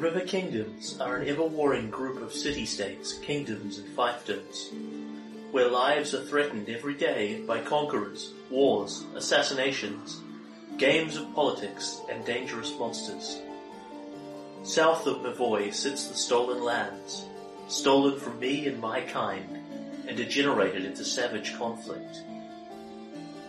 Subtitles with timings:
[0.00, 4.70] The river Kingdoms are an ever-warring group of city-states, kingdoms and fiefdoms,
[5.50, 10.22] where lives are threatened every day by conquerors, wars, assassinations,
[10.78, 13.42] games of politics, and dangerous monsters.
[14.62, 17.26] South of Mivon sits the Stolen Lands,
[17.68, 19.58] stolen from me and my kind,
[20.08, 22.22] and degenerated into savage conflict.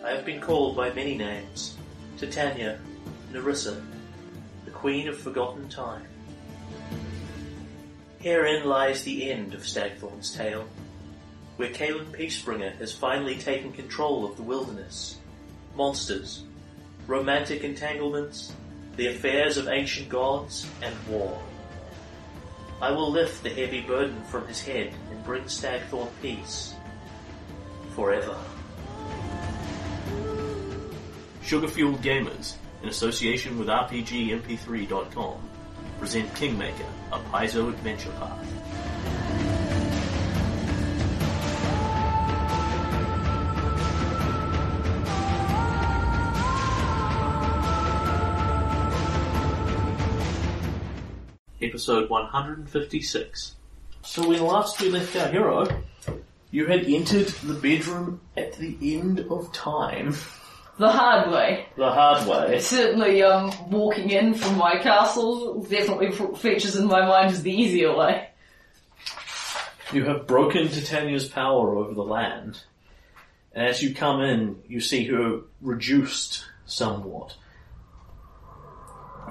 [0.03, 1.77] I have been called by many names,
[2.17, 2.77] Titania,
[3.31, 3.81] Nerissa,
[4.65, 6.07] the Queen of Forgotten Time.
[8.19, 10.67] Herein lies the end of Stagthorn's tale,
[11.57, 15.17] where Kaylen Peacebringer has finally taken control of the wilderness,
[15.75, 16.43] monsters,
[17.07, 18.53] romantic entanglements,
[18.95, 21.41] the affairs of ancient gods, and war.
[22.81, 26.73] I will lift the heavy burden from his head and bring Stagthorn peace.
[27.95, 28.37] Forever.
[31.43, 35.49] Sugar Fueled Gamers, in association with RPGMP3.com,
[36.01, 38.39] present Kingmaker, a Paizo adventure path.
[51.61, 53.55] Episode 156.
[54.01, 55.67] So when last we left our hero,
[56.49, 60.15] you had entered the bedroom at the end of time.
[60.77, 61.67] The hard way.
[61.77, 62.59] The hard way.
[62.59, 67.95] Certainly, um, walking in from my castle definitely features in my mind as the easier
[67.95, 68.29] way.
[69.93, 72.61] You have broken Titania's power over the land.
[73.53, 77.35] And as you come in, you see her reduced somewhat.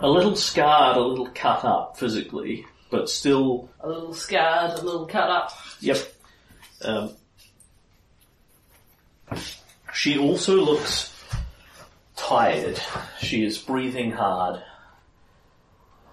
[0.03, 5.07] A little scarred, a little cut up physically, but still, A little scarred, a little
[5.07, 5.53] cut up.
[5.81, 5.99] yep.
[6.83, 7.11] Um,
[9.93, 11.10] she also looks
[12.21, 12.79] tired.
[13.19, 14.63] She is breathing hard,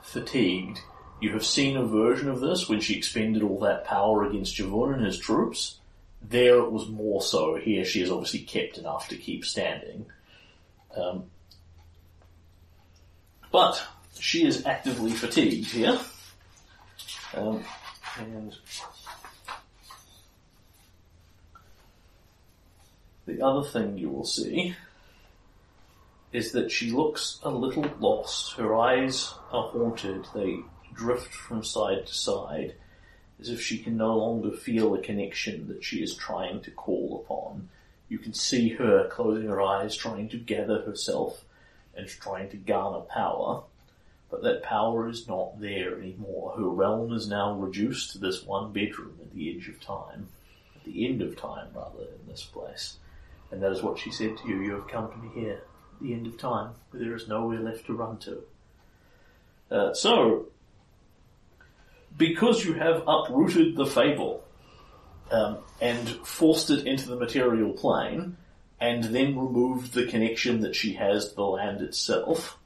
[0.01, 0.79] fatigued.
[1.19, 4.95] You have seen a version of this when she expended all that power against Javon
[4.95, 5.79] and his troops.
[6.21, 7.55] There it was more so.
[7.55, 10.05] Here she is obviously kept enough to keep standing.
[10.95, 11.25] Um,
[13.51, 13.85] but
[14.17, 15.99] she is actively fatigued here.
[17.35, 17.63] Um,
[18.17, 18.55] and
[23.25, 24.75] the other thing you will see
[26.31, 28.53] is that she looks a little lost.
[28.53, 30.27] Her eyes are haunted.
[30.33, 30.59] They
[30.93, 32.75] drift from side to side
[33.39, 37.23] as if she can no longer feel the connection that she is trying to call
[37.23, 37.69] upon.
[38.09, 41.43] You can see her closing her eyes, trying to gather herself
[41.95, 43.63] and trying to garner power.
[44.29, 46.55] But that power is not there anymore.
[46.57, 50.27] Her realm is now reduced to this one bedroom at the edge of time.
[50.75, 52.97] At the end of time, rather, in this place.
[53.51, 54.61] And that is what she said to you.
[54.61, 55.61] You have come to me here,
[56.01, 58.43] the end of time, where there is nowhere left to run to.
[59.69, 60.47] Uh, so,
[62.17, 64.43] because you have uprooted the fable
[65.31, 68.37] um, and forced it into the material plane,
[68.79, 72.57] and then removed the connection that she has to the land itself,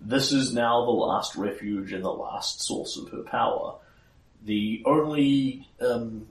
[0.00, 3.74] this is now the last refuge and the last source of her power.
[4.44, 6.28] The only um,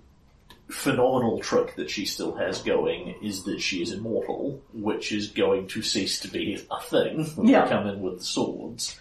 [0.69, 5.67] phenomenal trick that she still has going is that she is immortal, which is going
[5.67, 7.63] to cease to be a thing when Yeah.
[7.63, 8.99] we come in with the swords.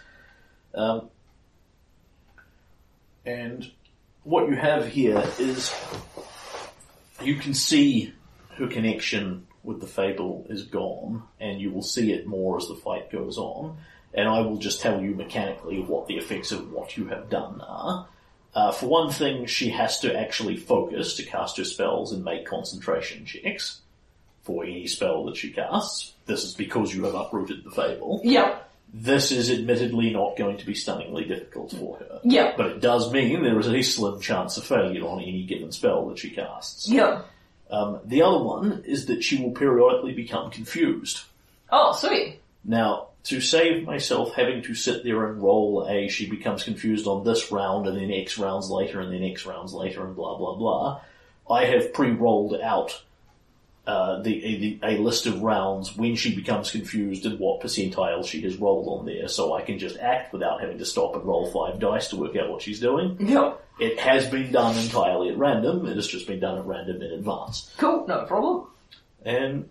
[0.75, 1.09] Um,
[3.25, 3.71] and
[4.23, 5.75] what you have here is
[7.23, 8.13] you can see
[8.57, 12.75] her connection with the fable is gone, and you will see it more as the
[12.77, 13.77] fight goes on.
[14.15, 17.61] And I will just tell you mechanically what the effects of what you have done
[17.61, 18.07] are.
[18.57, 22.47] Uh, for one thing, she has to actually focus to cast her spells and make
[22.47, 23.83] concentration checks
[24.45, 26.15] for any spell that she casts.
[26.25, 28.23] This is because you have uprooted the fable.
[28.25, 28.67] Yep.
[28.95, 32.21] This is admittedly not going to be stunningly difficult for her.
[32.25, 32.57] Yep.
[32.57, 36.09] But it does mean there is a slim chance of failure on any given spell
[36.09, 36.89] that she casts.
[36.89, 37.27] Yep.
[37.71, 41.25] Um, the other one is that she will periodically become confused.
[41.71, 42.41] Oh, sweet.
[42.65, 47.25] Now, to save myself having to sit there and roll a she becomes confused on
[47.25, 50.55] this round and then X rounds later and then X rounds later and blah blah
[50.55, 51.01] blah,
[51.51, 53.03] I have pre-rolled out
[53.87, 58.41] uh, the, the a list of rounds when she becomes confused and what percentile she
[58.43, 61.51] has rolled on there, so I can just act without having to stop and roll
[61.53, 63.17] five dice to work out what she's doing.
[63.21, 63.63] Yep.
[63.79, 65.87] It has been done entirely at random.
[65.87, 67.71] It has just been done at random in advance.
[67.77, 68.67] Cool, no problem.
[69.25, 69.69] And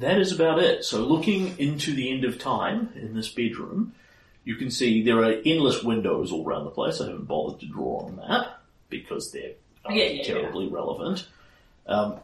[0.00, 0.84] that is about it.
[0.84, 3.94] So looking into the end of time in this bedroom,
[4.44, 7.00] you can see there are endless windows all around the place.
[7.00, 9.52] I haven't bothered to draw on that because they're
[9.84, 11.26] uh, Yeah, yeah, terribly relevant.
[11.86, 12.16] Um,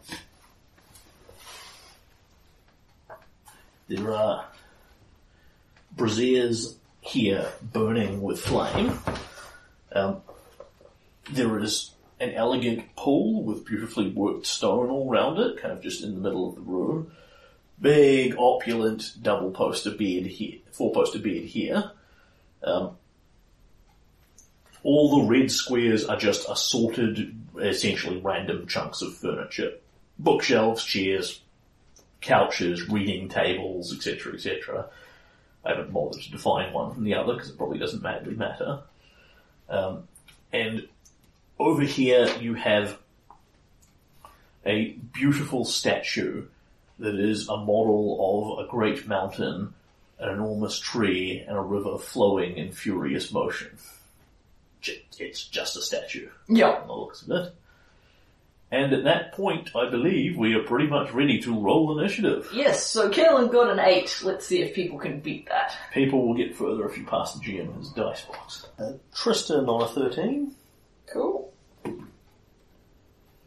[3.89, 4.47] there are
[5.95, 8.99] braziers here burning with flame.
[9.93, 10.23] Um,
[11.31, 16.03] there is an elegant pool with beautifully worked stone all round it, kind of just
[16.03, 17.13] in the middle of the room.
[17.81, 21.91] Big, opulent double poster bed here, four poster bed here.
[22.63, 22.97] Um,
[24.83, 29.73] all the red squares are just assorted, essentially random chunks of furniture.
[30.19, 31.43] Bookshelves, chairs,
[32.21, 34.87] couches, reading tables, etc., etc.
[35.65, 38.81] I haven't bothered to define one from the other because it probably doesn't madly matter.
[39.69, 40.05] Um,
[40.53, 40.89] and
[41.59, 42.99] over here you have
[44.65, 46.47] a beautiful statue
[46.99, 49.75] that is a model of a great mountain,
[50.19, 53.77] an enormous tree, and a river flowing in furious motion.
[55.19, 56.71] It's just a statue Yeah.
[56.71, 57.55] on the looks of it.
[58.71, 62.49] And at that point, I believe we are pretty much ready to roll initiative.
[62.53, 64.23] Yes, so Kaylen got an 8.
[64.25, 65.77] Let's see if people can beat that.
[65.95, 68.67] People will get further if you pass the GM his dice box.
[68.79, 70.53] Uh, Tristan on a 13.
[71.13, 71.53] Cool.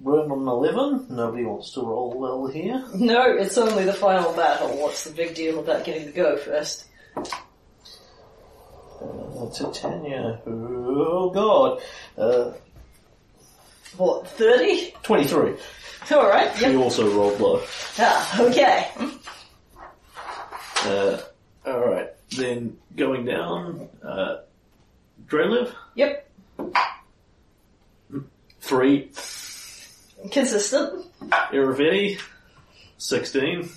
[0.01, 1.07] Bryn on 11.
[1.10, 2.84] Nobody wants to roll well here.
[2.96, 4.69] No, it's only the final battle.
[4.78, 6.86] What's the big deal about getting to go first?
[9.01, 10.42] Uh, Titania.
[10.48, 11.81] Oh god.
[12.18, 12.51] Uh,
[13.98, 14.94] What, 30?
[15.04, 15.56] 23.
[16.12, 16.75] Alright, She yep.
[16.78, 17.62] also rolled low.
[18.00, 18.88] Ah, okay.
[20.86, 21.18] Uh,
[21.68, 22.10] alright.
[22.31, 24.38] Then going down, uh.
[25.95, 26.30] Yep.
[28.62, 29.12] 3.
[30.31, 31.06] Consistent.
[31.51, 32.19] Irovetti,
[32.98, 33.69] 16.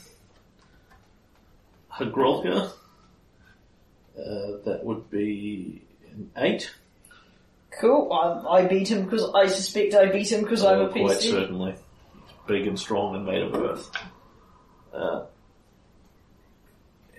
[1.93, 2.71] Hargulka,
[4.19, 4.23] uh,
[4.65, 6.71] that would be an 8.
[7.81, 8.13] Cool.
[8.13, 11.19] I, I beat him because I suspect I beat him because I'm a Oh, Quite
[11.19, 11.31] PC.
[11.31, 11.75] certainly.
[12.47, 13.91] Big and strong and made of earth.
[14.93, 15.25] Uh,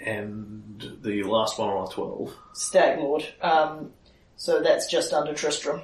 [0.06, 2.36] and the last one on a 12.
[2.54, 3.26] Stag Lord.
[3.42, 3.92] Um,
[4.36, 5.82] so that's just under Tristram.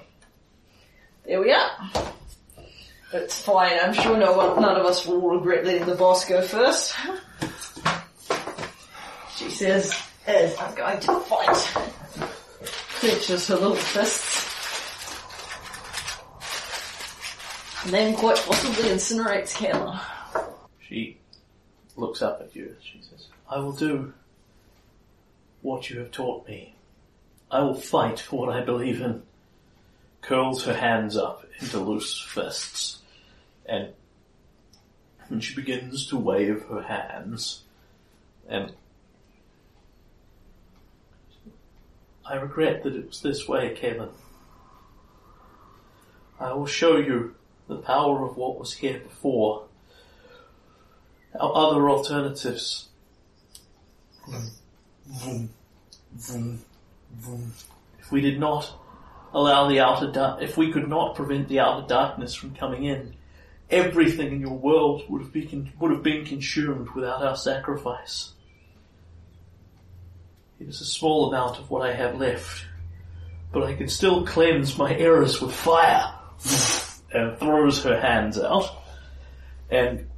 [1.25, 1.71] There we are.
[3.11, 3.79] It's fine.
[3.81, 6.95] I'm sure no one, none of us will regret letting the boss go first.
[9.35, 9.95] She says,
[10.27, 11.57] as I'm going to fight.
[12.99, 14.45] Clenches her little fists.
[17.83, 19.99] And then quite possibly incinerates Kayla.
[20.81, 21.17] She
[21.95, 22.75] looks up at you.
[22.81, 24.13] She says, I will do
[25.61, 26.75] what you have taught me.
[27.49, 29.23] I will fight for what I believe in.
[30.21, 32.98] Curls her hands up into loose fists.
[33.69, 33.89] And,
[35.29, 37.63] and she begins to wave her hands.
[38.47, 38.73] And
[42.25, 44.09] I regret that it was this way, Kevin.
[46.39, 47.35] I will show you
[47.67, 49.65] the power of what was here before
[51.39, 52.89] our other alternatives.
[55.07, 55.49] Vroom,
[56.15, 56.59] vroom,
[57.15, 57.53] vroom.
[57.99, 58.73] If we did not
[59.33, 63.13] allow the outer dark, if we could not prevent the outer darkness from coming in,
[63.69, 68.33] everything in your world would have been would have been consumed without our sacrifice.
[70.59, 72.65] It is a small amount of what I have left,
[73.53, 76.13] but I can still cleanse my errors with fire.
[77.11, 78.83] and throws her hands out,
[79.69, 80.08] and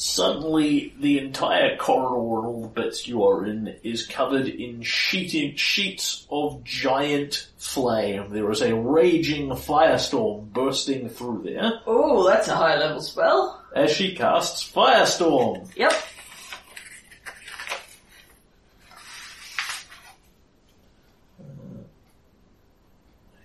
[0.00, 5.58] Suddenly, the entire corridor and all the bits you are in is covered in sheeted
[5.60, 8.30] sheets of giant flame.
[8.30, 13.62] There is a raging firestorm bursting through there Oh, that's a high level spell.
[13.76, 15.70] as she casts Firestorm.
[15.76, 15.92] Yep.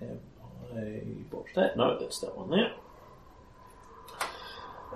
[0.01, 0.05] Uh,
[0.73, 1.01] have I
[1.31, 1.77] botched that?
[1.77, 2.71] No, that's that one there.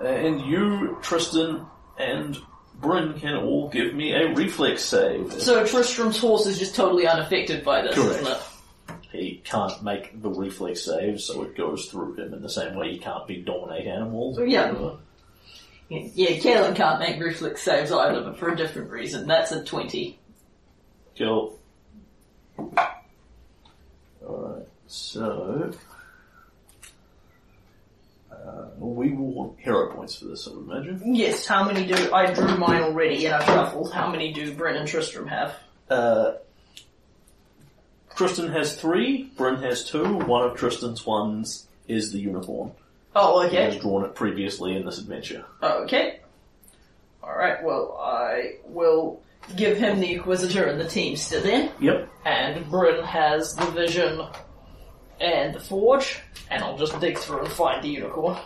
[0.00, 1.66] Uh, and you, Tristan,
[1.98, 2.38] and
[2.80, 5.40] Bryn can all give me a reflex save.
[5.42, 8.22] So Tristram's horse is just totally unaffected by this, Correct.
[8.22, 8.42] isn't it?
[9.12, 12.92] he can't make the reflex save, so it goes through him in the same way
[12.92, 14.38] he can't be dominate animals.
[14.38, 14.72] Yeah.
[15.88, 19.26] Yeah, Kaylen can't make reflex saves either, but for a different reason.
[19.26, 20.18] That's a 20.
[21.18, 21.58] Cool.
[24.22, 25.72] Alright, so...
[28.44, 31.14] Uh, we will want hero points for this, I would imagine.
[31.14, 33.92] Yes, how many do, I drew mine already and I've shuffled.
[33.92, 35.54] How many do Brent and Tristram have?
[35.90, 36.32] Uh,
[38.16, 40.16] Tristan has three, Bryn has two.
[40.18, 42.72] One of Tristan's ones is the unicorn.
[43.14, 43.82] Oh, He has okay.
[43.82, 45.44] drawn it previously in this adventure.
[45.62, 46.20] Okay.
[47.22, 49.22] Alright, well, I will
[49.56, 51.70] give him the Inquisitor and the Teamster then.
[51.80, 52.08] Yep.
[52.24, 54.22] And Bryn has the Vision
[55.20, 56.20] and the Forge.
[56.50, 58.38] And I'll just dig through and find the unicorn.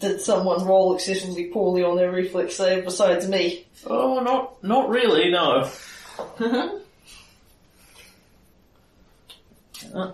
[0.00, 3.66] did someone roll excessively poorly on their reflex save besides me?
[3.86, 5.30] Oh, not not really.
[5.30, 5.70] No.
[9.94, 10.12] Uh,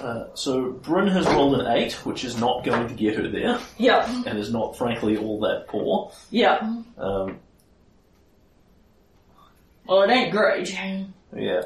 [0.00, 3.58] uh, so Bryn has rolled an eight, which is not going to get her there,
[3.78, 6.12] Yeah, and is not, frankly, all that poor.
[6.30, 6.58] yeah.
[6.96, 7.38] Um,
[9.86, 10.70] Well, it ain't great.
[11.36, 11.62] yeah,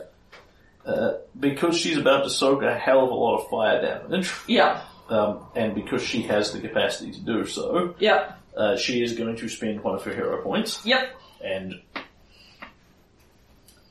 [0.87, 4.83] uh, because she's about to soak a hell of a lot of fire damage, Yeah,
[5.09, 9.37] um, and because she has the capacity to do so, yeah, uh, she is going
[9.37, 11.81] to spend one of her hero points yep, and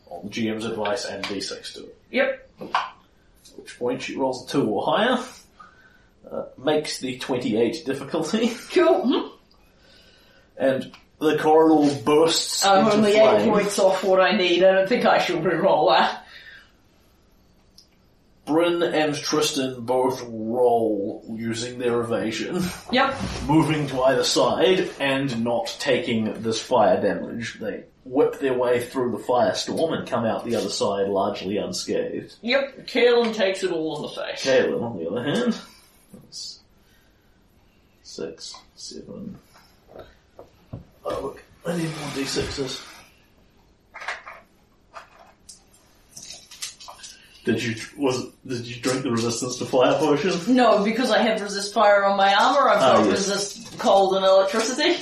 [0.10, 1.98] on GM's advice and D6 to it.
[2.12, 2.50] yep.
[3.54, 5.24] At which point she rolls a 2 or higher,
[6.32, 9.02] uh, makes the 28 difficulty, Cool.
[9.04, 9.32] Mhm.
[10.58, 13.36] and the corridor bursts I'm into only flame.
[13.42, 14.64] eight points off what I need.
[14.64, 16.26] I don't think I should re-roll that.
[18.46, 23.16] Bryn and Tristan both roll using their evasion, Yep.
[23.48, 27.60] moving to either side and not taking this fire damage.
[27.60, 32.36] They whip their way through the firestorm and come out the other side largely unscathed.
[32.42, 32.88] Yep.
[32.88, 34.44] Kaylen takes it all in the face.
[34.44, 35.56] Caleb, on the other hand,
[36.14, 36.60] that's
[38.04, 39.38] six, seven.
[41.04, 42.88] Oh look, I need more d6s.
[47.44, 50.56] Did you was did you drink the resistance to fire potion?
[50.56, 53.12] No, because I have resist fire on my armor, I've ah, got Oh, yes.
[53.30, 54.98] resist cold and electricity.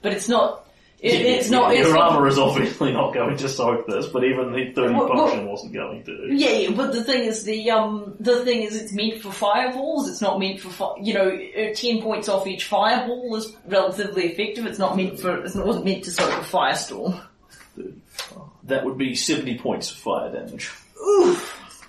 [0.00, 0.64] But it's not.
[1.00, 1.72] It, it's not.
[1.76, 4.92] Your It's not armor is obviously not going to soak this, but even the thirty
[4.94, 6.26] Well, well- potion wasn't going to.
[6.32, 10.08] Yeah, yeah, but the thing is, the um, the thing is, it's meant for fireballs.
[10.10, 14.24] It's not meant for fi- you know, uh, ten points off each fireball is relatively
[14.24, 14.66] effective.
[14.66, 15.36] It's not meant for.
[15.44, 17.20] It wasn't meant to soak a firestorm.
[18.64, 20.68] That would be seventy points of fire damage.
[21.00, 21.80] Oof.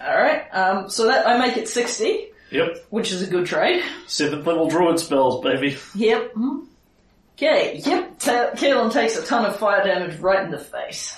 [0.00, 0.42] All right.
[0.52, 0.90] Um.
[0.90, 3.84] So that I make it sixty, Yep, which is a good trade.
[4.08, 5.76] seventh level druid spells, baby.
[5.94, 6.34] Yep.
[7.42, 7.78] Okay.
[7.84, 8.18] Yep.
[8.20, 11.16] Ta- Kaylen takes a ton of fire damage right in the face.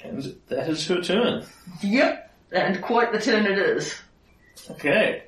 [0.00, 1.44] And that is her turn.
[1.82, 2.34] Yep.
[2.52, 3.94] And quite the turn it is.
[4.70, 5.24] Okay.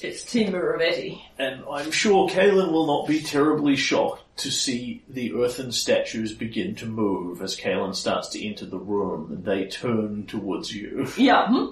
[0.00, 1.20] It's Team Ravetti.
[1.38, 6.74] And I'm sure Kaylen will not be terribly shocked to see the earthen statues begin
[6.76, 11.06] to move as Kaylen starts to enter the room and they turn towards you.
[11.18, 11.48] Yeah.
[11.48, 11.66] Hmm?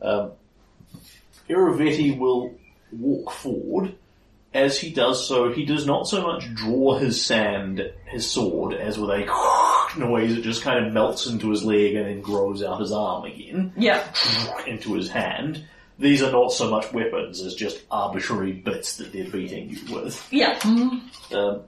[0.00, 0.32] Um,
[1.48, 2.54] Irovetti will
[2.90, 3.94] walk forward.
[4.54, 8.96] As he does so, he does not so much draw his sand, his sword, as
[8.96, 9.26] with a
[9.98, 13.24] noise it just kind of melts into his leg and then grows out his arm
[13.24, 14.06] again Yeah.
[14.66, 15.64] into his hand.
[15.98, 20.26] These are not so much weapons as just arbitrary bits that they're beating you with.
[20.32, 20.56] Yeah.
[20.60, 20.98] Hmm?
[21.32, 21.62] Um,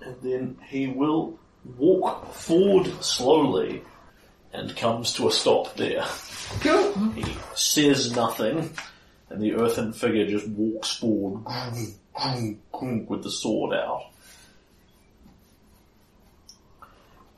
[0.00, 1.38] and then he will
[1.76, 3.82] walk forward slowly
[4.52, 6.04] and comes to a stop there.
[6.60, 6.92] Cool.
[7.10, 8.70] He says nothing,
[9.30, 11.44] and the earthen figure just walks forward
[13.08, 14.10] with the sword out.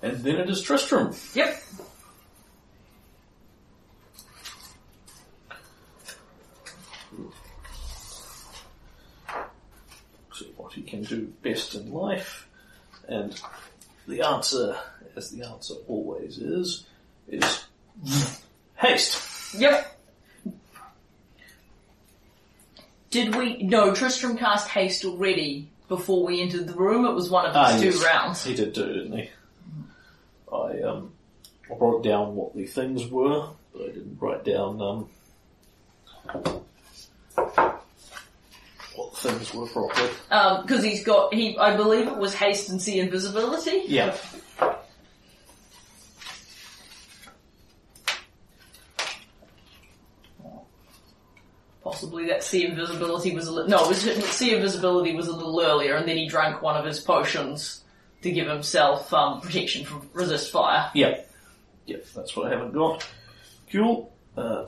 [0.02, 1.14] And then it is Tristram.
[1.34, 1.62] Yep.
[10.32, 12.48] See what he can do best in life.
[13.08, 13.38] And
[14.08, 14.76] the answer,
[15.16, 16.86] as the answer always is,
[17.28, 17.64] is
[18.76, 19.54] haste.
[19.54, 19.99] Yep.
[23.10, 23.62] Did we?
[23.62, 27.04] No, Tristram cast haste already before we entered the room.
[27.04, 28.04] It was one of his Ah, two yes.
[28.04, 28.44] rounds.
[28.44, 29.30] He did do, didn't he?
[30.52, 31.12] I um,
[31.70, 35.08] I wrote down what the things were, but I didn't write down um,
[38.94, 40.08] what things were properly.
[40.28, 43.82] Because Um, he's got, he, I believe it was haste and see invisibility.
[43.86, 44.16] Yeah.
[52.00, 55.60] Possibly that see invisibility was a li- no, it was, see invisibility was a little
[55.60, 57.84] earlier, and then he drank one of his potions
[58.22, 60.90] to give himself um, protection from resist fire.
[60.94, 61.20] Yeah.
[61.86, 63.06] Yeah, that's what I haven't got.
[63.70, 64.12] Cool.
[64.36, 64.66] Uh,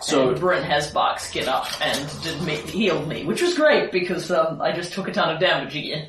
[0.00, 3.90] so, and Bryn has bark skin up and did me, healed me, which was great
[3.90, 6.08] because um, I just took a ton of damage again.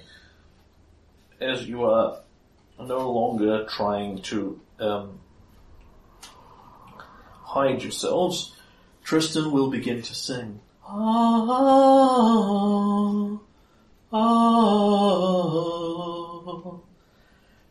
[1.42, 2.20] as you are
[2.80, 5.20] no longer trying to um,
[6.22, 8.56] hide yourselves,
[9.10, 10.60] Tristan will begin to sing.
[10.88, 11.48] Ah,
[14.13, 14.20] ah,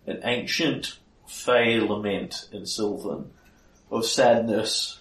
[0.08, 3.30] an ancient fey lament in Sylvan
[3.88, 4.98] of sadness,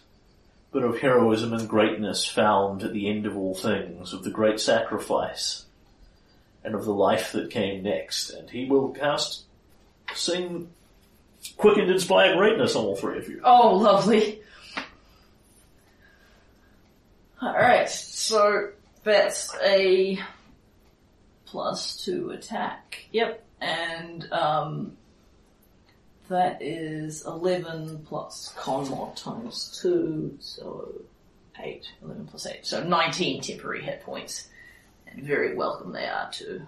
[0.72, 4.60] but of heroism and greatness found at the end of all things, of the great
[4.60, 5.66] sacrifice
[6.64, 8.30] and of the life that came next.
[8.30, 9.46] And he will cast,
[10.14, 10.70] sing
[11.58, 13.42] quickened inspire greatness on all three of you.
[13.44, 14.44] Oh, lovely.
[17.42, 18.72] Alright, so
[19.04, 20.20] that's a
[21.46, 23.06] plus two attack.
[23.12, 24.98] Yep, and um,
[26.30, 30.92] that is 11 plus con mod times 2, so
[31.60, 31.86] 8.
[32.04, 34.48] 11 plus 8, so 19 temporary hit points.
[35.06, 36.64] And very welcome they are too.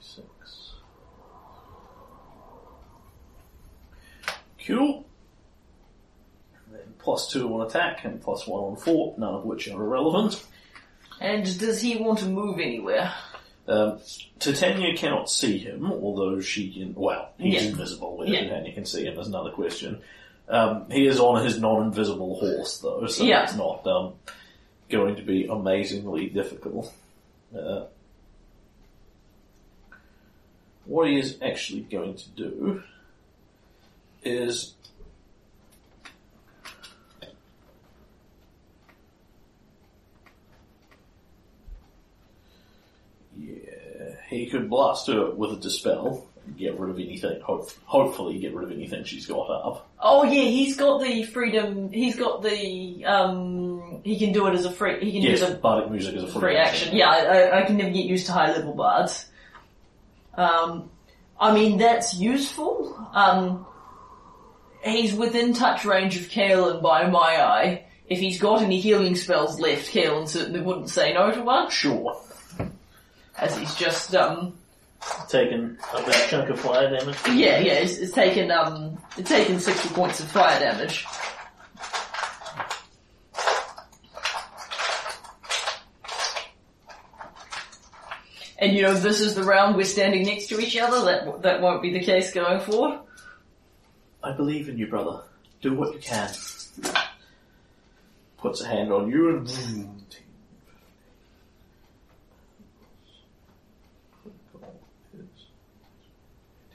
[0.00, 0.74] Six.
[4.64, 5.04] Cool.
[7.04, 10.42] Plus two on attack and plus one on fort, none of which are irrelevant.
[11.20, 13.12] And does he want to move anywhere?
[13.68, 13.98] Um,
[14.38, 16.94] Titania cannot see him, although she can.
[16.94, 17.70] Well, he's Yeah.
[17.70, 18.16] invisible.
[18.16, 18.40] Whether Yeah.
[18.44, 20.00] Titania can see him is another question.
[20.48, 23.44] Um, he is on his non-invisible horse, though, so Yeah.
[23.44, 24.14] it's not um,
[24.88, 26.90] going to be amazingly difficult.
[27.54, 27.84] Uh,
[30.86, 32.82] what he is actually going to do
[34.22, 34.74] is
[43.36, 47.40] Yeah, he could blast her with a dispel and get rid of anything.
[47.40, 49.88] Hope, hopefully, get rid of anything she's got up.
[50.00, 51.90] Oh yeah, he's got the freedom.
[51.92, 54.00] He's got the um.
[54.04, 55.00] He can do it as a free.
[55.04, 56.94] He can Yes, use a bardic music is a free, free action.
[56.94, 59.26] Yeah, I, I can never get used to high level bards.
[60.34, 60.90] Um,
[61.40, 62.94] I mean that's useful.
[63.14, 63.66] Um,
[64.84, 67.84] he's within touch range of Kaylen by my eye.
[68.06, 72.20] If he's got any healing spells left, Kaylen certainly wouldn't say no to one, Sure.
[73.44, 74.54] As he's just um.
[75.28, 77.16] Taking a chunk of fire damage.
[77.26, 81.04] Yeah, yeah, it's, it's taken um, it's taken sixty points of fire damage.
[88.58, 91.04] And you know, this is the round we're standing next to each other.
[91.04, 93.00] That that won't be the case going forward.
[94.22, 95.20] I believe in you, brother.
[95.60, 96.30] Do what you can.
[98.38, 99.46] Puts a hand on you and.
[99.46, 99.94] vroom.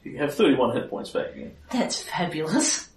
[0.09, 1.55] You have 31 hit points back again.
[1.71, 2.89] That's fabulous.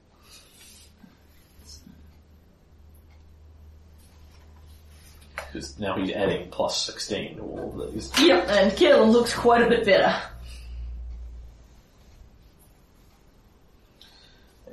[5.37, 8.11] Because now he's adding plus 16 to all of these.
[8.19, 10.23] Yep, and Kaylen looks quite a bit better.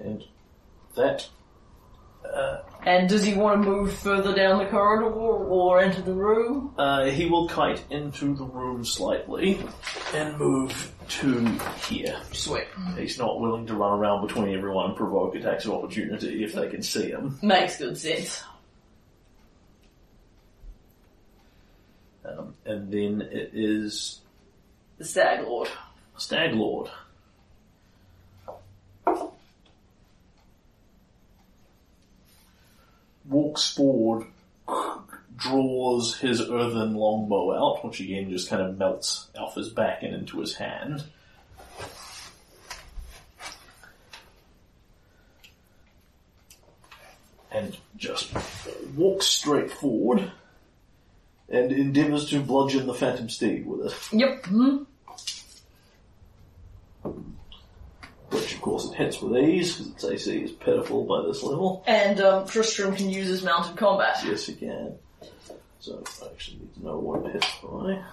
[0.01, 0.23] And
[0.95, 1.27] that.
[2.23, 6.73] Uh, And does he want to move further down the corridor or enter the room?
[6.77, 9.59] uh, he will kite into the room slightly
[10.13, 11.45] and move to
[11.87, 12.17] here.
[12.31, 12.67] Sweet.
[12.97, 16.69] He's not willing to run around between everyone and provoke attacks of opportunity if they
[16.69, 17.37] can see him.
[17.41, 18.41] Makes good sense.
[22.25, 24.21] Um, and then it is
[24.97, 25.69] The Stag Lord.
[26.17, 26.89] Stag Lord.
[33.29, 34.25] Walks forward,
[35.35, 40.39] draws his earthen longbow out, which again just kind of melts his back and into
[40.39, 41.03] his hand.
[47.51, 48.31] And just
[48.95, 50.31] walks straight forward
[51.49, 54.13] and endeavours to bludgeon the Phantom Steed with it.
[54.13, 54.45] Yep.
[54.45, 54.83] hmm
[58.31, 61.83] Which of course it hits with ease, because its AC is pitiful by this level.
[61.87, 64.17] And um, Tristram can use his mounted combat.
[64.23, 64.93] Yes, he can.
[65.79, 68.03] So I actually need to know what it hits by.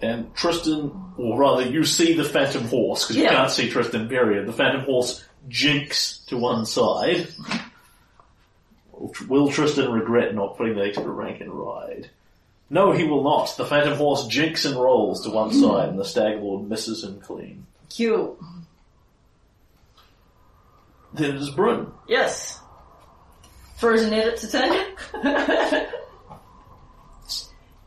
[0.00, 4.46] And Tristan, or rather, you see the Phantom Horse, because you can't see Tristan period.
[4.46, 7.28] The Phantom Horse jinks to one side.
[8.92, 12.10] Will, will Tristan regret not putting the extra rank in ride?
[12.70, 13.56] No, he will not.
[13.56, 17.18] The Phantom Horse jinks and rolls to one side, and the Stag Lord misses him
[17.20, 17.66] clean.
[17.88, 18.36] Cute.
[21.14, 21.86] Then it is Bryn.
[22.06, 22.60] Yes.
[23.78, 25.88] Frozen edit to Tanya?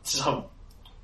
[0.04, 0.50] So,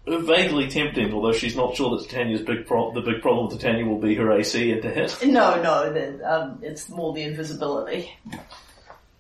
[0.05, 3.85] vaguely tempting, although she's not sure that Titania's big pro- the big problem with Titania
[3.85, 5.17] will be her AC and to hit.
[5.25, 8.11] no, no, the, um, it's more the invisibility.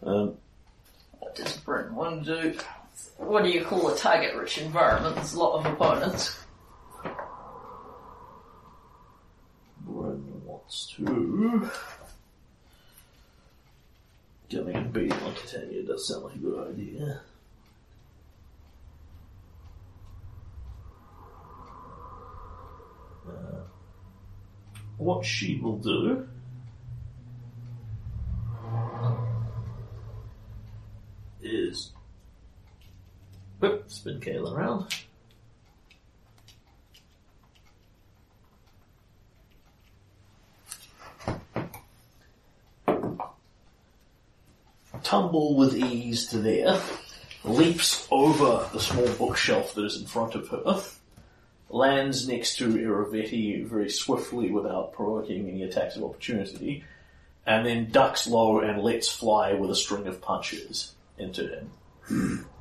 [0.03, 0.33] Um,
[1.19, 2.59] What does Bryn want to do?
[3.17, 5.15] What do you call a target-rich environment?
[5.15, 6.37] There's a lot of opponents.
[9.81, 11.69] Bryn wants to.
[14.49, 17.21] Getting a beat on Titania does sound like a good idea.
[23.27, 23.59] Uh,
[24.97, 26.27] what she will do
[31.41, 31.91] is
[33.59, 34.93] Whip, spin Kayla around.
[45.03, 46.81] Tumble with ease to there,
[47.43, 50.83] leaps over the small bookshelf that is in front of her,
[51.69, 56.83] lands next to Irovetti very swiftly without provoking any attacks of opportunity,
[57.45, 61.47] and then ducks low and lets fly with a string of punches into
[62.09, 62.49] him.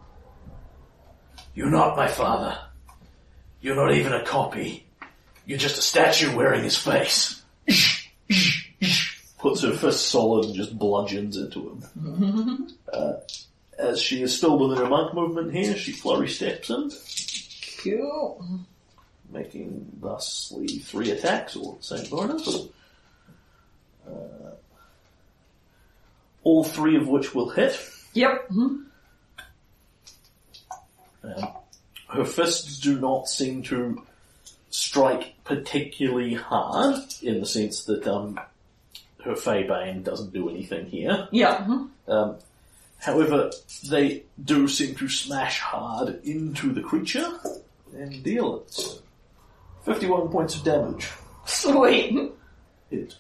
[1.57, 2.57] You're not my father.
[3.61, 4.85] You're not even a copy.
[5.47, 7.43] You're just a statue wearing his face.
[9.39, 12.69] Puts her fist solid and just bludgeons into him.
[12.93, 13.15] uh,
[13.79, 16.91] as she is still within her monk movement here, she flurry steps in,
[17.83, 18.45] Cool.
[19.31, 22.49] making thusly three attacks or same bonus.
[24.07, 24.11] Uh,
[26.43, 27.79] all three of which will hit.
[28.15, 28.49] Yep.
[28.51, 28.86] Mhm.
[31.27, 31.49] Um,
[32.09, 34.03] her fists do not seem to
[34.71, 38.39] strike particularly hard in the sense that um,
[39.25, 41.29] her Feybane doesn't do anything here.
[41.33, 41.65] Yeah.
[41.65, 41.89] mhm.
[42.09, 42.37] Um,
[42.99, 43.51] however,
[43.89, 47.29] they do seem to smash hard into the creature
[47.97, 49.01] and deal it
[49.85, 51.11] 51 points of damage.
[51.45, 52.33] Sweet.
[52.91, 53.15] It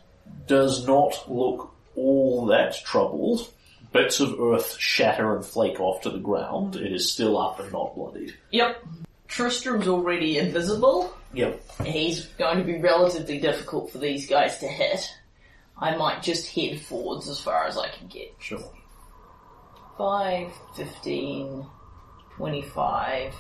[0.47, 3.51] does not look all that troubled.
[3.93, 6.77] Bits of earth shatter and flake off to the ground.
[6.77, 8.35] It is still up and not bloodied.
[8.51, 8.85] Yep.
[9.29, 11.13] Tristram's already invisible.
[11.33, 11.61] Yep.
[11.85, 15.11] He's going to be relatively difficult for these guys to hit.
[15.79, 18.35] I might just head forwards as far as I can get.
[18.39, 18.63] Sure.
[19.99, 21.67] 5, 15,
[22.37, 23.35] 25,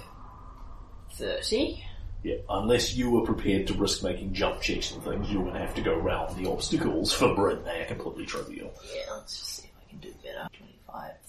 [1.12, 1.85] 30.
[2.22, 5.61] Yeah, unless you were prepared to risk making jump checks and things, you're going to
[5.61, 7.64] have to go round the obstacles for Brit.
[7.64, 8.74] They are completely trivial.
[8.94, 10.48] Yeah, let's just see if I can do better.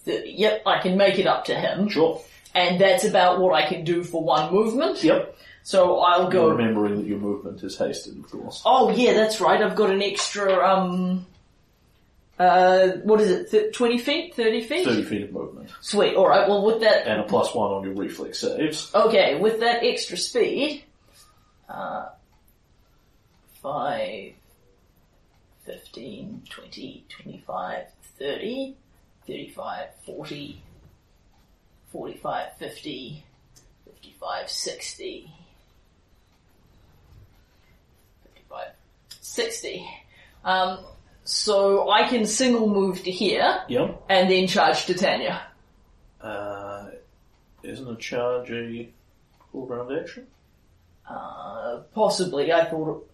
[0.07, 0.31] 25, 30.
[0.31, 1.89] Yep, I can make it up to him.
[1.89, 2.21] Sure.
[2.55, 5.03] And that's about what I can do for one movement.
[5.03, 5.37] Yep.
[5.63, 6.49] So I'll go.
[6.49, 8.61] Remembering that your movement is hasted, of course.
[8.65, 9.61] Oh yeah, that's right.
[9.61, 11.25] I've got an extra, um,
[12.39, 13.51] uh, what is it?
[13.51, 14.35] Th- 20 feet?
[14.35, 14.85] 30 feet?
[14.85, 15.69] 30 feet of movement.
[15.81, 16.15] Sweet.
[16.15, 18.93] Alright, well with that, And a plus one on your reflex saves.
[18.95, 20.83] okay, with that extra speed,
[21.67, 22.05] uh,
[23.61, 24.31] 5,
[25.65, 27.85] 15, 20, 25,
[28.19, 28.75] 30,
[29.27, 30.61] 35, 40,
[31.91, 33.25] 45, 50,
[33.85, 35.31] 55, 60,
[38.23, 38.67] 55,
[39.21, 39.87] 60.
[40.45, 40.79] Um,
[41.25, 44.03] so I can single move to here Yep.
[44.09, 45.41] and then charge Titania.
[46.21, 46.85] Uh,
[47.63, 48.89] isn't a charge a
[49.51, 50.25] full round action?
[51.09, 53.09] Uh, possibly, I thought.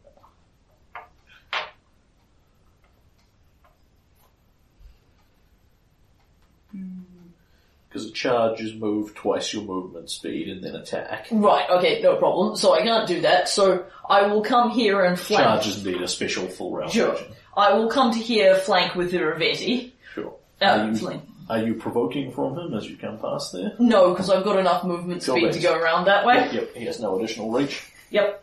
[7.94, 11.28] Because a charge is move twice your movement speed and then attack.
[11.30, 12.56] Right, okay, no problem.
[12.58, 13.48] So I can't do that.
[13.48, 15.44] So I will come here and flank.
[15.44, 17.12] Charge is indeed a special full round Sure.
[17.12, 17.28] action.
[17.56, 19.92] I will come to here, flank with the Rivetti.
[20.16, 20.34] Sure.
[20.60, 21.24] Uh, Are you, flank.
[21.52, 23.74] are you provoking from him as you come past there?
[23.78, 26.50] No, because I've got enough movement speed to go around that way.
[26.52, 27.84] Yep, he has no additional reach.
[28.10, 28.43] Yep.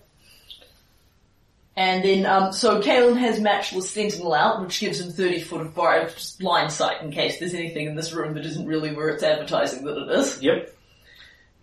[1.81, 5.75] And then, um, so Kaylen has matchless sentinel out, which gives him 30 foot of
[5.75, 9.09] bar, just blind sight in case there's anything in this room that isn't really where
[9.09, 10.43] it's advertising that it is.
[10.43, 10.75] Yep.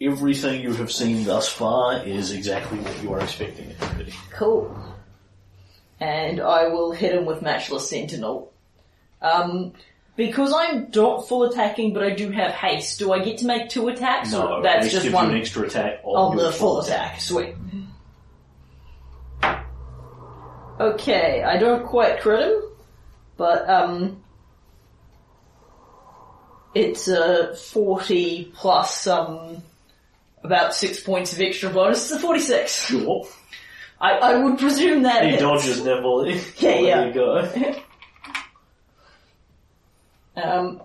[0.02, 4.14] Everything you have seen thus far is exactly what you are expecting it to be.
[4.32, 4.76] Cool.
[6.00, 8.52] And I will hit him with matchless sentinel.
[9.22, 9.74] Um,
[10.16, 13.70] because I'm not full attacking, but I do have haste, do I get to make
[13.70, 14.32] two attacks?
[14.32, 17.22] No, or that's just gives one you an extra attack on the full attack.
[17.22, 17.54] Sweet.
[20.80, 22.62] Okay, I don't quite crit him,
[23.36, 24.24] but um,
[26.76, 29.64] it's uh, 40 plus um,
[30.44, 32.12] about six points of extra bonus.
[32.12, 32.72] It's a 46.
[32.88, 33.28] Sure.
[34.00, 35.42] I, I would presume that He hits.
[35.42, 36.34] dodges nimbly.
[36.58, 37.06] Yeah, There yeah.
[37.08, 37.74] you go.
[40.36, 40.84] Um,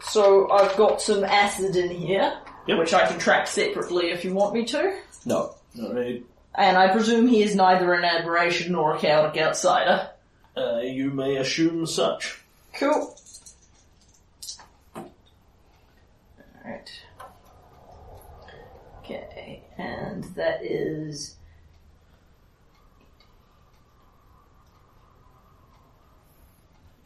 [0.00, 2.78] so I've got some acid in here, Yep.
[2.80, 4.92] which I can track separately if you want me to.
[5.24, 5.54] No.
[5.76, 6.24] No, he-
[6.58, 10.10] And I presume he is neither an aberration nor a chaotic outsider.
[10.56, 12.40] uh, you may assume such.
[12.74, 13.16] Cool.
[16.64, 16.90] Alright.
[18.98, 21.36] Okay, and that is.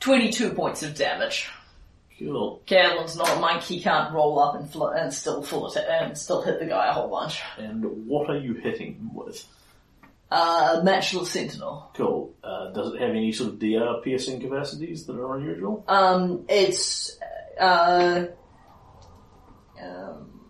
[0.01, 1.49] Twenty-two points of damage.
[2.25, 2.63] Cool.
[2.67, 6.17] Kaylen's not a monk; he can't roll up and, fl- and still full atta- and
[6.17, 7.41] still hit the guy a whole bunch.
[7.59, 9.45] And what are you hitting him with?
[10.31, 11.91] Uh, matchless sentinel.
[11.95, 12.35] Cool.
[12.43, 15.85] Uh, does it have any sort of DR piercing capacities that are unusual?
[15.87, 17.19] Um, it's
[17.61, 18.27] uh,
[19.83, 20.41] um,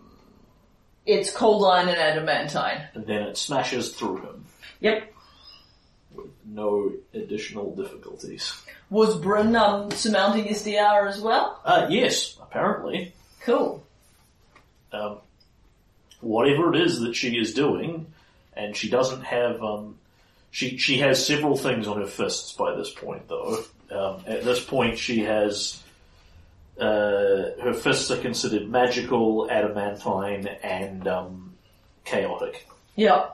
[1.05, 2.81] it's cold iron and adamantine.
[2.93, 4.45] And then it smashes through him.
[4.79, 5.13] Yep.
[6.13, 8.53] With no additional difficulties.
[8.93, 11.59] Was Bryn um, surmounting his DR as well?
[11.65, 13.11] Uh, yes, apparently.
[13.39, 13.83] Cool.
[14.91, 15.17] Um,
[16.21, 18.05] whatever it is that she is doing,
[18.55, 19.97] and she doesn't have, um,
[20.51, 23.63] she, she has several things on her fists by this point though.
[23.89, 25.81] Um, at this point she has,
[26.79, 26.83] uh,
[27.63, 31.53] her fists are considered magical, adamantine, and, um,
[32.05, 32.67] chaotic.
[32.95, 33.25] Yeah.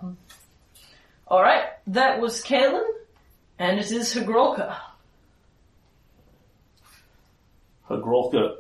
[1.30, 2.90] Alright, that was Kaylen,
[3.60, 4.78] and it is Hargulka.
[7.90, 8.58] Hargulka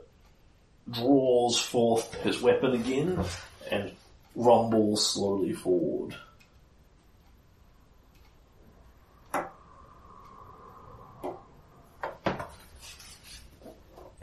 [0.90, 3.24] draws forth his weapon again
[3.70, 3.92] and
[4.36, 6.16] rumbles slowly forward.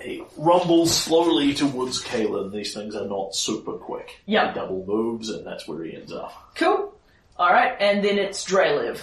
[0.00, 2.52] He rumbles slowly towards Kaylen.
[2.52, 4.20] These things are not super quick.
[4.26, 4.48] Yeah.
[4.52, 6.54] He double moves and that's where he ends up.
[6.54, 6.92] Cool.
[7.38, 9.00] Alright, and then it's Drelev.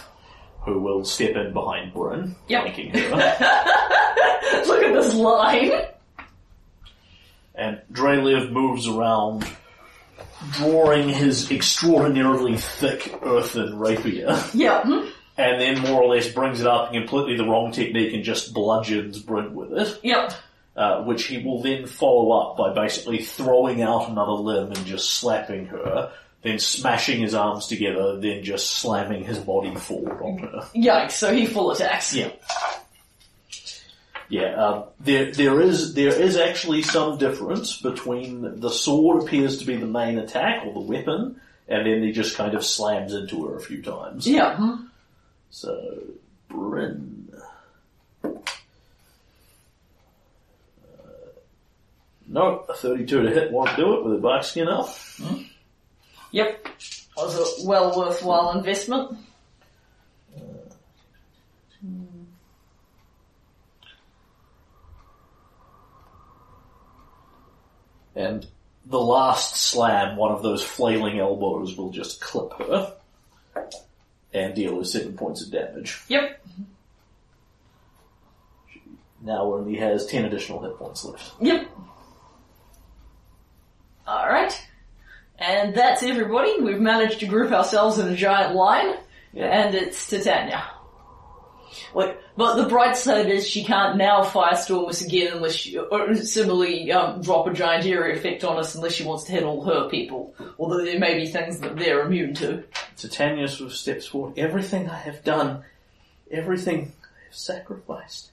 [0.61, 2.61] Who will step in behind Bryn, Yep.
[2.63, 3.09] flanking her.
[4.67, 5.71] Look at this line.
[7.55, 9.45] And Drelev moves around,
[10.51, 14.81] drawing his extraordinarily thick earthen rapier, Yeah.
[14.83, 15.07] hmm.
[15.37, 18.53] and then more or less brings it up in completely the wrong technique and just
[18.53, 20.33] bludgeons Bryn with it, Yep.
[20.75, 25.11] uh, which he will then follow up by basically throwing out another limb and just
[25.11, 26.11] slapping her,
[26.41, 30.67] then smashing his arms together, then just slamming his body forward on her.
[30.75, 32.13] Yikes, so he full attacks.
[32.13, 32.31] Yeah.
[34.33, 39.65] Yeah, um, there there is there is actually some difference between the sword appears to
[39.65, 43.45] be the main attack or the weapon, and then he just kind of slams into
[43.45, 44.25] her a few times.
[44.25, 44.57] Yeah.
[44.57, 44.87] hmm.
[45.51, 46.01] So,
[46.47, 47.31] Bryn.
[48.23, 48.29] Uh,
[52.27, 54.89] no, a 32 to hit won't do it with a bark skin up.
[56.31, 56.69] Yep.
[57.17, 59.15] Was a well worthwhile investment.
[68.15, 68.45] And
[68.85, 72.93] the last slam, one of those flailing elbows will just clip her
[74.33, 76.01] and deal her seven points of damage.
[76.07, 76.45] Yep.
[78.71, 78.81] She
[79.21, 81.33] Now only has ten additional hit points left.
[81.41, 81.69] Yep.
[84.07, 84.67] Alright.
[85.39, 86.61] And that's everybody.
[86.61, 88.95] We've managed to group ourselves in a giant line.
[89.33, 89.45] Yeah.
[89.45, 90.63] And it's Titania.
[91.93, 96.91] But the bright side is she can't now firestorm us again unless she, or similarly
[96.91, 99.89] um, drop a giant area effect on us unless she wants to hit all her
[99.89, 100.33] people.
[100.57, 102.63] Although there may be things that they're immune to.
[102.97, 104.37] Titania sort of steps forward.
[104.37, 105.63] Everything I have done,
[106.31, 108.31] everything I have sacrificed.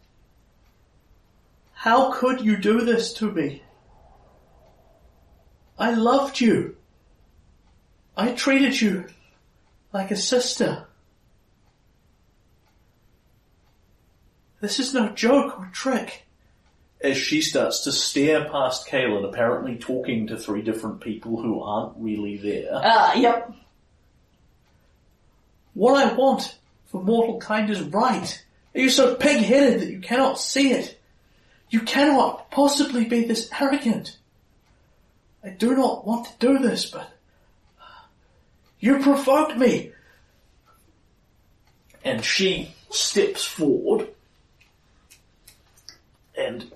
[1.72, 3.62] How could you do this to me?
[5.78, 6.76] I loved you.
[8.16, 9.06] I treated you
[9.92, 10.86] like a sister.
[14.60, 16.24] This is no joke or trick.
[17.02, 21.96] As she starts to stare past Kaylen, apparently talking to three different people who aren't
[21.96, 22.72] really there.
[22.74, 23.50] Ah, yep.
[25.72, 28.44] What I want for mortal kind is right.
[28.74, 31.00] Are you so pig-headed that you cannot see it?
[31.70, 34.18] You cannot possibly be this arrogant.
[35.42, 37.10] I do not want to do this, but
[38.78, 39.92] you provoked me.
[42.04, 44.08] And she steps forward
[46.40, 46.70] and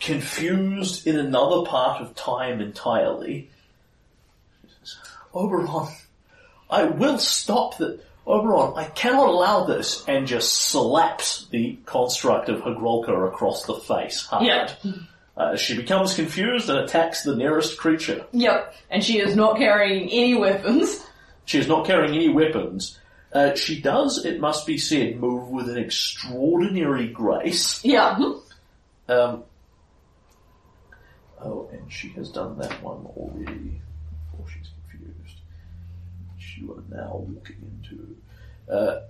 [0.00, 3.50] confused in another part of time entirely,
[5.34, 5.88] Oberon,
[6.70, 8.00] I will stop that.
[8.24, 14.24] Oberon, I cannot allow this, and just slaps the construct of Hargulka across the face
[14.26, 14.44] hard.
[14.44, 14.72] Yeah.
[15.36, 18.24] Uh, she becomes confused and attacks the nearest creature.
[18.32, 18.74] Yep.
[18.90, 21.04] And she is not carrying any weapons.
[21.46, 23.00] She is not carrying any weapons.
[23.32, 27.82] Uh, she does, it must be said, move with an extraordinary grace.
[27.84, 28.18] Yeah.
[29.12, 29.44] Um,
[31.40, 33.80] oh, and she has done that one already
[34.30, 35.40] before she's confused.
[36.58, 38.16] You are now walking into.
[38.72, 39.00] Uh,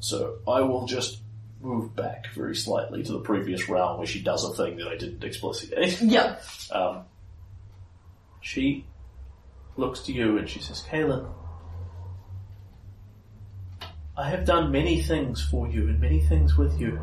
[0.00, 1.20] so I will just
[1.60, 4.96] move back very slightly to the previous round where she does a thing that I
[4.96, 5.96] didn't explicitly.
[6.08, 6.42] Yep.
[6.70, 7.02] Um,
[8.40, 8.86] she
[9.76, 11.28] looks to you and she says, Kaylen,
[14.16, 17.00] I have done many things for you and many things with you.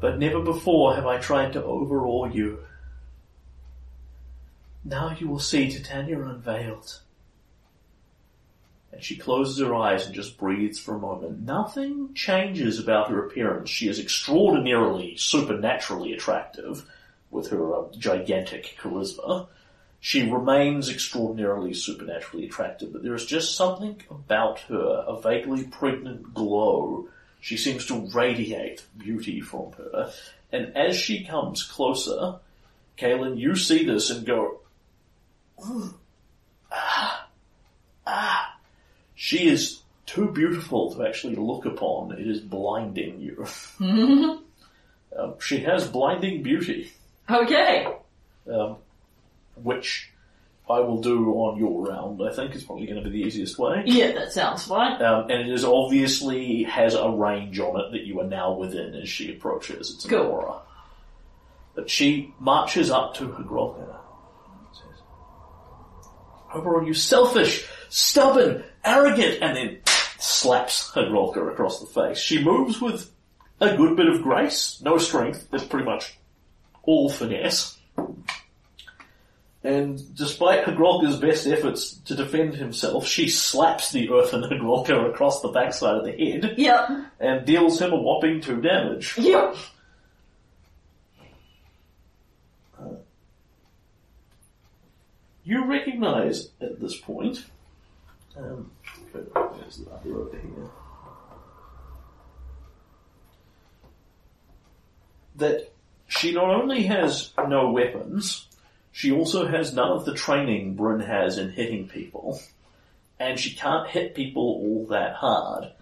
[0.00, 2.60] But never before have I tried to overawe you.
[4.84, 7.00] Now you will see Titania unveiled.
[8.92, 11.40] And she closes her eyes and just breathes for a moment.
[11.40, 13.68] Nothing changes about her appearance.
[13.68, 16.84] She is extraordinarily, supernaturally attractive
[17.30, 19.48] with her uh, gigantic charisma.
[20.00, 26.32] She remains extraordinarily supernaturally attractive, but there is just something about her, a vaguely pregnant
[26.32, 27.08] glow.
[27.40, 30.12] She seems to radiate beauty from her.
[30.52, 32.36] And as she comes closer,
[32.96, 34.60] Kaylen, you see this and go,
[36.72, 37.28] ah,
[38.06, 38.58] ah.
[39.14, 42.12] She is too beautiful to actually look upon.
[42.18, 43.46] It is blinding you.
[45.18, 46.92] um, she has blinding beauty
[47.30, 47.86] Okay.
[48.50, 48.76] um,
[49.62, 50.10] which
[50.70, 52.20] I will do on your round.
[52.22, 53.82] I think is probably going to be the easiest way.
[53.86, 55.00] Yeah, that sounds fine.
[55.02, 58.94] Um, and it is obviously has a range on it that you are now within
[58.94, 59.90] as she approaches.
[59.94, 60.26] It's an Cool.
[60.26, 60.60] aura.
[61.74, 65.00] But she marches up to Hargulka and says,
[66.54, 69.78] Oberon, you selfish, stubborn, arrogant, and then
[70.18, 72.18] slaps Hargulka across the face.
[72.18, 73.10] She moves with
[73.60, 76.18] a good bit of grace, no strength, it's pretty much
[76.82, 77.78] all finesse.
[79.64, 85.48] And despite Hargulka's best efforts to defend himself, she slaps the earthen Hargulka across the
[85.48, 86.90] backside of the head Yep.
[87.18, 89.14] and deals him a whopping two damage.
[89.18, 89.56] Yep.
[95.44, 97.44] You recognize at this point,
[98.36, 98.70] um,
[99.12, 100.70] where's the other over here,
[105.36, 105.72] that
[106.06, 108.47] she not only has no weapons,
[108.92, 112.40] she also has none of the training Bryn has in hitting people,
[113.18, 115.72] and she can't hit people all that hard.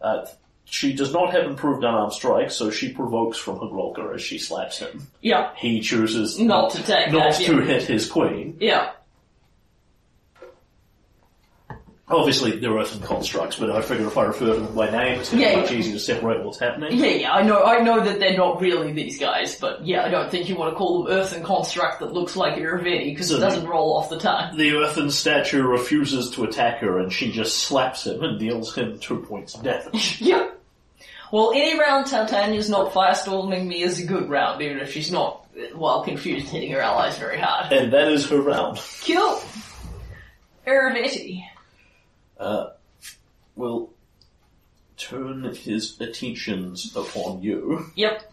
[0.00, 0.26] Uh,
[0.64, 4.78] she does not have improved unarmed strike, so she provokes from Hargulka as she slaps
[4.78, 5.06] him.
[5.22, 5.56] Yep.
[5.56, 7.64] He chooses Not to take not that, to yeah.
[7.64, 8.56] hit his queen.
[8.60, 8.90] Yeah.
[12.08, 15.18] Obviously, there are some constructs, but I figure if I refer to them by name,
[15.18, 15.78] it's going to Yeah, be much yeah.
[15.78, 16.96] easier to separate what's happening.
[16.96, 20.08] Yeah, yeah, I know, I know that they're not really these guys, but yeah, I
[20.08, 23.38] don't think you want to call them earthen construct that looks like Irvini, because So
[23.38, 24.56] it doesn't roll off the tongue.
[24.56, 29.00] The earthen statue refuses to attack her, and she just slaps him and deals him
[29.00, 30.20] two points of damage.
[30.26, 30.52] Yep.
[31.32, 35.44] Well, any round Titania's not firestorming me is a good round, even if she's not,
[35.58, 37.72] uh, while confused, hitting her allies very hard.
[37.72, 38.80] and that is her round.
[39.04, 39.42] Cool.
[40.64, 41.42] Irovetti.
[42.38, 42.70] Uh,
[43.54, 43.90] will
[44.96, 48.32] turn his attentions upon you, Yep.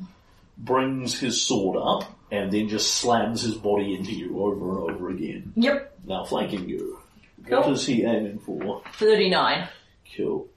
[0.58, 5.10] brings his sword up, and then just slams his body into you over and over
[5.10, 5.54] again.
[5.56, 5.98] Yep.
[6.06, 7.00] Now flanking you.
[7.48, 7.60] Cool.
[7.62, 8.82] What is he aiming for?
[8.94, 9.68] 39.
[10.06, 10.48] Kill.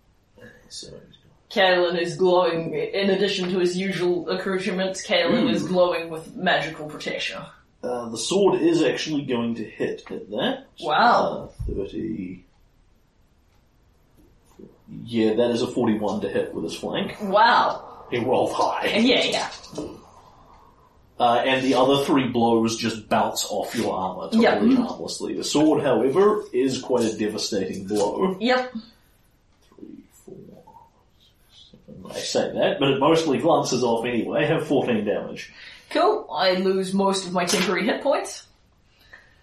[0.69, 0.89] So,
[1.51, 7.41] Kaylen is glowing, in addition to his usual accoutrements, Kaylen is glowing with magical protection.
[7.83, 10.65] Uh, the sword is actually going to hit at that.
[10.81, 11.51] Wow.
[11.71, 12.45] Uh, 30.
[14.89, 17.17] Yeah, that is a 41 to hit with his flank.
[17.21, 18.05] Wow.
[18.11, 18.87] He rolled high.
[18.99, 19.51] Yeah, yeah.
[21.19, 24.83] Uh, and the other three blows just bounce off your armor totally Yeah.
[24.87, 25.35] harmlessly.
[25.35, 28.37] The sword, however, is quite a devastating blow.
[28.39, 28.73] Yep.
[28.73, 29.87] Three,
[30.25, 30.35] four,
[31.19, 32.11] six, seven.
[32.11, 34.45] I say that, but it mostly glances off anyway.
[34.47, 35.53] Have 14 damage.
[35.91, 36.29] Cool.
[36.31, 38.47] I lose most of my temporary hit points.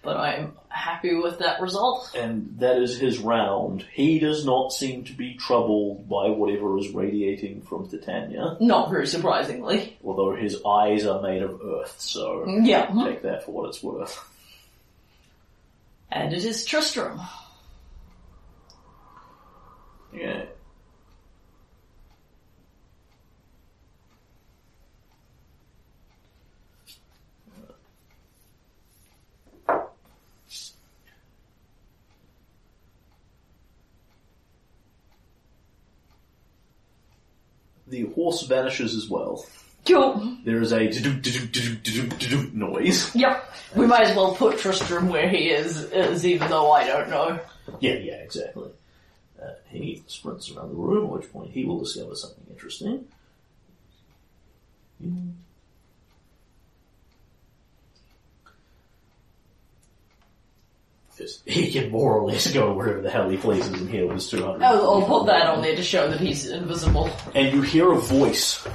[0.04, 2.12] But I'm happy with that result.
[2.14, 3.84] and that is his round.
[3.92, 9.06] He does not seem to be troubled by whatever is radiating from Titania, Not very
[9.06, 9.96] surprisingly.
[10.04, 12.86] although his eyes are made of earth, so Yeah.
[13.04, 14.20] take that for what it's worth.
[16.12, 17.20] And it is Tristram.
[20.12, 20.43] Yeah.
[37.94, 39.46] The horse vanishes as well.
[39.86, 40.36] Cool.
[40.44, 40.90] There is a
[42.52, 43.14] noise.
[43.14, 43.52] Yep.
[43.76, 47.38] We might as well put Tristram where he is, is even though I don't know.
[47.78, 48.70] Yeah, yeah, exactly.
[49.40, 53.04] Uh, he sprints around the room, at which point he will discover something interesting.
[61.24, 64.16] Because he can more or less go wherever the hell he pleases in here with
[64.16, 64.62] his 200.
[64.62, 67.10] I'll, I'll put that on there to show that he's invisible.
[67.34, 68.66] And you hear a voice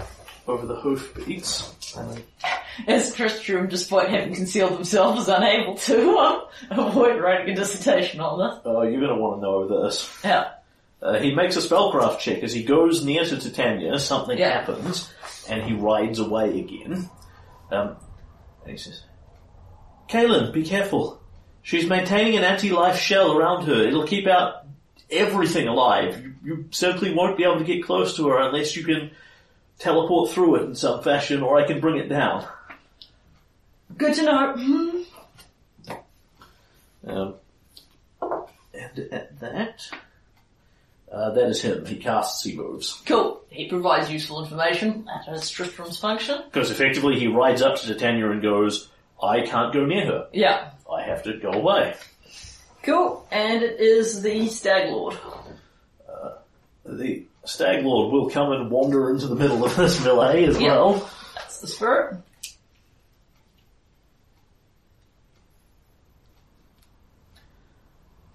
[0.48, 1.74] over the hoofbeats.
[2.88, 6.42] As Tristram, despite having concealed himself, is unable to uh,
[6.72, 8.60] avoid writing a dissertation on this.
[8.66, 10.18] Oh, you're going to want to know this.
[10.24, 10.52] Yeah.
[11.02, 13.98] Uh, he makes a spellcraft check as he goes near to Titania.
[14.00, 14.60] Something Yeah.
[14.62, 15.12] happens,
[15.50, 17.10] and he rides away again.
[17.72, 17.96] Um,
[18.64, 19.04] and he says,
[20.10, 21.19] "Kaylen, be careful.
[21.70, 23.84] She's maintaining an anti-life shell around her.
[23.84, 24.66] It'll keep out
[25.08, 26.20] everything alive.
[26.20, 29.12] You, you simply won't be able to get close to her unless you can
[29.78, 32.48] teleport through it in some fashion, or I can bring it down."
[33.96, 34.54] Good to know.
[34.58, 35.96] Hmm.
[37.08, 37.36] Um,
[38.74, 39.92] and at that,
[41.12, 41.86] uh, that is him.
[41.86, 43.00] He casts, he moves.
[43.06, 43.42] Cool.
[43.52, 45.06] He provides useful information.
[45.06, 46.42] That is Tristram's function.
[46.52, 48.90] Because effectively he rides up to Titania and goes,
[49.22, 50.30] I can't go near her.
[50.34, 50.72] Yeah.
[50.92, 51.94] I have to go away.
[52.84, 53.28] Cool.
[53.32, 55.18] And it is the Stag Lord.
[56.86, 60.70] The Stag Lord will come and wander into the middle of this melee as Yeah.
[60.76, 61.10] well.
[61.36, 62.18] That's the spirit.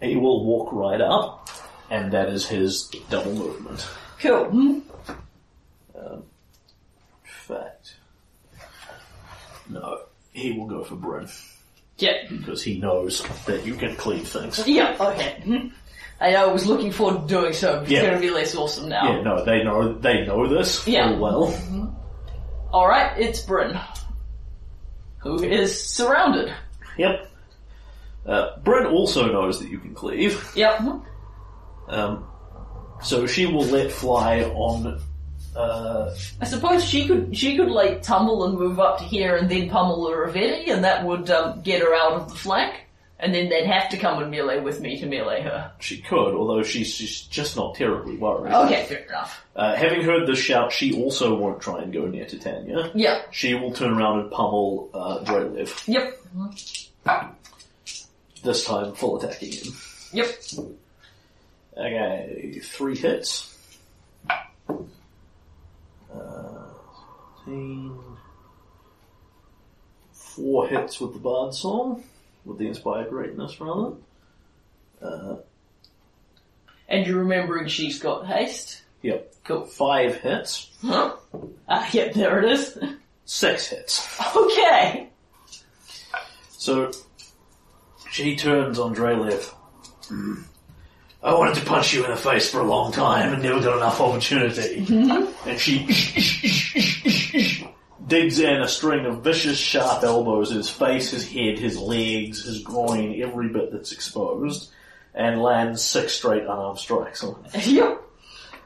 [0.00, 1.48] He will walk right up,
[1.90, 3.86] and that is his double movement.
[4.20, 4.44] Cool.
[4.44, 4.78] Hmm.
[7.24, 7.96] Fact.
[9.68, 10.00] No,
[10.32, 11.28] he will go for Bryn,
[11.98, 12.12] Yeah.
[12.28, 14.66] because he knows that you can cleave things.
[14.66, 15.70] Yeah, okay.
[16.20, 17.98] I I was looking forward to doing so, but Yeah.
[18.00, 19.12] it's going to be less awesome now.
[19.16, 21.10] Yeah, no, they know, they know this Yeah.
[21.10, 21.90] full well.
[22.72, 23.78] Alright, it's Bryn.
[25.18, 26.52] Who is surrounded.
[26.98, 27.30] Yep.
[28.26, 30.80] Uh, Bryn also knows that you can cleave, Yep.
[31.88, 32.26] um,
[33.02, 35.00] so she will let fly on,
[35.56, 39.48] uh, I suppose she could she could like tumble and move up to here and
[39.50, 42.74] then pummel the Ravetti and that would um, get her out of the flank.
[43.20, 45.72] And then they'd have to come and melee with me to melee her.
[45.78, 48.52] she could, although she's, she's just not terribly worried.
[48.52, 49.42] Okay, fair enough.
[49.56, 52.90] Uh, having heard this shout, she also won't try and go near Titania.
[52.94, 53.22] Yeah.
[53.30, 56.20] She will turn around and pummel uh, Drelev, Yep.
[58.42, 59.72] this time full attacking him.
[60.12, 60.28] Yep.
[61.78, 63.56] Okay, three hits.
[66.14, 66.50] Uh,
[70.12, 72.02] Four hits with the Bard Song,
[72.44, 73.92] with the Inspired Greatness, rather.
[75.02, 75.36] Uh,
[76.88, 78.82] And you're remembering she's got haste?
[79.02, 79.32] yep.
[79.44, 79.64] Cool.
[79.66, 80.70] Five hits.
[80.82, 81.16] Huh?
[81.68, 82.78] Ah, yep, there it is.
[83.26, 84.20] Six hits.
[84.36, 85.08] okay.
[86.50, 86.90] So,
[88.10, 89.52] she turns on Drelev.
[91.24, 93.78] I wanted to punch you in the face for a long time and never got
[93.78, 94.84] enough opportunity.
[94.84, 95.48] Mm-hmm.
[95.48, 95.86] and she
[98.06, 102.60] digs in a string of vicious, sharp elbows his face, his head, his legs, his
[102.62, 104.70] groin, every bit that's exposed,
[105.14, 107.60] and lands six straight unarmed strikes on him.
[107.74, 108.00] Yep.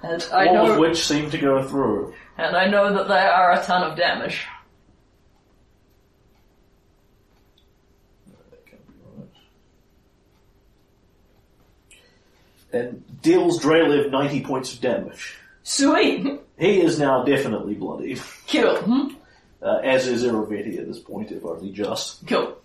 [0.03, 2.15] And I All know, of which seem to go through.
[2.37, 4.47] and I know that they are a ton of damage.
[8.51, 9.29] That can't be right.
[12.73, 15.37] And deals Drelev 90 points of damage.
[15.63, 16.41] Sweet.
[16.59, 18.77] He is now definitely bloody, Cool.
[18.77, 19.09] Hmm?
[19.63, 22.27] uh, as is Irovetti at this point, if only just.
[22.27, 22.57] Cool.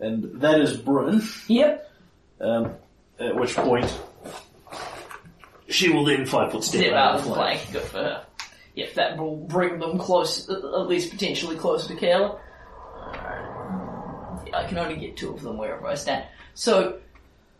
[0.00, 1.90] And that is Bryn, Yep.
[2.40, 2.74] um,
[3.18, 3.90] at which point
[5.68, 7.60] she will then five foot step Step out of the flank.
[7.72, 8.26] Good for her.
[8.74, 12.38] Yep, that will bring them close, at at least potentially closer to Kayla.
[14.52, 16.24] I can only get two of them wherever I stand.
[16.54, 16.98] So,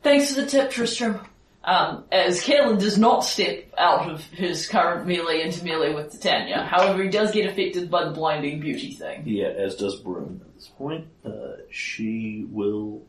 [0.03, 1.21] thanks for the tip, Tristram.
[1.67, 6.63] Um, as Kaylen does not step out of his current melee into melee with Titania.
[6.63, 9.25] However, he does get affected by the blinding beauty thing.
[9.27, 11.09] Yeah, as does Bryn at this point.
[11.25, 13.03] Uh, she will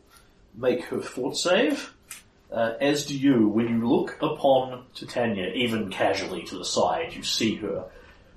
[0.55, 1.93] make her fort save.
[2.51, 3.47] Uh, as do you.
[3.47, 7.85] When you look upon Titania, even casually to the side, you see her.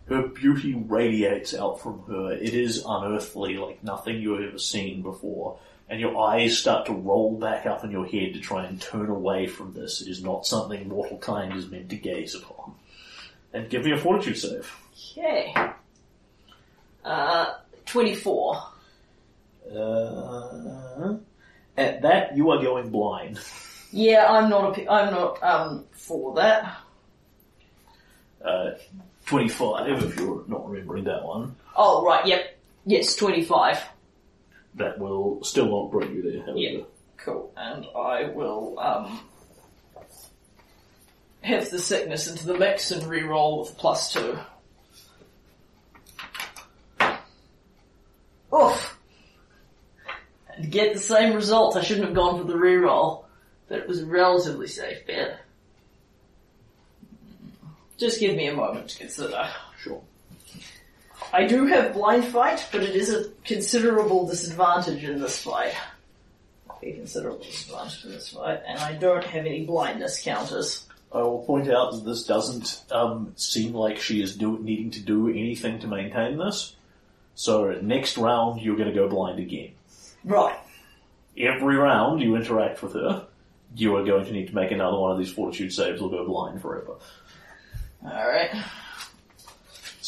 [0.06, 2.32] Her beauty radiates out from her.
[2.32, 5.58] It is unearthly, like nothing you have ever seen before.
[5.90, 9.10] And your eyes start to roll back up in your head to try and turn
[9.10, 10.00] away from this.
[10.00, 12.74] It is not something mortal kind is meant to gaze upon.
[13.52, 14.72] And give me a fortitude save.
[15.18, 15.52] Okay.
[17.04, 17.54] Uh,
[17.86, 18.62] 24.
[19.74, 21.14] Uh,
[21.76, 23.40] at that, you are going blind.
[23.90, 26.78] Yeah, I'm not, a, I'm not, um, for that.
[28.44, 28.70] Uh,
[29.26, 31.56] 25, if you're not remembering that one.
[31.76, 32.56] Oh, right, yep.
[32.86, 33.82] Yes, 25.
[34.74, 36.58] That will still not bring you there, however.
[36.58, 36.80] Yeah.
[37.16, 37.52] Cool.
[37.56, 39.20] And I will um,
[41.42, 44.38] have the sickness into the mix and re-roll with plus two.
[48.54, 48.98] Oof.
[50.56, 51.76] And get the same result.
[51.76, 53.26] I shouldn't have gone for the re-roll,
[53.68, 55.40] but it was a relatively safe bet.
[57.98, 59.50] Just give me a moment to consider.
[59.78, 60.00] Sure.
[61.32, 65.74] I do have blind fight, but it is a considerable disadvantage in this fight.
[66.82, 70.86] A considerable disadvantage in this fight, and I don't have any blindness counters.
[71.12, 75.00] I will point out that this doesn't um, seem like she is do- needing to
[75.00, 76.76] do anything to maintain this.
[77.34, 79.72] So next round, you're going to go blind again.
[80.24, 80.58] Right.
[81.36, 83.26] Every round you interact with her,
[83.74, 86.26] you are going to need to make another one of these fortitude saves or go
[86.26, 86.94] blind forever.
[88.04, 88.50] Alright.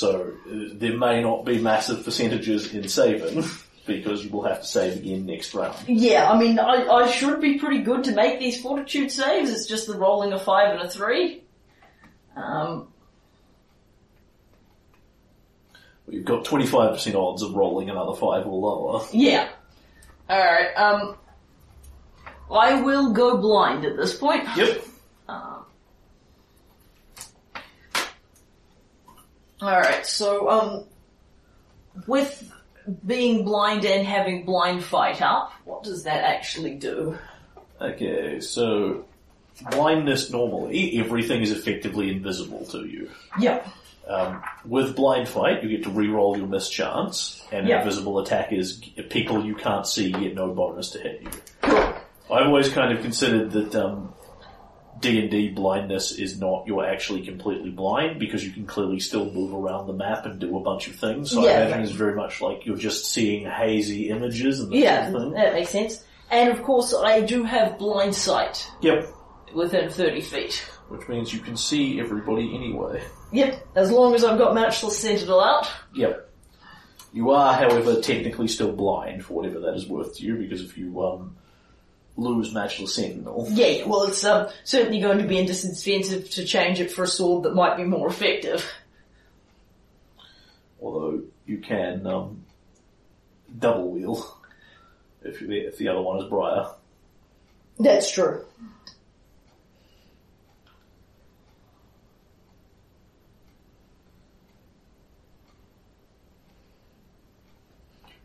[0.02, 3.44] So uh, there may not be massive percentages in saving,
[3.86, 5.76] because you will have to save again next round.
[5.86, 9.48] Yeah, I mean, I, I should be pretty good to make these fortitude saves.
[9.48, 11.44] It's just the rolling a five and a three.
[12.34, 12.88] Um,
[16.08, 19.06] You've got 25% odds of rolling another 5 or lower.
[19.12, 19.50] yeah.
[20.28, 21.16] Alright, um,
[22.50, 24.48] I will go blind at this point.
[24.56, 24.84] Yep.
[25.28, 25.64] Um,
[29.62, 30.84] Alright, so, um,
[32.08, 32.52] with
[33.06, 37.16] being blind and having blind fight up, what does that actually do?
[37.80, 39.04] Okay, so
[39.70, 43.08] blindness normally, everything is effectively invisible to you.
[43.38, 43.68] Yep.
[44.08, 47.78] Um, with blind fight, you get to re-roll your miss chance, and Yeah.
[47.78, 48.78] invisible attackers,
[49.10, 51.30] people you can't see, get no bonus to hit you.
[51.62, 51.94] Cool.
[52.30, 54.12] I've always kind of considered that um,
[55.02, 59.86] D&D blindness is not you're actually completely blind because you can clearly still move around
[59.88, 61.32] the map and do a bunch of things.
[61.32, 61.82] So Yeah, I imagine right.
[61.82, 65.52] it's very much like you're just seeing hazy images and that Yeah, sort of that
[65.52, 66.04] makes sense.
[66.30, 69.06] And of course, I do have blind sight Yep.
[69.54, 70.64] within 30 feet.
[70.88, 73.02] Which means you can see everybody anyway.
[73.32, 75.70] Yep, as long as I've got Matchless Sentinel out.
[75.94, 76.28] Yep.
[77.14, 80.78] You are, however, technically still blind for whatever that is worth to you because if
[80.78, 81.36] you um,
[82.16, 86.78] lose Matchless Sentinel, Yeah, well, it's um, certainly going to be a disincentive to change
[86.80, 88.70] it for a sword that might be more effective.
[90.80, 92.44] although you can um,
[93.58, 94.38] double wheel
[95.22, 96.70] if, if the other one is Briar.
[97.78, 98.44] That's true.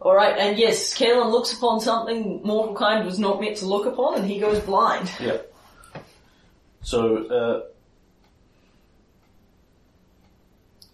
[0.08, 4.16] Alright, and yes, Kaylen looks upon something mortal kind was not meant to look upon,
[4.20, 5.12] and he goes blind.
[5.20, 5.54] Yep.
[6.82, 7.62] So, uh,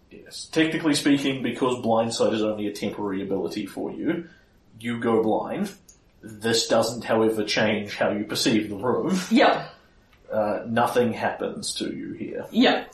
[0.10, 4.28] yes, technically speaking, because blindsight is only a temporary ability for you,
[4.80, 5.72] you go blind.
[6.24, 9.16] This doesn't, however, change how you perceive the room.
[9.30, 9.68] Yeah,
[10.32, 12.86] Uh, nothing happens to you here, yeah,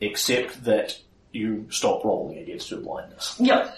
[0.00, 0.98] except that
[1.30, 3.36] you stop rolling against your blindness.
[3.38, 3.70] yeah.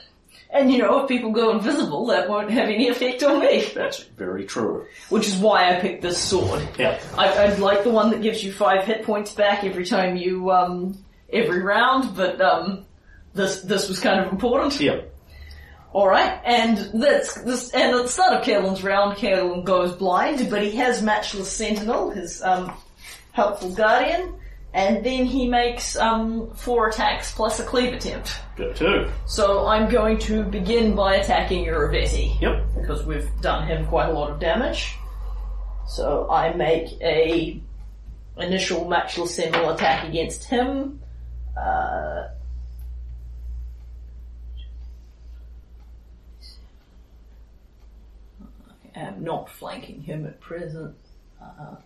[0.55, 3.67] And you know, if people go invisible, that won't have any effect on me.
[3.75, 4.87] That's very true.
[5.09, 6.67] Which is why I picked this sword.
[6.79, 7.01] Yeah.
[7.19, 10.53] I, I'd like the one that gives you five hit points back every time you,
[10.53, 12.87] um, every round, but, um,
[13.35, 14.81] this, this was kind of important.
[14.81, 15.01] Yeah.
[15.93, 20.63] Alright, and that's, this, and at the start of Kaylen's round, Kaylen goes blind, but
[20.63, 22.73] he has Matchless Sentinel, his, um,
[23.33, 24.35] helpful guardian,
[24.75, 28.41] and then he makes, um, four attacks plus a cleave attempt.
[28.57, 29.09] Go two.
[29.27, 32.65] So I'm going to begin by attacking Irovetti Yep.
[32.81, 34.97] because we've done him quite a lot of damage.
[35.87, 37.61] So I make a
[38.37, 41.01] initial matchless sentinel attack against him.
[41.57, 42.29] Uh,
[48.95, 50.97] I am not flanking him at present.
[51.41, 51.77] Uh,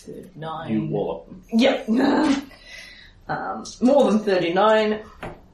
[0.00, 0.72] Thirty-nine.
[0.72, 1.28] You wallop.
[1.52, 1.88] Yep.
[3.28, 5.02] um, more than thirty-nine.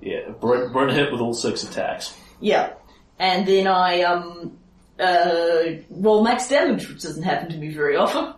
[0.00, 0.30] Yeah.
[0.40, 2.16] Bryn, Bryn hit with all six attacks.
[2.40, 2.74] Yeah.
[3.18, 4.58] And then I um
[4.98, 8.34] uh roll max damage, which doesn't happen to me very often.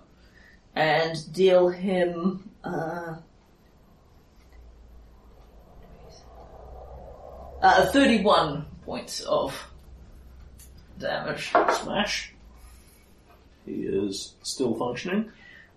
[0.74, 3.16] And deal him uh
[7.62, 9.68] uh thirty-one points of
[10.98, 11.50] damage.
[11.50, 12.32] Smash.
[13.64, 15.32] He is still functioning.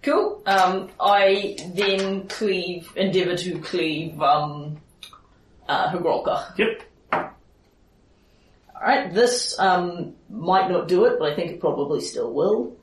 [0.08, 0.42] Cool.
[0.46, 4.78] Um I then cleave endeavour to cleave um
[5.68, 5.92] uh.
[6.58, 6.82] Yep.
[8.74, 12.78] Alright, this um might not do it, but I think it probably still will.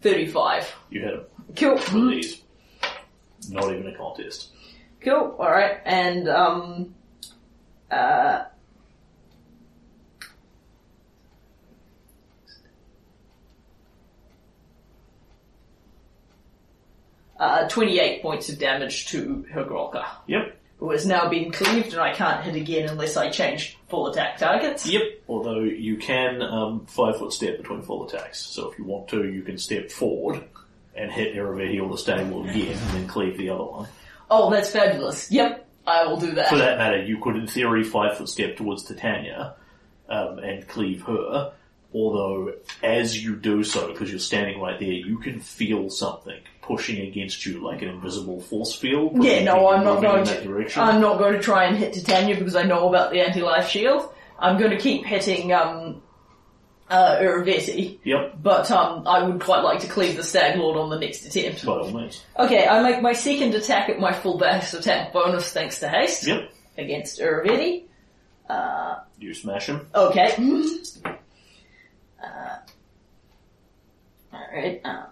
[0.00, 0.72] Thirty-five.
[0.90, 1.24] You hit him.
[1.56, 1.74] Cool.
[1.74, 2.42] With these.
[3.50, 4.50] Not even a contest.
[5.00, 5.34] Cool.
[5.40, 6.94] Alright, and um
[7.94, 8.44] uh
[17.38, 20.56] Uh, 28 points of damage to Hargulka, Yep.
[20.78, 24.38] who has now been cleaved and I can't hit again unless I change full attack
[24.38, 24.86] targets.
[24.86, 25.02] Yep.
[25.28, 28.38] Although you can um, five foot step between full attacks.
[28.40, 30.44] So if you want to, you can step forward
[30.94, 33.88] and hit Irovetti or the stable again and then cleave the other one.
[34.30, 35.28] Oh, that's fabulous.
[35.30, 36.48] Yep, I will do that.
[36.48, 39.54] For that matter, you could in theory five foot step towards Titania
[40.08, 41.52] um, and cleave her.
[41.92, 47.06] Although, as you do so, because you're standing right there, you can feel something pushing
[47.06, 49.22] against you like an invisible force field.
[49.22, 50.42] Yeah, no, I'm not going to.
[50.42, 50.82] direction.
[50.82, 54.10] I'm not going to try and hit Titania because I know about the anti-life shield.
[54.38, 56.02] I'm going to keep hitting um,
[56.90, 57.16] uh,
[58.04, 61.24] Yep, but um, I would quite like to cleave the Stag Lord on the next
[61.26, 61.64] attempt.
[61.64, 62.22] by all means.
[62.38, 66.26] Okay, I make my second attack at my full base attack bonus thanks to haste
[66.26, 67.84] Yep, against Irovetti.
[69.18, 69.88] you smash him.
[69.94, 70.34] Okay.
[72.22, 72.58] Uh,
[74.32, 75.04] Alright, um.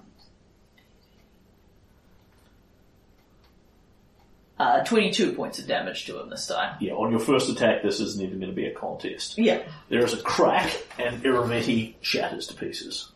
[4.62, 6.76] Uh, 22 points of damage to him this time.
[6.78, 9.36] Yeah, on your first attack, this isn't even going to be a contest.
[9.36, 9.60] Yeah.
[9.88, 13.10] There is a crack, and Irovetti shatters to pieces,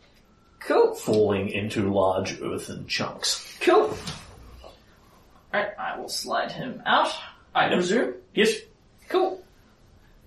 [0.59, 0.95] Cool.
[0.97, 3.47] falling into large earthen chunks.
[3.61, 3.97] Cool.
[5.55, 7.15] Alright, I will slide him out,
[7.55, 8.15] I presume.
[8.35, 8.53] Yes,
[9.09, 9.41] Cool.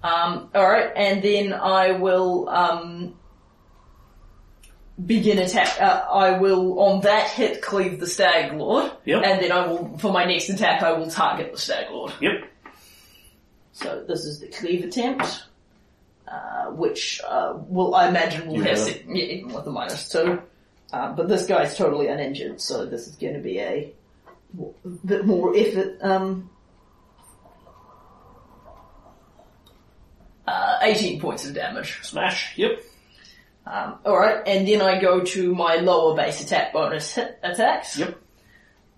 [0.01, 3.15] Um, alright, and then I will, um,
[5.06, 8.91] begin attack, uh, I will, on that hit, cleave the Stag Lord.
[9.06, 9.24] Yep.
[9.24, 12.14] And then I will, for my next attack, I will target the Stag Lord.
[12.20, 12.43] yep.
[13.72, 15.43] So this is the cleave attempt,
[16.28, 19.72] uh, which, uh, will, I imagine will You have, have se- yeah, even with the
[19.72, 20.41] minus two.
[20.91, 23.93] Uh, but this guy's totally uninjured, so this is going to be a
[25.06, 26.50] bit more effort, um,
[30.47, 32.00] uh, 18 points of damage.
[32.02, 32.84] Smash, yep.
[33.70, 37.99] Um, alright, and then I go to my lower base attack bonus hit attacks.
[37.99, 38.20] Yep.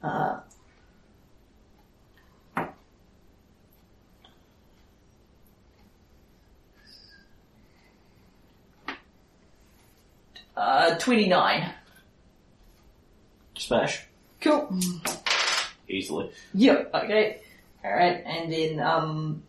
[0.01, 0.39] Uh,
[10.55, 11.73] uh, 29.
[13.57, 14.05] Smash.
[14.39, 14.73] Cool.
[15.89, 16.31] Easily.
[16.53, 17.41] Yep, okay.
[17.83, 19.43] Alright, and then, um...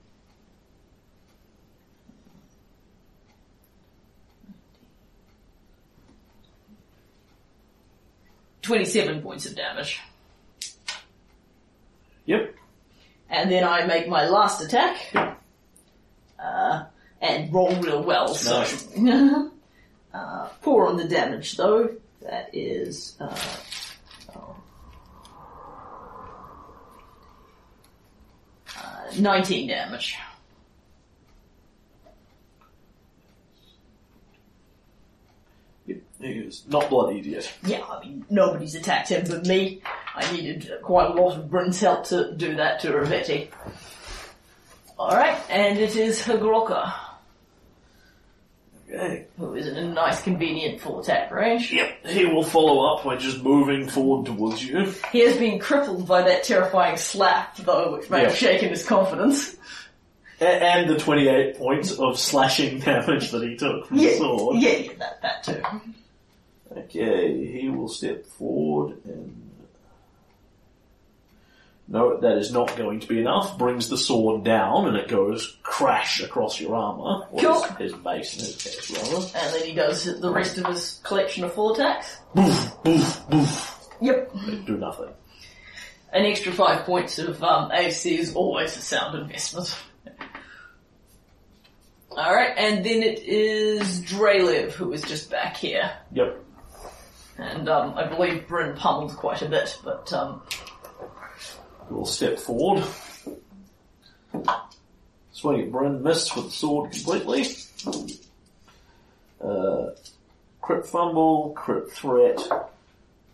[8.62, 10.00] Twenty-seven points of damage.
[12.26, 12.54] Yep.
[13.28, 15.12] And then I make my last attack.
[16.38, 16.84] Uh,
[17.20, 18.64] and roll real well, so.
[20.14, 21.90] uh, poor on the damage though.
[22.20, 23.36] That is, uh,
[24.36, 24.56] oh.
[28.76, 30.16] Uh, 19 damage.
[36.22, 36.32] Yep.
[36.32, 37.52] He is not bloodied yet.
[37.66, 39.82] Yeah, I mean, nobody's attacked him but me.
[40.14, 43.48] I needed quite a lot of Bryn's help to do that to Ravetti.
[44.98, 46.92] Alright, and it is Hargulka,
[48.88, 49.24] Okay.
[49.38, 51.72] who is in a nice convenient full attack range.
[51.72, 52.06] Yep.
[52.06, 54.92] He will follow up by just moving forward towards you.
[55.10, 59.56] He has been crippled by that terrifying slap, though, which may have shaken his confidence.
[60.42, 64.56] A- and the 28 points of slashing damage that he took from the Yeah, sword.
[64.58, 65.62] yeah, yeah, that, that too.
[66.76, 69.48] Okay, he will step forward and.
[71.88, 73.58] No, that is not going to be enough.
[73.58, 77.26] Brings the sword down and it goes crash across your armour.
[77.30, 77.62] Or Cool.
[77.62, 79.26] his, his base in his case, rather.
[79.36, 82.18] And then he does the rest of his collection of full attacks.
[82.34, 83.88] Boof, boof, boof.
[84.00, 84.32] Yep.
[84.46, 85.10] They do nothing.
[86.12, 89.76] An extra five points of um, AC is always a sound investment.
[92.10, 95.90] Alright, and then it is Drelev who is just back here.
[96.12, 96.42] Yep.
[97.38, 100.42] And um, I believe Bryn pummeled quite a bit, but um,
[101.88, 102.84] will step forward.
[105.32, 107.46] Swing at Bryn, missed with the sword completely.
[109.40, 109.90] Uh,
[110.60, 112.38] crit fumble, crit threat,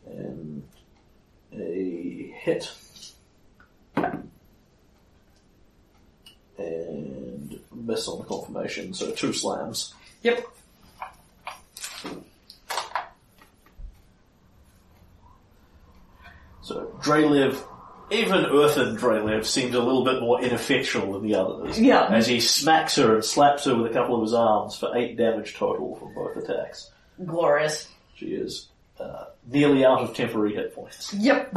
[0.07, 0.63] and
[1.53, 2.73] a hit.
[6.57, 9.95] And miss on the confirmation, so two slams.
[10.23, 10.45] yep.
[16.69, 17.59] So Drelev,
[18.11, 21.81] even Earthen Drelev seems a little bit more ineffectual than the others.
[21.81, 22.05] Yeah.
[22.09, 25.17] As he smacks her and slaps her with a couple of his arms for eight
[25.17, 26.91] damage total from both attacks.
[27.25, 27.89] Glorious.
[28.17, 28.69] She is
[29.01, 31.15] uh, nearly out of temporary hit points.
[31.15, 31.57] Yep.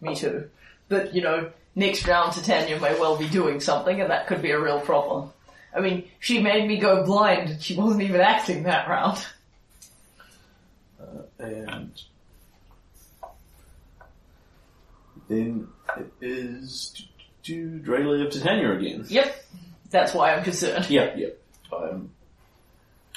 [0.00, 0.50] Me too.
[0.88, 4.50] But, you know, next round Titania may well be doing something and that could be
[4.50, 5.30] a real problem.
[5.72, 9.24] I mean, she made me go blind she wasn't even acting that round.
[11.38, 11.92] And
[15.28, 17.06] then it is
[17.44, 19.04] to Drelev Titania again.
[19.08, 19.44] Yep.
[19.90, 20.88] That's why I'm concerned.
[20.90, 21.28] Yeah, yeah.
[21.72, 22.10] I'm,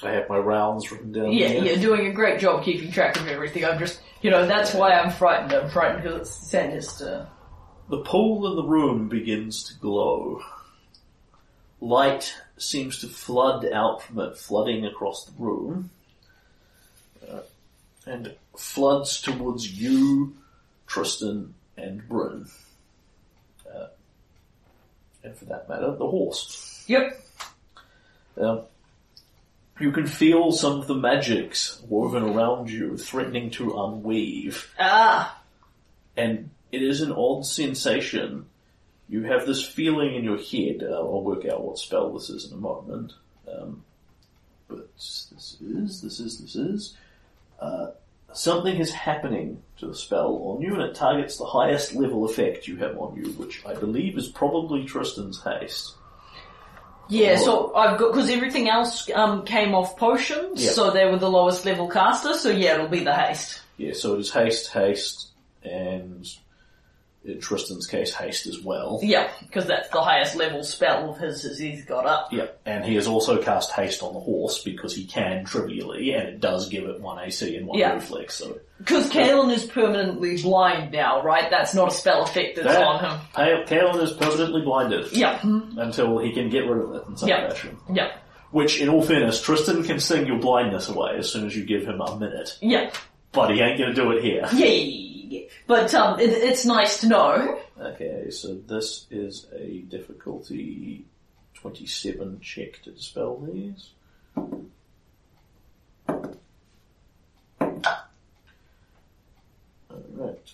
[0.03, 1.63] I have my rounds written down Yeah, here.
[1.63, 3.65] you're doing a great job keeping track of everything.
[3.65, 5.51] I'm just, you know, that's why I'm frightened.
[5.53, 7.27] I'm frightened because it's sinister.
[7.89, 10.41] The pool in the room begins to glow.
[11.81, 15.89] Light seems to flood out from it, flooding across the room,
[17.27, 17.39] uh,
[18.05, 20.35] and floods towards you,
[20.87, 22.47] Tristan, and Bryn.
[23.67, 23.87] Uh,
[25.23, 26.83] and for that matter, the horse.
[26.87, 27.21] Yep.
[28.39, 28.61] Um,
[29.79, 34.65] You can feel some of the magics woven around you threatening to unweave.
[34.77, 35.41] Ah,
[36.17, 38.45] and it is an odd sensation.
[39.07, 40.83] You have this feeling in your head.
[40.83, 43.13] Uh, I'll work out what spell this is in a moment.
[43.47, 43.83] Um,
[44.67, 46.97] but this is, this is, this is.
[47.59, 47.91] Uh,
[48.33, 52.67] something is happening to the spell on you, and it targets the highest level effect
[52.67, 55.95] you have on you, which I believe is probably Tristan's haste.
[57.09, 57.37] yeah.
[57.37, 60.71] So I've got because everything else um, came off potions, Yeah.
[60.71, 62.33] so they were the lowest level caster.
[62.35, 63.61] So yeah, it'll be the haste.
[63.77, 65.29] Yeah, so it is haste, haste,
[65.63, 66.27] and
[67.25, 68.99] in Tristan's case, haste as well.
[69.03, 72.31] Yeah, because that's the highest level spell of his as he's got up.
[72.31, 76.29] Yeah, and he has also cast haste on the horse because he can trivially, and
[76.29, 77.93] it does give it one AC and one Yeah.
[77.93, 78.35] reflex.
[78.35, 81.49] So Because Kaylen is permanently blind now, right?
[81.51, 83.19] That's not a spell effect that's That- on him.
[83.65, 87.49] Kaylen is permanently blinded Yeah, until he can get rid of it in some Yeah.
[87.49, 87.77] fashion.
[87.93, 88.11] yeah,
[88.51, 91.83] Which, in all fairness, Tristan can sing your blindness away as soon as you give
[91.85, 92.89] him a minute, yeah,
[93.33, 94.47] but he ain't to do it here.
[95.29, 95.41] Yeah.
[95.67, 97.59] But um, it, it's nice to know.
[97.79, 101.05] Okay, so this is a difficulty
[101.53, 103.91] twenty-seven check to dispel these.
[109.91, 110.53] Alright.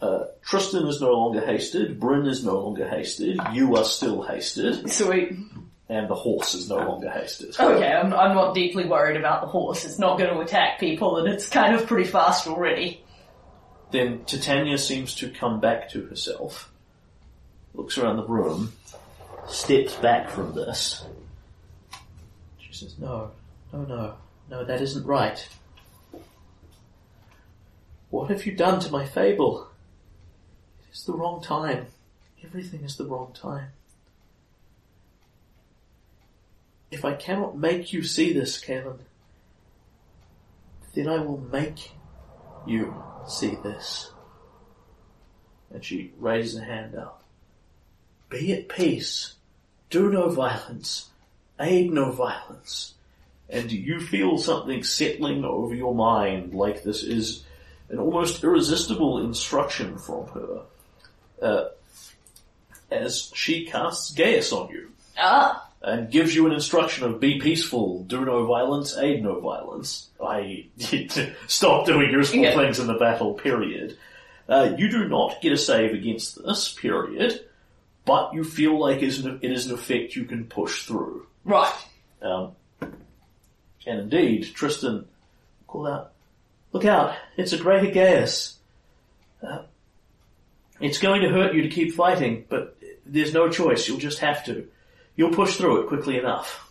[0.00, 4.90] Uh, Tristan is no longer hasted, Bryn is no longer hasted, you are still hasted,
[4.90, 5.32] Sweet.
[5.88, 7.54] And the horse is no longer hasted.
[7.58, 9.84] Okay, I'm, I'm not deeply worried about the horse.
[9.84, 13.02] It's not going to attack people, and it's kind of pretty fast already.
[13.90, 16.72] Then Titania seems to come back to herself,
[17.74, 18.72] looks around the room,
[19.46, 21.04] steps back from this.
[22.58, 23.30] She says, No,
[23.72, 24.14] no, no,
[24.50, 25.46] no, that isn't right.
[28.10, 29.68] What have you done to my fable?
[30.88, 31.86] It is the wrong time.
[32.44, 33.68] Everything is the wrong time.
[36.94, 39.00] If I cannot make you see this, Kaylen,
[40.94, 41.90] then I will make
[42.68, 42.94] you
[43.26, 44.12] see this.
[45.72, 47.24] And she raises a hand up.
[48.28, 49.34] Be at peace.
[49.90, 51.10] Do no violence.
[51.58, 52.94] Aid no violence.
[53.50, 57.44] And you feel something settling over your mind like this is
[57.88, 60.60] an almost irresistible instruction from her.
[61.42, 61.64] Uh,
[62.92, 68.04] as she casts Geas on you Ah, and gives you an instruction of be peaceful,
[68.04, 70.08] do no violence, aid no violence.
[70.22, 70.66] I
[71.46, 72.56] stop doing useful Yeah.
[72.56, 73.98] things in the battle, period.
[74.48, 77.46] Uh, you do not get a save against this, period,
[78.06, 81.26] but you feel like it is an, it is an effect you can push through.
[81.44, 81.74] right.
[82.22, 85.04] Um, and indeed, Tristan
[85.66, 86.12] called out,
[86.72, 88.54] Look out, it's a greater Geas.
[89.46, 89.62] Uh,
[90.80, 92.76] it's going to hurt you to keep fighting, but
[93.06, 94.66] there's no choice, you'll just have to.
[95.16, 96.70] You'll push through it quickly enough.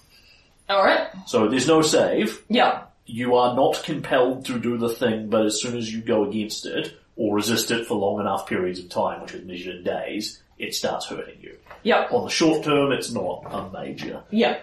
[0.69, 1.09] Alright.
[1.27, 2.43] So there's no save.
[2.49, 2.83] Yeah.
[3.05, 6.65] You are not compelled to do the thing, but as soon as you go against
[6.65, 10.41] it, or resist it for long enough periods of time, which is measured in days,
[10.57, 11.57] it starts hurting you.
[11.83, 12.07] Yeah.
[12.11, 14.23] On the short term, it's not a major.
[14.29, 14.59] Yeah.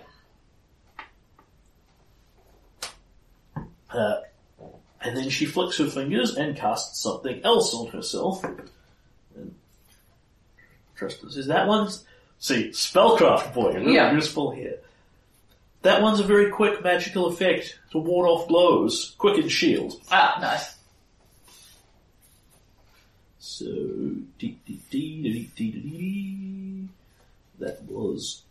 [3.91, 4.21] Uh,
[5.01, 8.43] and then she flicks her fingers and casts something else on herself.
[9.37, 9.55] And
[10.97, 12.05] Tristan says, that one's,
[12.41, 14.13] see, spellcraft boy, really Yeah.
[14.13, 14.81] useful here.
[15.83, 19.15] That one's a very quick magical effect to ward off blows.
[19.17, 19.95] Quicken shield.
[20.11, 20.75] Ah, nice.
[23.39, 26.89] So, dee dee dee dee dee dee dee.
[27.61, 28.43] That was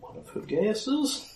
[0.00, 1.32] one of her Geases.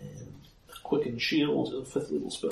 [0.00, 0.34] And
[0.70, 2.50] a Quicken Shield, a fifth level spell.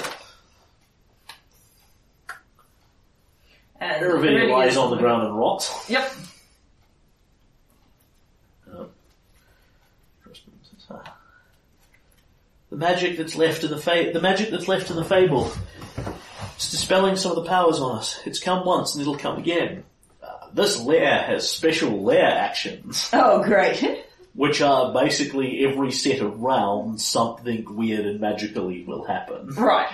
[3.80, 5.88] And really lies is- on the ground and rots.
[5.90, 6.10] Yep.
[8.72, 8.84] Uh,
[12.70, 15.50] The magic that's left in the fa- the magic that's left in the fable.
[16.56, 18.18] It's dispelling some of the powers on us.
[18.24, 19.84] It's come once and it'll come again.
[20.22, 24.04] Uh, this lair has special lair actions, Oh, great.
[24.34, 29.48] which are basically every set of rounds something weird and magically will happen.
[29.54, 29.88] right.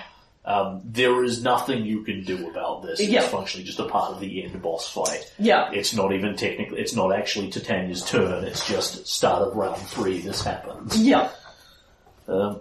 [0.44, 2.98] Um, there is nothing you can do about this.
[3.00, 3.20] Yeah.
[3.22, 5.30] It's functionally just a part of the end boss fight.
[5.38, 5.70] Yeah.
[5.72, 10.20] It's not even technically, it's not actually Titania's turn, it's just start of round three,
[10.20, 10.96] this happens.
[11.00, 11.28] Yeah.
[12.26, 12.60] Um,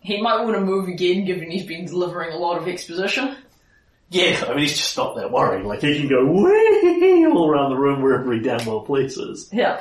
[0.00, 3.36] He might want to move again given he's been delivering a lot of exposition.
[4.10, 5.64] yeah, I mean, he's just not that worried.
[5.64, 6.26] Like, he can go
[7.34, 9.48] all around the room wherever he damn well pleases.
[9.50, 9.80] Yeah.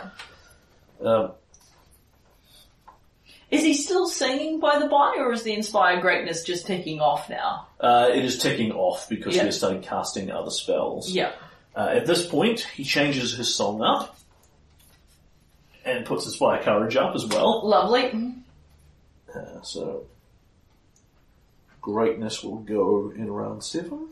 [1.03, 1.33] Um,
[3.53, 7.29] Is he still singing by the by, or is the inspire greatness just ticking off
[7.29, 7.67] now?
[7.79, 9.43] Uh, it is ticking off because Yeah.
[9.43, 11.09] he has started casting other spells.
[11.11, 11.33] Yeah.
[11.75, 14.17] Uh, at this point, he changes his song up
[15.85, 17.67] and puts Inspire Courage up as well.
[17.67, 18.33] Lovely.
[19.35, 20.05] Uh, so,
[21.79, 24.07] greatness will go in round seven.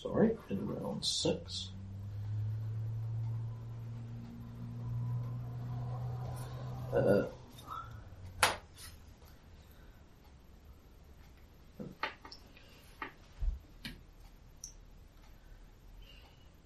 [0.00, 1.70] Sorry, in round six.
[6.96, 7.26] Uh,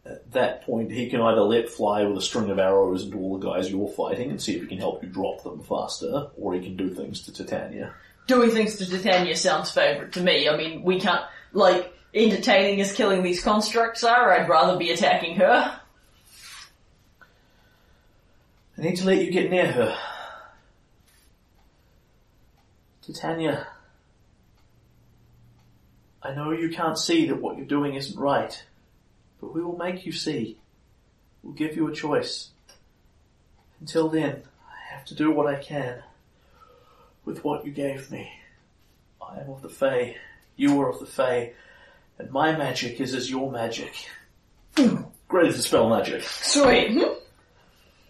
[0.07, 3.39] at that point, he can either let fly with a string of arrows into all
[3.39, 6.55] the guys you're fighting and see if he can help you drop them faster, or
[6.55, 7.93] he can do things to Titania.
[8.29, 10.49] Doing things to Titania sounds favourite to me.
[10.49, 15.37] I mean, we can't, like, entertaining as killing these constructs are, I'd rather be attacking
[15.37, 15.81] her.
[18.79, 19.99] I need to let you get near her.
[23.13, 23.67] Titania,
[26.23, 28.63] I know you can't see that what you're doing isn't right,
[29.41, 30.59] but we will make you see.
[31.43, 32.51] We'll give you a choice.
[33.81, 36.03] Until then, I have to do what I can
[37.25, 38.31] with what you gave me.
[39.21, 40.17] I am of the Fae,
[40.57, 41.53] you are of the Fae,
[42.19, 43.93] and my magic is as your magic.
[44.75, 46.23] Great as the spell magic.
[46.23, 47.03] Sweet.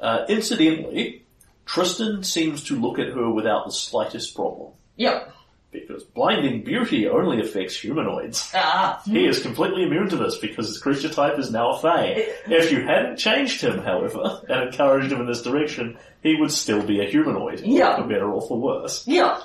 [0.01, 1.23] Uh, incidentally,
[1.65, 4.73] Tristan seems to look at her without the slightest problem.
[5.01, 5.33] Yep.
[5.73, 8.51] Because blinding beauty only affects humanoids.
[8.55, 9.01] Ah.
[9.07, 12.27] He is completely immune to this because his creature type is now a Fae.
[12.47, 16.83] If you hadn't changed him, however, and encouraged him in this direction, he would still
[16.85, 17.61] be a humanoid.
[17.61, 17.97] Yeah.
[17.97, 19.07] For better or for worse.
[19.07, 19.41] Yeah.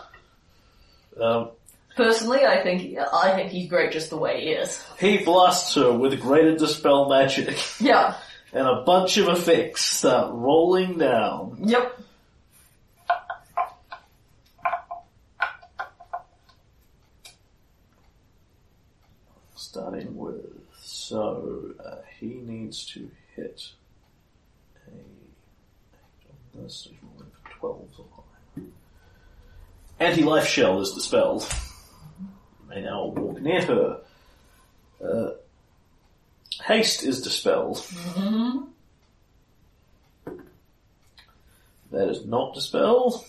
[1.22, 1.51] Um,
[1.95, 4.84] Personally, I think, I think he's great just the way he is.
[4.99, 8.16] he blasts her with greater dispel magic, Yeah.
[8.51, 11.58] and a bunch of effects start rolling down.
[11.64, 11.99] Yep.
[19.76, 20.40] Starting with,
[20.82, 23.74] so uh, he needs to hit
[24.88, 26.88] a on this.
[26.90, 28.06] He's rolling for twelves or
[28.56, 28.68] higher.
[30.00, 31.46] Anti-life shell is dispelled.
[32.70, 34.02] May now walk near her.
[35.04, 35.32] Uh,
[36.64, 37.86] haste is dispelled.
[41.92, 43.26] That is not dispelled.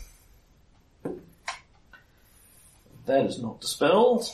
[3.07, 4.31] That is not dispelled.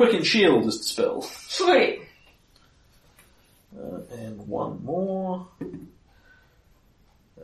[0.00, 1.26] Quicken Shield is dispelled.
[1.26, 2.00] Sweet.
[3.78, 5.46] Uh, and one more.
[7.38, 7.42] Uh,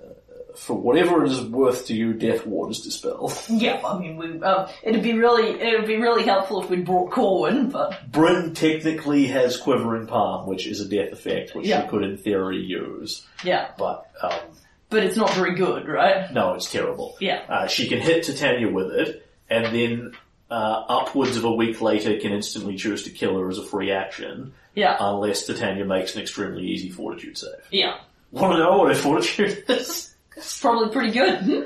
[0.57, 3.39] for whatever it is worth to you, Death Ward is dispelled.
[3.51, 6.87] Yeah, I mean, we, um, it'd be really, it would be really helpful if we'd
[6.87, 11.83] brought Corwin, but Bryn technically has Quivering Palm, which is a death effect, which Yeah.
[11.83, 13.27] she could in theory use.
[13.45, 14.33] yeah, But, um,
[14.89, 16.33] but it's not very good, right?
[16.33, 17.19] no, it's terrible.
[17.21, 17.43] Yeah.
[17.51, 20.13] Uh, she can hit Titania with it, and then
[20.51, 23.91] uh, upwards of a week later can instantly choose to kill her as a free
[23.91, 27.51] action, Yeah, unless Titania makes an extremely easy fortitude save.
[27.71, 27.99] yeah.
[28.33, 30.15] Want to know what her fortitude is?
[30.37, 31.39] It's probably pretty good.
[31.41, 31.63] Hmm?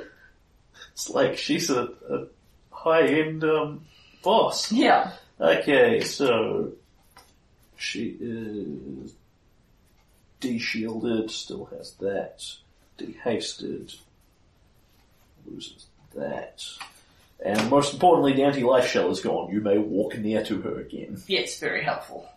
[0.92, 2.26] It's like she's a, a
[2.70, 3.84] high-end um,
[4.22, 4.70] boss.
[4.70, 5.12] Yeah.
[5.40, 6.72] Okay, so
[7.76, 9.14] she is
[10.40, 12.42] de-shielded, still has that.
[12.98, 13.94] De-hasted,
[15.46, 16.62] loses that.
[17.44, 19.50] And most importantly, the anti-life shell is gone.
[19.52, 21.22] You may walk near to her again.
[21.26, 22.28] Yes, very helpful.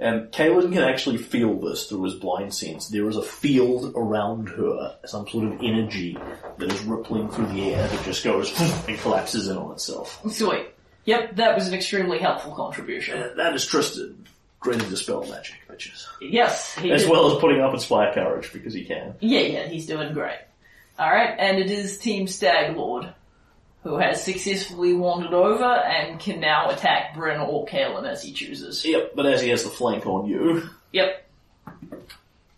[0.00, 2.88] And Kaylen can actually feel this through his blind sense.
[2.88, 6.16] There is a field around her, some sort of energy
[6.58, 8.52] that is rippling through the air that just goes
[8.88, 10.20] and collapses in on itself.
[10.30, 10.68] Sweet.
[11.04, 13.20] Yep, that was an extremely helpful contribution.
[13.20, 14.26] And that is Tristan.
[14.58, 16.06] Greater dispel magic, bitches.
[16.20, 19.14] Yes, he As did- well as putting up Inspire Courage, because he can.
[19.20, 20.38] Yeah, yeah, he's doing great.
[20.98, 23.12] Alright, and it is Team Stag Lord,
[23.82, 28.84] who has successfully wandered over and can now attack Bryn or Kaylen as he chooses.
[28.84, 31.28] Yep, but as he has the flank on you, Yep,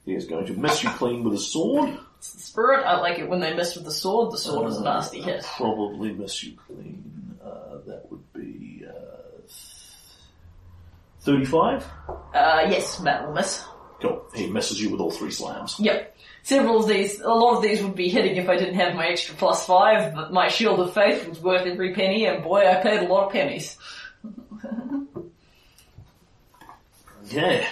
[0.05, 1.97] he is going to miss you clean with his sword.
[2.18, 2.85] it's the spirit.
[2.85, 4.33] I like it when they miss with the sword.
[4.33, 5.45] The sword is a nasty hit.
[5.57, 7.39] Probably miss you clean.
[7.43, 8.93] Uh, that would be uh,
[11.20, 11.85] 35.
[12.35, 13.64] Uh, yes, that will miss.
[14.01, 14.22] Cool.
[14.35, 15.77] He misses you with all three slams.
[15.79, 16.14] Yep.
[16.45, 19.07] Several of these, a lot of these would be hitting if I didn't have my
[19.07, 22.74] extra plus five, but my shield of faith was worth every penny, and boy, I
[22.82, 23.78] paid a lot of pennies.
[27.24, 27.66] Okay.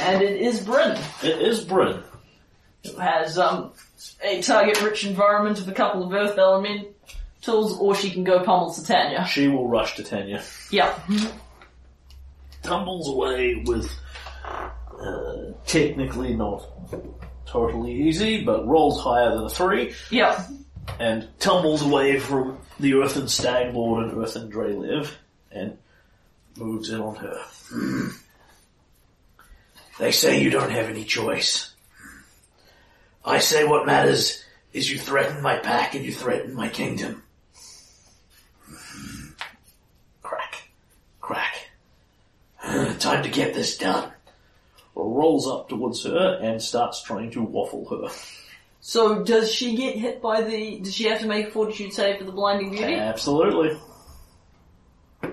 [0.00, 2.02] And it is Bryn, It is Bryn.
[2.84, 3.70] who has, um,
[4.24, 9.26] a target-rich environment of a couple of earth elementals, or she can go pummel Satania.
[9.26, 10.42] She will rush to Tanya.
[10.72, 11.08] Yep.
[12.64, 13.90] Tumbles away with
[14.44, 16.66] uh, technically not
[17.46, 20.38] totally easy, but rolls higher than a three Yep.
[20.98, 25.10] and tumbles away from the Earthen Stag Lord and Earthen Drelev
[25.50, 25.78] and
[26.56, 27.40] moves in on her.
[29.98, 31.72] They say you don't have any choice.
[33.24, 37.22] I say what matters is you threaten my pack and you threaten my kingdom.
[40.22, 40.68] Crack.
[41.22, 41.70] Crack.
[42.98, 44.12] Time to get this done.
[44.98, 48.08] Rolls up towards her and starts trying to waffle her.
[48.80, 50.80] So does she get hit by the?
[50.80, 52.94] Does she have to make a fortitude save for the blinding beauty?
[52.94, 53.78] Absolutely.
[55.22, 55.28] Uh,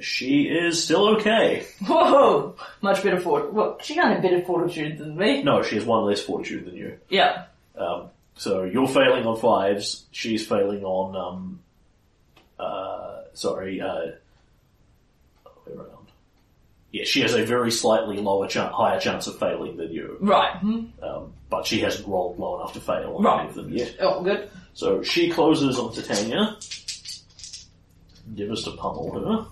[0.00, 1.66] she is still okay.
[1.86, 2.56] Whoa!
[2.82, 3.52] Much better fort.
[3.52, 5.44] Well, she got a better fortitude than me.
[5.44, 6.98] No, she has one less fortitude than you.
[7.08, 7.44] Yeah.
[7.76, 11.60] Um, so you're failing on fives, she's failing on, um,
[12.58, 14.12] uh, sorry, uh.
[16.90, 20.56] Yeah, she has a very slightly lower chance, higher chance of failing than you, Right.
[20.56, 20.86] Hmm.
[21.02, 23.40] um, but she hasn't rolled low enough to fail on Right.
[23.40, 23.94] any of them yet.
[24.00, 24.48] Oh, good.
[24.72, 26.56] So she closes on Titania.
[28.34, 29.46] Give us to pummel her.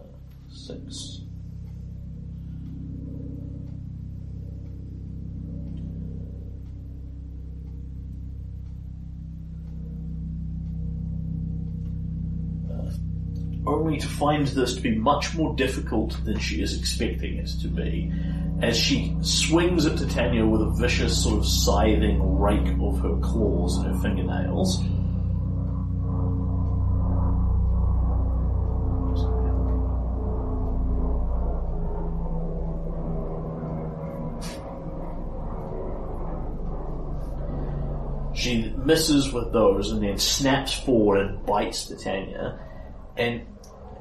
[0.00, 0.02] Uh,
[0.52, 1.17] six.
[13.88, 18.12] To find this to be much more difficult than she is expecting it to be
[18.60, 23.78] as she swings at Titania with a vicious sort of scything rake of her claws
[23.78, 24.78] and her fingernails.
[38.34, 42.60] She misses with those and then snaps forward and bites Titania.
[43.16, 43.46] And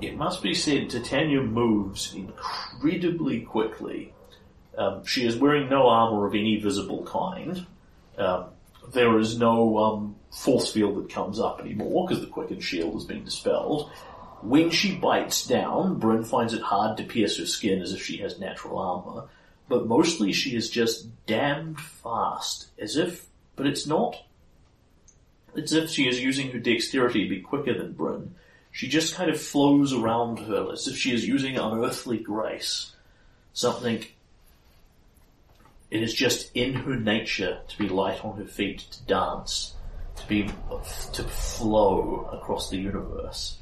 [0.02, 4.14] it must be said, Titania moves incredibly quickly.
[4.78, 7.66] Um, she is wearing no armor of any visible kind.
[8.18, 8.46] Um,
[8.94, 13.06] there is no um, force field that comes up anymore because the quickened shield has
[13.06, 13.92] been dispelled.
[14.42, 18.18] When she bites down, Bryn finds it hard to pierce her skin as if she
[18.18, 19.28] has natural armor,
[19.68, 23.26] but mostly she is just damned fast, as if,
[23.56, 24.16] but it's not.
[25.56, 28.36] It's if she is using her dexterity to be quicker than Bryn.
[28.78, 32.92] She just kind of flows around her as if she is using unearthly grace.
[33.54, 34.06] Something
[35.90, 39.74] it is just in her nature to be light on her feet, to dance,
[40.18, 40.48] to be
[41.14, 43.58] to flow across the universe.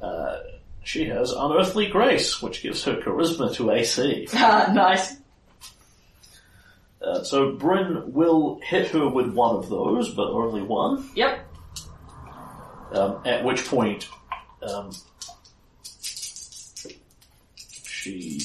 [0.00, 0.38] Uh,
[0.82, 4.26] she has unearthly grace, which gives her charisma to AC.
[4.34, 5.18] Ah, nice.
[7.00, 11.08] Uh, so Bryn will hit her with one of those, but only one.
[11.14, 11.46] Yep.
[12.90, 14.08] Um, at which point,
[14.62, 14.90] um,
[17.84, 18.40] she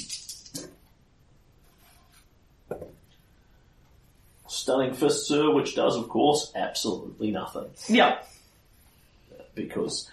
[4.47, 7.70] stunning fists her, which does, of course, absolutely nothing.
[7.88, 8.20] Yeah,
[9.55, 10.09] Because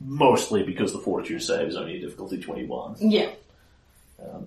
[0.00, 2.96] mostly because the fortitude save is only a difficulty twenty-one.
[3.00, 3.30] Yeah.
[4.22, 4.46] Um,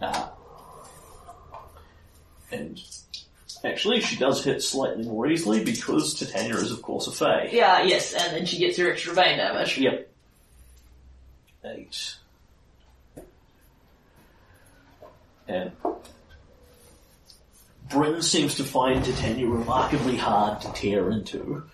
[0.00, 0.32] Ah.
[2.50, 2.80] And
[3.64, 7.48] actually, she does hit slightly more easily because Titania is, of course, a Fae.
[7.52, 9.78] Yeah, yes, and then she gets her extra vein damage.
[9.78, 10.10] Yep.
[11.64, 12.16] Eight.
[15.48, 15.72] And
[17.88, 21.64] Bryn seems to find Titania remarkably hard to tear into.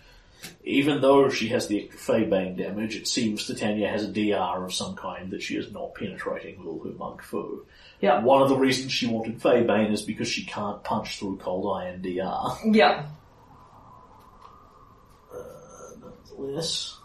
[0.64, 4.72] Even though she has the extra Feybane damage, it seems Titania has a DR of
[4.72, 7.62] some kind that she is not penetrating with all her monk foe.
[8.00, 8.22] Yeah.
[8.22, 12.02] One of the reasons she wanted Feybane is because she can't punch through cold iron
[12.02, 12.56] DR.
[12.64, 13.06] Yep.
[15.32, 15.38] Uh,
[16.00, 16.98] nonetheless.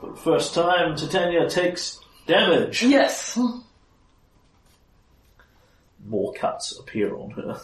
[0.00, 2.82] For the first time, Titania takes damage.
[2.82, 3.38] Yes.
[6.04, 7.60] More cuts appear on her.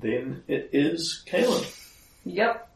[0.00, 1.64] Then it is Kaylen.
[2.24, 2.70] Yep.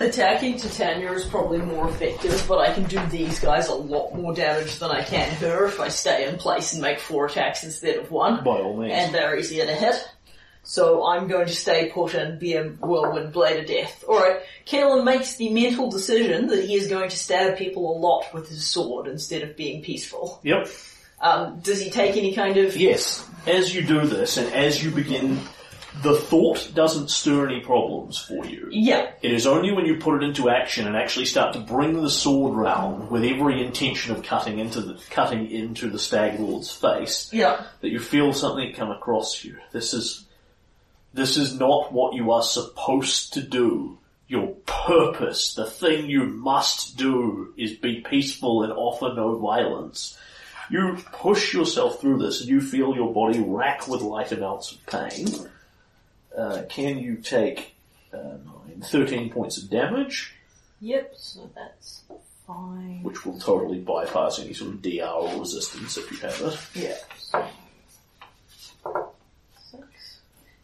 [0.00, 4.34] Attacking Titania is probably more effective, but I can do these guys a lot more
[4.34, 7.96] damage than I can her if I stay in place and make four attacks instead
[7.98, 8.42] of one.
[8.44, 8.92] By all means.
[8.92, 10.08] And they're easier to hit.
[10.64, 14.02] So I'm going to stay put and be a whirlwind blade of death.
[14.08, 18.32] Alright, Kaylen makes the mental decision that he is going to stab people a lot
[18.32, 20.40] with his sword instead of being peaceful.
[20.42, 20.68] Yep.
[21.20, 22.76] Um, does he take any kind of...
[22.76, 23.28] Yes.
[23.46, 25.38] As you do this, and as you begin,
[26.02, 28.68] the thought doesn't stir any problems for you.
[28.70, 32.02] Yeah, It is only when you put it into action and actually start to bring
[32.02, 36.70] the sword round with every intention of cutting into the cutting into the stag lord's
[36.70, 37.64] face yeah.
[37.80, 39.56] that you feel something come across you.
[39.72, 40.24] This is
[41.12, 46.96] this is not what you are supposed to do Your purpose, the thing you must
[46.96, 50.18] do, is be peaceful and offer no violence.
[50.70, 54.84] You push yourself through this and you feel your body rack with light amounts of
[54.86, 55.28] pain.
[56.36, 57.74] Uh, can you take
[58.12, 60.34] uh, nine, 13 points of damage,
[60.80, 62.02] Yep, so that's
[62.46, 63.02] fine.
[63.02, 66.58] which will totally bypass any sort of DR or resistance if you have it.
[66.74, 66.96] Yeah.
[67.18, 67.46] So.
[69.70, 70.20] Six.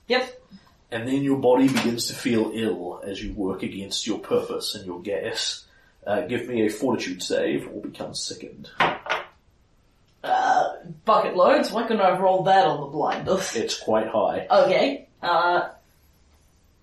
[0.08, 0.42] Yep.
[0.90, 4.84] And then your body begins to feel ill as you work against your purpose and
[4.84, 5.64] your Geas.
[6.06, 8.68] Uh, give me a fortitude save or become sickened.
[10.22, 10.68] Uh,
[11.04, 11.70] bucket loads.
[11.70, 13.54] Why couldn't I have rolled that on the blinders?
[13.54, 14.46] It's quite high.
[14.50, 15.06] Okay.
[15.22, 15.68] Uh,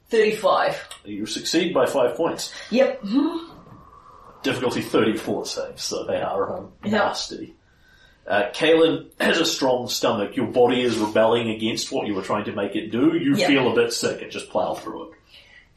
[0.10, 0.88] 35.
[1.06, 2.54] You succeed by five points.
[2.72, 3.04] Yep.
[4.44, 6.92] Difficulty 34 saves, so they are um, Yeah.
[6.92, 7.56] nasty.
[8.26, 10.36] Uh, Kaylen has a strong stomach.
[10.38, 13.18] Your body is rebelling against what you were trying to make it do.
[13.18, 13.48] You Yeah.
[13.48, 15.18] feel a bit sick and just plow through it.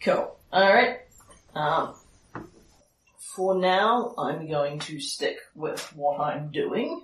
[0.05, 0.37] Cool.
[0.53, 0.99] Alright.
[1.55, 1.95] Um,
[3.35, 7.03] for now, I'm going to stick with what I'm doing.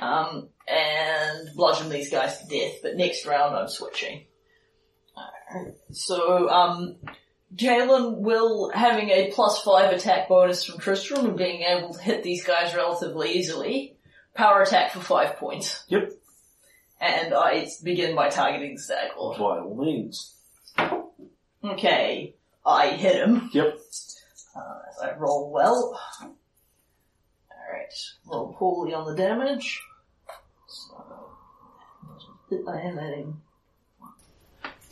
[0.00, 4.24] Um, and bludgeon these guys to death, but next round I'm switching.
[5.92, 6.96] So, um,
[7.54, 12.22] Jalen will, having a plus five attack bonus from Tristram and being able to hit
[12.22, 13.96] these guys relatively easily,
[14.34, 15.84] power attack for five points.
[15.88, 16.12] Yep.
[17.00, 19.38] And I begin by targeting the Stag Lord.
[19.38, 20.34] By all means.
[21.64, 22.34] Okay,
[22.64, 23.50] I hit him.
[23.52, 23.78] Yep.
[24.56, 26.00] Uh, as I roll well.
[27.50, 27.92] Alright,
[28.26, 29.82] roll poorly on the damage.
[30.68, 31.04] So,
[32.68, 33.40] I am adding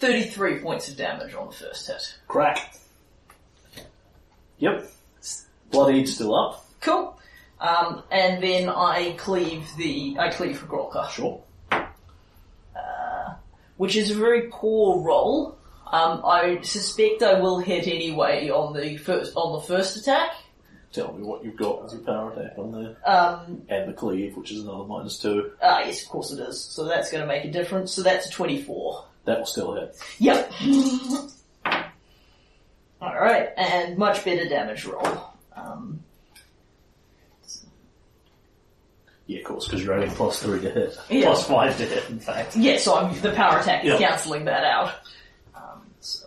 [0.00, 2.14] 33 points of damage on the first hit.
[2.26, 2.74] Crack.
[4.58, 4.90] Yep.
[5.70, 6.66] Bloodied still up.
[6.80, 7.18] Cool.
[7.60, 11.42] Um, and then I cleave the, I cleave for Grolka, Sure.
[13.76, 15.56] which is a very poor roll.
[15.86, 20.30] Um, I suspect I will hit anyway on the first, on the first attack.
[20.92, 22.96] Tell me what you've got as your power attack on there.
[23.10, 25.52] Um, And the cleave, which is another minus two.
[25.62, 26.60] ah, yes, of course it is.
[26.62, 27.92] So that's gonna make a difference.
[27.92, 29.04] So that's a 24.
[29.24, 29.96] That will still hit.
[30.18, 30.52] Yep.
[33.02, 35.06] Alright, and much better damage roll.
[35.54, 36.02] Um,
[39.26, 40.98] Yeah, of course, because you're adding plus three to hit.
[41.08, 41.26] Yeah.
[41.26, 42.56] Plus five to hit, in fact.
[42.56, 44.92] yeah, so I'm, the power attack is cancelling that out.
[45.54, 46.26] Um, so.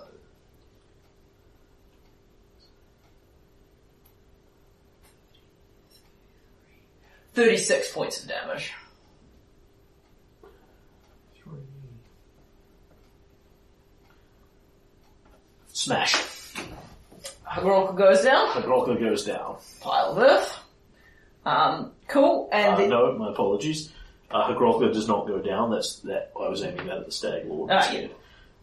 [7.34, 8.72] Thirty-six points of damage.
[15.84, 16.16] Smash.
[17.46, 18.56] Hargulka goes down.
[18.56, 19.58] The goes down.
[19.82, 20.60] Pile of earth.
[21.46, 22.48] Um, cool.
[22.54, 23.92] And Uh, the, no, my apologies.
[24.32, 25.72] Uh, Hargulka does not go down.
[25.72, 26.32] That's that.
[26.42, 28.12] I was aiming that at the Stag Lord Ah, instead.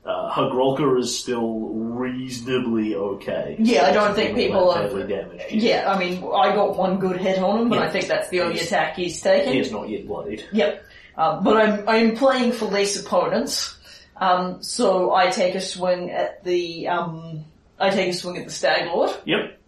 [0.02, 3.56] Uh, Hargulka is still reasonably okay.
[3.58, 5.52] Yeah, I don't think people are- badly damaged.
[5.52, 7.84] yeah, I mean, I got one good hit on him, but Yeah.
[7.84, 9.52] I think that's the only He's- attack he's taken.
[9.52, 10.42] He is not yet bloodied.
[10.52, 10.84] Yep.
[11.18, 13.76] Um, but I'm I'm playing for less opponents,
[14.20, 17.44] um, so I take a swing at the um,
[17.78, 19.10] I take a swing at the Stag Lord.
[19.24, 19.58] Yep.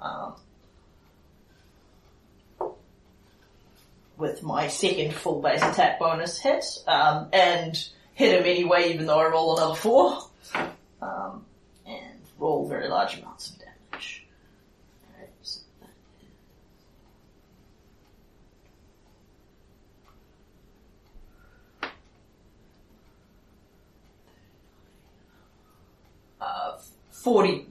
[0.00, 0.34] Um,
[4.16, 9.18] with my second full base attack bonus hit, um, and hit him anyway, even though
[9.18, 10.18] I roll another four,
[11.02, 11.44] um,
[11.86, 14.24] and roll very large amounts of damage.
[15.12, 15.88] Alright, so that
[21.82, 21.90] is-
[26.40, 26.78] Uh,
[27.24, 27.66] 40,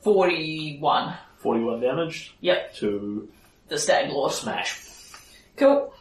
[0.00, 1.14] 41.
[1.36, 3.28] Forty-one damage Yep, to
[3.68, 4.32] the Stag Lord.
[4.32, 4.80] smash.
[5.56, 5.92] Cool.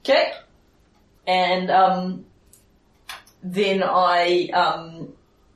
[0.00, 0.32] Okay.
[1.26, 2.26] And, um,
[3.42, 5.12] then I, um,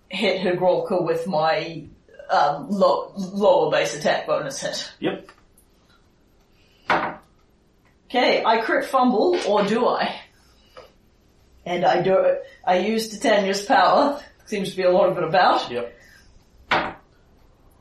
[0.09, 1.85] hit Hargulka with my,
[2.29, 4.91] um, low, lower base attack bonus hit.
[4.99, 5.29] Yep.
[8.11, 10.19] Okay, I crit fumble, or do I?
[11.67, 15.71] And I do, I use Titania's power, seems to be a lot of it about,
[15.71, 15.95] Yep.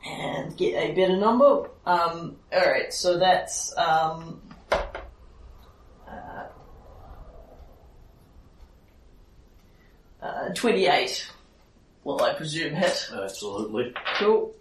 [0.06, 1.70] and get a better number.
[1.86, 4.40] Um, alright, so that's, um,
[6.06, 6.44] uh,
[10.22, 11.30] uh, 28.
[12.04, 13.10] Will I presume hit?
[13.12, 13.92] Absolutely.
[14.18, 14.54] Cool.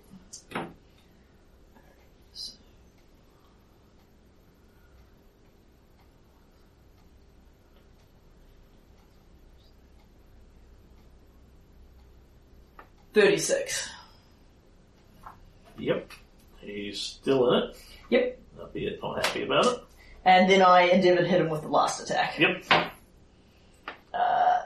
[13.21, 13.89] Thirty-six.
[15.79, 16.11] Yep.
[16.59, 17.77] He's still in it.
[18.11, 18.39] Yep.
[18.59, 19.79] Albeit not happy about it.
[20.23, 22.37] And then I endeavour to hit him with the last attack.
[22.37, 22.63] Yep.
[24.13, 24.59] Uh,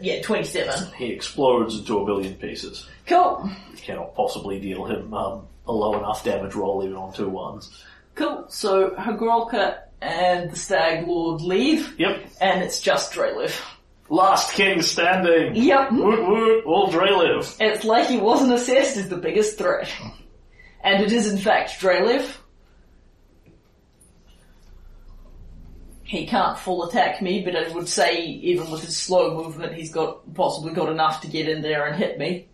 [0.00, 0.92] yeah, 27.
[0.96, 2.88] He explodes into a billion pieces.
[3.06, 3.50] Cool.
[3.72, 7.84] You cannot possibly deal him um, a low enough damage roll even on two ones.
[8.14, 8.46] Cool.
[8.48, 12.24] So Hargulka and the Stag Lord leave, Yep.
[12.40, 13.58] and it's just Drelev.
[14.08, 15.56] Last king standing.
[15.56, 15.92] Yep.
[15.92, 17.56] Woot woot, all Drelev.
[17.60, 19.90] It's like he wasn't assessed as the biggest threat.
[20.82, 22.36] And it is in fact Drelev.
[26.02, 29.90] He can't full attack me, but I would say even with his slow movement he's
[29.90, 32.48] got possibly got enough to get in there and hit me.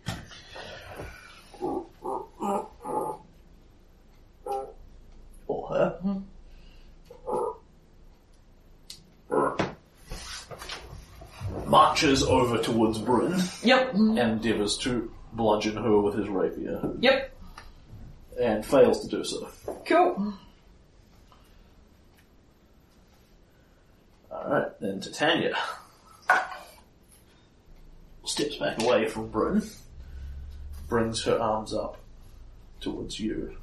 [5.47, 5.99] Or her.
[6.01, 6.17] Hmm.
[11.71, 13.93] Marches over towards Bryn Yep.
[13.93, 17.33] and endeavours to bludgeon her with his rapier Yep.
[18.41, 19.47] and fails to do so.
[19.85, 20.33] Cool.
[24.29, 25.55] Alright, then Titania
[28.25, 29.63] steps back away from Bryn,
[30.89, 31.97] brings her arms up
[32.81, 33.55] towards you.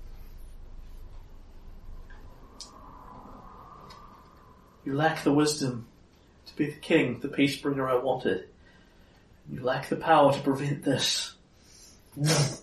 [4.86, 5.86] You lack the wisdom
[6.58, 8.48] be the king, the peace bringer I wanted.
[9.50, 11.34] You lack the power to prevent this.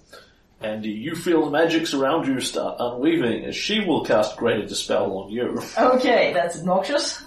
[0.61, 5.17] and you feel the magics around you start unweaving as she will cast greater dispel
[5.17, 5.61] on you.
[5.77, 7.23] Okay, that's obnoxious.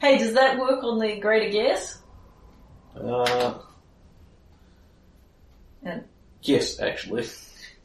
[0.00, 1.98] Hey, does that work on the greater Geas?
[2.94, 3.54] Uh,
[5.82, 6.04] And
[6.42, 7.26] yes, actually.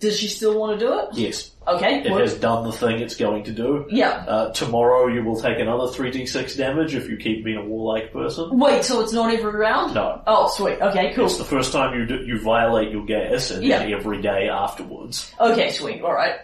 [0.02, 1.10] Does she still want to do it?
[1.14, 1.52] Yes.
[1.68, 2.00] Okay.
[2.02, 3.86] It has done the thing it's going to do.
[3.92, 4.26] Yeah.
[4.28, 8.58] Uh, tomorrow you will take another 3d6 damage if you keep being a warlike person.
[8.58, 9.94] Wait, so it's not every round?
[9.94, 10.20] No.
[10.26, 10.82] Oh, sweet.
[10.82, 11.26] Okay, cool.
[11.26, 13.82] It's the first time you do, you violate your Geas and Yeah.
[13.84, 15.32] every day afterwards.
[15.40, 16.02] Okay, sweet.
[16.02, 16.40] Alright.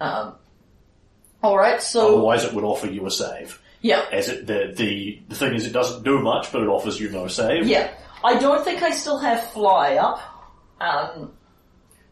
[0.00, 0.36] Um,
[1.44, 3.60] alright, so, Otherwise it would offer you a save.
[3.82, 4.06] yeah.
[4.10, 7.10] As it, the, the, the thing is it doesn't do much but it offers you
[7.10, 7.66] no save.
[7.66, 7.90] Yeah.
[8.24, 10.18] I don't think I still have fly up.
[10.80, 11.32] Um,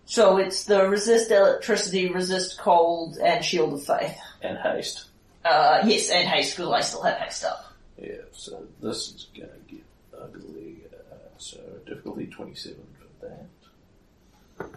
[0.09, 4.17] so it's the resist electricity, resist cold, and shield of faith.
[4.41, 5.05] And haste.
[5.45, 7.75] Uh, yes, and haste, because I still have haste up.
[8.01, 9.85] Yeah, so this is gonna get
[10.19, 10.77] ugly.
[11.13, 14.71] Uh, so difficulty 27 for that.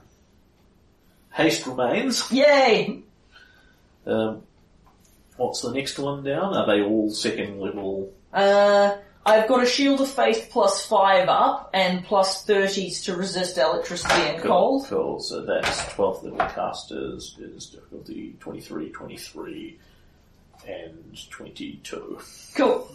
[1.31, 2.29] Haste remains.
[2.29, 3.01] Yay!
[4.05, 4.43] Um,
[5.37, 6.53] what's the next one down?
[6.55, 8.11] Are they all second level?
[8.33, 13.57] Uh, I've got a shield of faith plus five up, and plus thirties to resist
[13.57, 14.87] electricity and cold.
[14.87, 15.19] Cool.
[15.19, 19.79] So that's 12th level casters is difficulty 23, 23,
[20.67, 22.19] and 22.
[22.55, 22.91] Cool.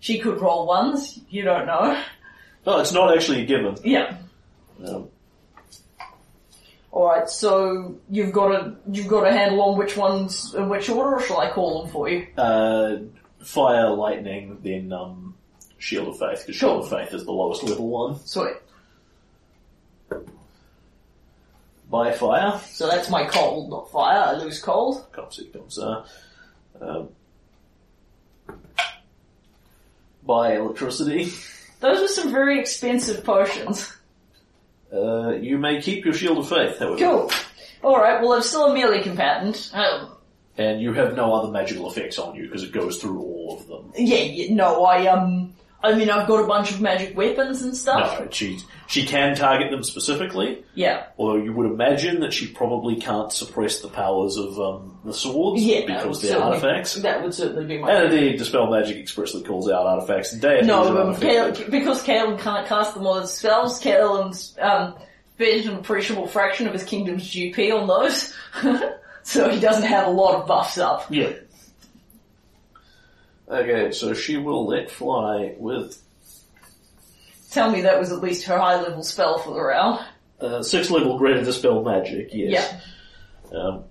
[0.00, 2.00] She could roll ones, you don't know.
[2.64, 3.76] No, it's not actually a given.
[3.82, 4.16] Yeah.
[4.86, 5.08] Um,
[6.92, 11.16] Alright, so you've got a you've got a handle on which ones in which order,
[11.16, 12.26] or shall I call them for you?
[12.36, 12.96] uh,
[13.48, 15.34] fire, lightning, then um,
[15.78, 18.20] shield of faith, because shield of faith is the lowest level one.
[18.26, 18.56] Sweet.
[21.90, 24.18] By fire, So that's my cold, not fire.
[24.18, 25.10] I lose cold.
[25.12, 26.04] comes it comes uh,
[26.82, 27.08] um,
[30.22, 31.32] by electricity.
[31.80, 33.90] Those were some very expensive potions.
[34.92, 36.98] Uh, you may keep your shield of faith, however.
[36.98, 37.30] Cool.
[37.82, 39.70] Alright, well I'm still a melee combatant.
[39.72, 40.17] Um,
[40.58, 43.66] And you have no other magical effects on you because it goes through all of
[43.68, 43.92] them.
[43.96, 47.76] yeah, yeah, no, I um I mean I've got a bunch of magic weapons and
[47.76, 48.18] stuff.
[48.18, 48.58] No, she
[48.88, 51.04] she can target them specifically, Yeah.
[51.16, 55.62] although you would imagine that she probably can't suppress the powers of um, the swords
[55.62, 56.94] Yeah, because they're artifacts.
[56.94, 60.66] That would certainly be my And indeed, Dispel Magic expressly calls out artifacts and deities.
[60.66, 61.14] No, um.
[61.20, 64.94] Caleb, because Caleb can't cast them on his spells, Caleb's um,
[65.34, 68.34] spent an appreciable fraction of his kingdom's GP on those.
[69.28, 71.04] so he doesn't have a lot of buffs up.
[71.10, 71.32] Yeah.
[73.46, 76.02] Okay, so she will let fly with
[77.50, 80.04] Tell me that was at least her high level spell for the round.
[80.40, 82.74] uh, six level greater Dispel Magic, yes.
[83.54, 83.84] Um,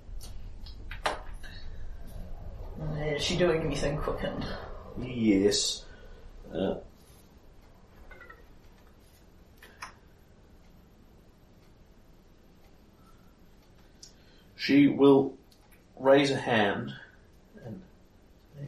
[2.95, 3.15] Yeah.
[3.15, 4.45] Is she doing anything quickened?
[5.01, 5.85] yes.
[6.53, 6.75] Uh,
[14.67, 15.33] she will
[15.97, 16.93] raise a hand
[17.65, 17.81] and
[18.53, 18.67] say,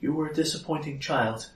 [0.00, 1.50] You were a disappointing child.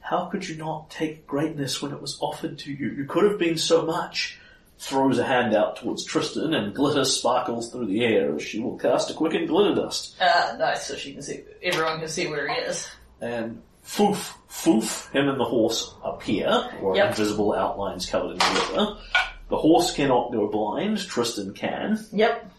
[0.00, 2.88] How could you not take greatness when it was offered to you?
[2.90, 4.38] You could have been so much.
[4.76, 8.76] Throws a hand out towards Tristan and glitter sparkles through the air as she will
[8.76, 10.16] cast a quicken glitter dust.
[10.20, 12.90] Uh, nice, so she can see, everyone can see where he is.
[13.20, 17.10] And foof, foof, him and the horse appear, or Yep.
[17.10, 18.96] invisible outlines covered in glitter.
[19.48, 22.04] The horse cannot go blind, Tristan can.
[22.12, 22.50] Yep.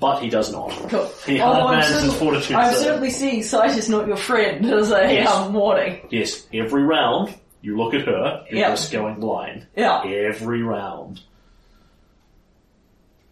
[0.00, 0.70] but he does not.
[0.90, 1.08] Cool.
[1.24, 4.90] He Oh, hard I'm certainly- fortitude I'm certainly seeing sight is not your friend as
[4.90, 5.30] a Yes.
[5.30, 6.06] um, warning.
[6.10, 7.32] Yes, every round
[7.62, 8.70] you look at her, you Yeah.
[8.70, 9.66] just going blind.
[9.76, 10.02] Yeah.
[10.04, 11.20] Every round.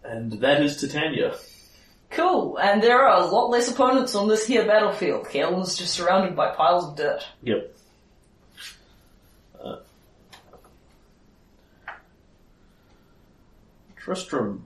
[0.03, 1.35] And that is Titania.
[2.09, 2.57] Cool.
[2.57, 5.25] And there are a lot less opponents on this here battlefield.
[5.27, 7.25] Kaylen's just surrounded by piles of dirt.
[7.43, 7.72] Yep.
[14.03, 14.65] Tristram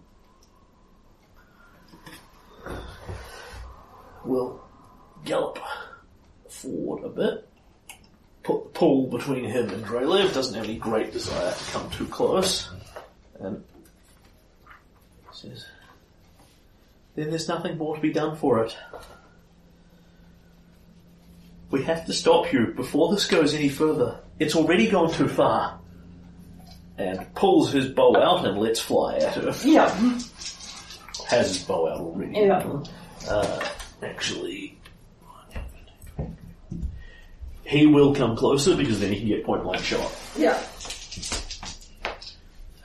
[4.26, 4.59] will
[5.26, 5.59] gallop
[6.49, 7.47] forward a bit.
[8.41, 10.34] Put the pull between him and Drelev.
[10.34, 12.72] Doesn't have any great desire to come too close.
[13.39, 13.64] And
[15.31, 15.68] says,
[17.14, 18.76] then there's nothing more to be done for it.
[21.69, 24.19] We have to stop you before this goes any further.
[24.39, 25.80] It's already gone too far.
[26.98, 29.53] And pulls his bow out and lets fly at her.
[29.64, 29.90] Yeah.
[31.28, 32.40] Has his bow out already.
[32.40, 32.84] Yeah.
[33.30, 33.68] Uh,
[34.02, 34.78] actually,
[37.64, 40.11] he will come closer because then he can get point blank shot.
[40.38, 40.60] Yeah.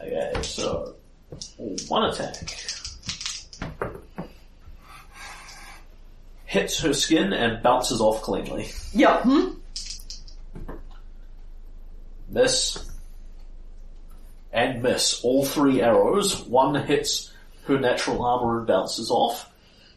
[0.01, 0.97] Okay, so
[1.89, 2.35] one attack.
[6.45, 8.69] Hits her skin and bounces off cleanly.
[8.93, 9.23] Yeah.
[9.23, 9.55] Hmm?
[12.29, 12.92] Miss.
[14.53, 15.23] And miss.
[15.25, 16.43] All three arrows.
[16.43, 17.33] One hits
[17.65, 19.49] her natural armor and bounces off.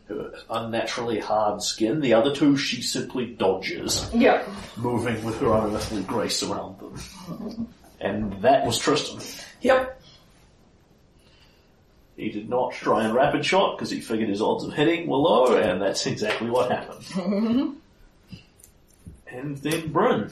[0.08, 2.00] Her unnaturally hard skin.
[2.00, 4.44] The other two she simply dodges, Yeah.
[4.78, 7.68] moving with her unearthly grace around them.
[8.00, 9.20] And that was Tristan.
[9.62, 10.00] Yep.
[12.18, 15.18] He did not try and rapid shot because he figured his odds of hitting were
[15.18, 17.76] low, and that's exactly what happened.
[19.28, 20.30] and then Bryn.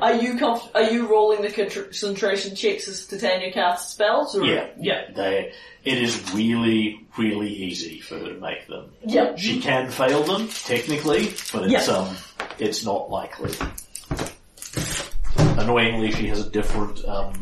[0.00, 4.36] Are you comf- are you rolling the concentration checks as Titania cast spells?
[4.36, 4.44] Or?
[4.44, 5.10] Yeah, Yeah.
[5.14, 5.52] they.
[5.84, 8.90] It is really, really easy for her to make them.
[9.04, 9.34] Yeah.
[9.36, 11.94] She can fail them technically, but it's Yeah.
[11.94, 12.16] um,
[12.58, 13.52] it's not likely.
[15.36, 17.32] Annoyingly, she has a different um,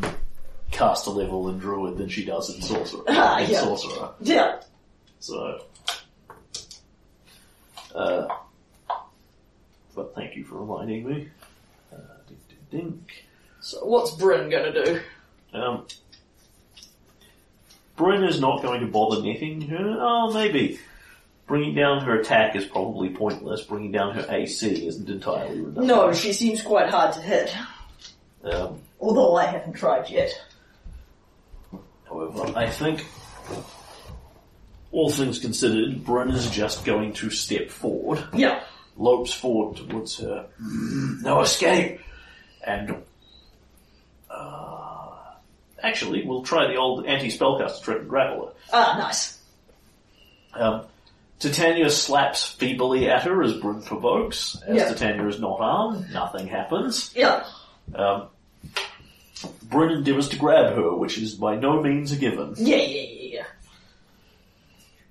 [0.71, 3.03] caster level in druid than she does in sorcerer.
[3.09, 3.61] Ah, in yeah.
[3.61, 4.09] sorcerer.
[4.21, 4.59] Yeah.
[5.19, 5.59] So,
[7.95, 8.27] uh,
[9.95, 11.29] but thank you for reminding me.
[12.71, 13.05] Ding, ding, ding.
[13.61, 15.01] So what's Bryn gonna do?
[15.53, 15.85] Um,
[17.95, 19.97] Bryn is not going to bother netting her.
[19.99, 20.79] Oh, maybe.
[21.47, 23.61] Bringing down her attack is probably pointless.
[23.63, 25.87] Bringing down her AC isn't entirely redundant.
[25.87, 27.55] No, she seems quite hard to hit.
[28.43, 30.29] Um, Although I haven't tried yet.
[32.07, 33.05] however, I think,
[34.91, 38.23] all things considered, Bryn is just going to step forward.
[38.33, 38.61] Yeah.
[38.95, 40.47] lopes forward towards her.
[40.59, 42.01] No escape!
[42.67, 42.95] And,
[44.29, 45.07] uh,
[45.81, 49.39] actually, we'll try the old anti-spellcaster trick and grapple Ah, nice.
[50.53, 50.61] her.
[50.63, 50.81] Um,
[51.39, 54.57] Titania slaps feebly at her as Bryn provokes.
[54.67, 54.89] As Yeah.
[54.89, 57.11] Titania is not armed, nothing happens.
[57.15, 57.45] Yeah.
[57.95, 58.27] Um,
[59.63, 62.55] Bryn endeavours to grab her, which is by no means a given.
[62.57, 63.45] Yeah, yeah, yeah, yeah.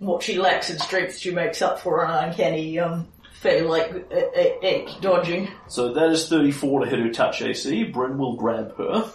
[0.01, 3.07] What she lacks in strength, she makes up for an uncanny, um,
[3.41, 5.49] fail like uh, uh, egg dodging.
[5.69, 7.85] So that is 34 to hit her touch AC.
[7.85, 9.13] Bryn will grab her,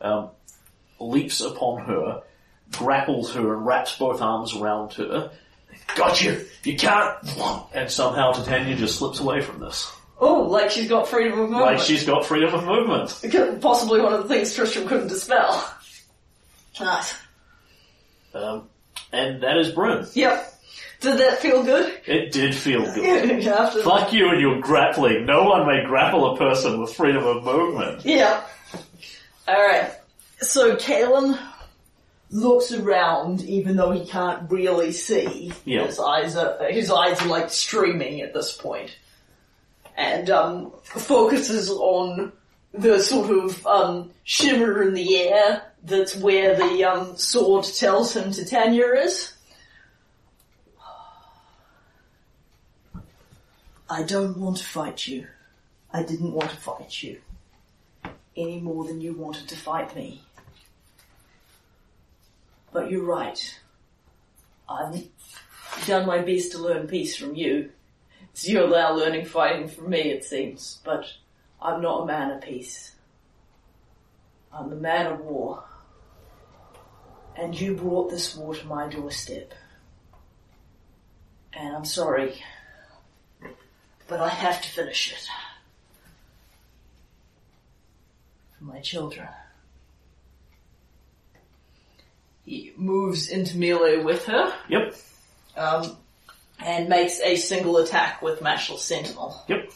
[0.00, 0.30] um,
[1.00, 2.22] leaps upon her,
[2.72, 5.30] grapples her and wraps both arms around her.
[5.94, 6.44] Got you!
[6.64, 7.16] You can't!
[7.74, 9.92] And somehow Titania just slips away from this.
[10.18, 11.62] Oh, like she's got freedom of movement.
[11.62, 13.60] Like she's got freedom of movement.
[13.60, 15.72] Possibly one of the things Tristram couldn't dispel.
[16.80, 17.14] Nice.
[18.34, 18.68] Um,
[19.12, 20.06] and that is Bryn.
[20.14, 20.55] Yep.
[21.00, 22.00] Did that feel good?
[22.06, 23.46] It did feel good.
[23.46, 25.26] After Fuck you and your grappling.
[25.26, 28.04] No one may grapple a person with freedom of movement.
[28.04, 28.42] Yeah.
[29.48, 29.92] Alright.
[30.40, 31.38] So Kaylen
[32.30, 35.52] looks around even though he can't really see.
[35.64, 35.86] Yeah.
[35.86, 38.96] His eyes are his eyes are like streaming at this point.
[39.96, 42.32] And um focuses on
[42.74, 48.32] the sort of um shimmer in the air that's where the um sword tells him
[48.32, 49.32] Titania is.
[53.88, 55.26] I don't want to fight you.
[55.92, 57.20] I didn't want to fight you
[58.36, 60.22] any more than you wanted to fight me.
[62.72, 63.58] But you're right.
[64.68, 65.04] I've
[65.86, 67.70] done my best to learn peace from you.
[68.32, 71.06] It's you're now learning fighting from me, it seems, but
[71.62, 72.92] I'm not a man of peace.
[74.52, 75.64] I'm a man of war.
[77.36, 79.54] And you brought this war to my doorstep.
[81.52, 82.42] And I'm sorry,
[84.08, 85.28] but I have to finish it.
[88.58, 89.28] For my children.
[92.44, 94.94] he moves into melee with her, Yep.
[95.56, 95.96] um,
[96.60, 99.42] and makes a single attack with Matchless Sentinel.
[99.48, 99.72] Yep.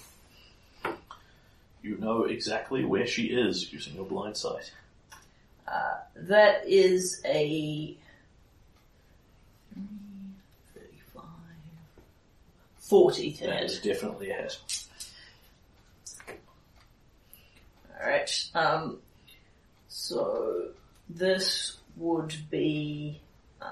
[1.83, 4.71] You know exactly where she is using your blind sight.
[6.15, 7.97] That is a
[12.91, 13.71] 40 to That hit.
[13.71, 14.59] is definitely a hit.
[18.03, 18.99] Alright, um,
[19.89, 20.71] so
[21.09, 23.21] this would be,
[23.63, 23.67] uh,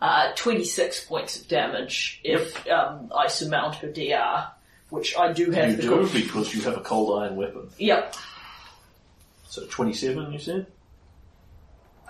[0.00, 4.50] uh, 26 points of damage if, um, I surmount her DR,
[4.88, 7.68] which I do have You the do because you have a cold iron weapon.
[7.78, 8.14] Yep.
[9.50, 10.66] So 27, you said?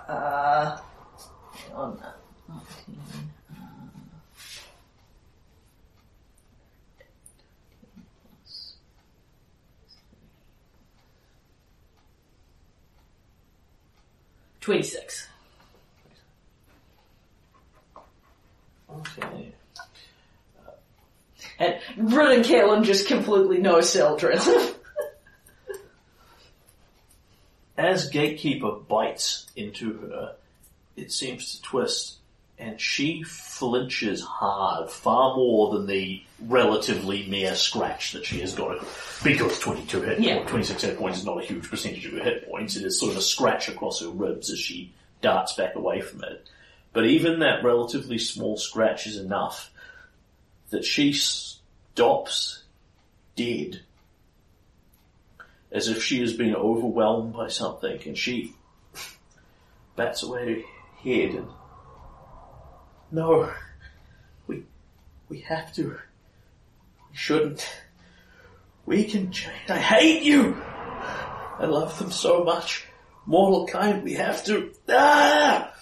[0.07, 0.77] Uh,
[1.53, 1.97] hang on.
[1.97, 2.11] uh,
[2.47, 2.99] 19,
[3.49, 3.55] uh,
[14.59, 15.27] Twenty-six.
[18.91, 19.51] Okay.
[21.57, 24.39] And Bryn and Kaylen just completely no sell drill.
[27.77, 30.35] As Gatekeeper bites into her,
[30.95, 32.17] it seems to twist,
[32.59, 38.85] and she flinches hard, far more than the relatively mere scratch that she has got.
[39.23, 40.43] Because 22 hit Yeah.
[40.47, 43.13] 26 hit points is not a huge percentage of her hit points, it is sort
[43.13, 44.91] of a scratch across her ribs as she
[45.21, 46.47] darts back away from it.
[46.93, 49.71] But even that relatively small scratch is enough
[50.71, 52.63] that she stops
[53.35, 53.81] dead
[55.71, 58.53] as if she has been overwhelmed by something, and she
[59.95, 60.61] bats away her
[61.03, 61.47] head and
[63.11, 63.51] no,
[64.47, 64.63] we
[65.27, 67.69] we have to, we shouldn't,
[68.85, 69.69] we can change.
[69.69, 70.55] I hate you.
[70.63, 72.85] I love them so much.
[73.25, 74.71] Mortal kind, we have to.
[74.89, 75.73] Ah!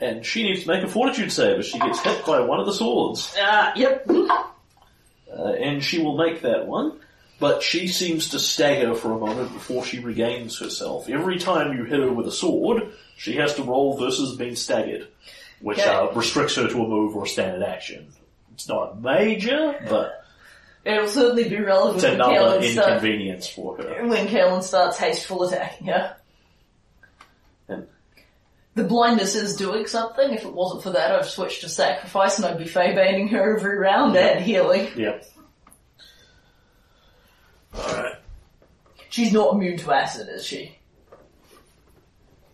[0.00, 2.66] And she needs to make a fortitude save as she gets hit by one of
[2.66, 3.34] the swords.
[3.40, 4.06] uh, yep.
[4.08, 6.98] Uh, and she will make that one,
[7.38, 11.08] but she seems to stagger for a moment before she regains herself.
[11.08, 15.08] Every time you hit her with a sword, she has to roll versus being staggered,
[15.60, 15.88] which Okay.
[15.88, 18.08] uh, restricts her to a move or a standard action.
[18.54, 20.24] It's not major, but
[20.84, 24.06] It'll certainly be relevant it's another inconvenience for her.
[24.06, 26.16] when Kaylen starts hasteful attacking her.
[27.68, 27.86] And
[28.74, 30.32] The blindness is doing something.
[30.32, 33.76] If it wasn't for that, I'd switch to sacrifice and I'd be fey-baiting her every
[33.76, 34.88] round and healing.
[34.96, 35.18] yeah.
[37.78, 38.14] Alright.
[39.10, 40.76] She's not immune to acid, is she?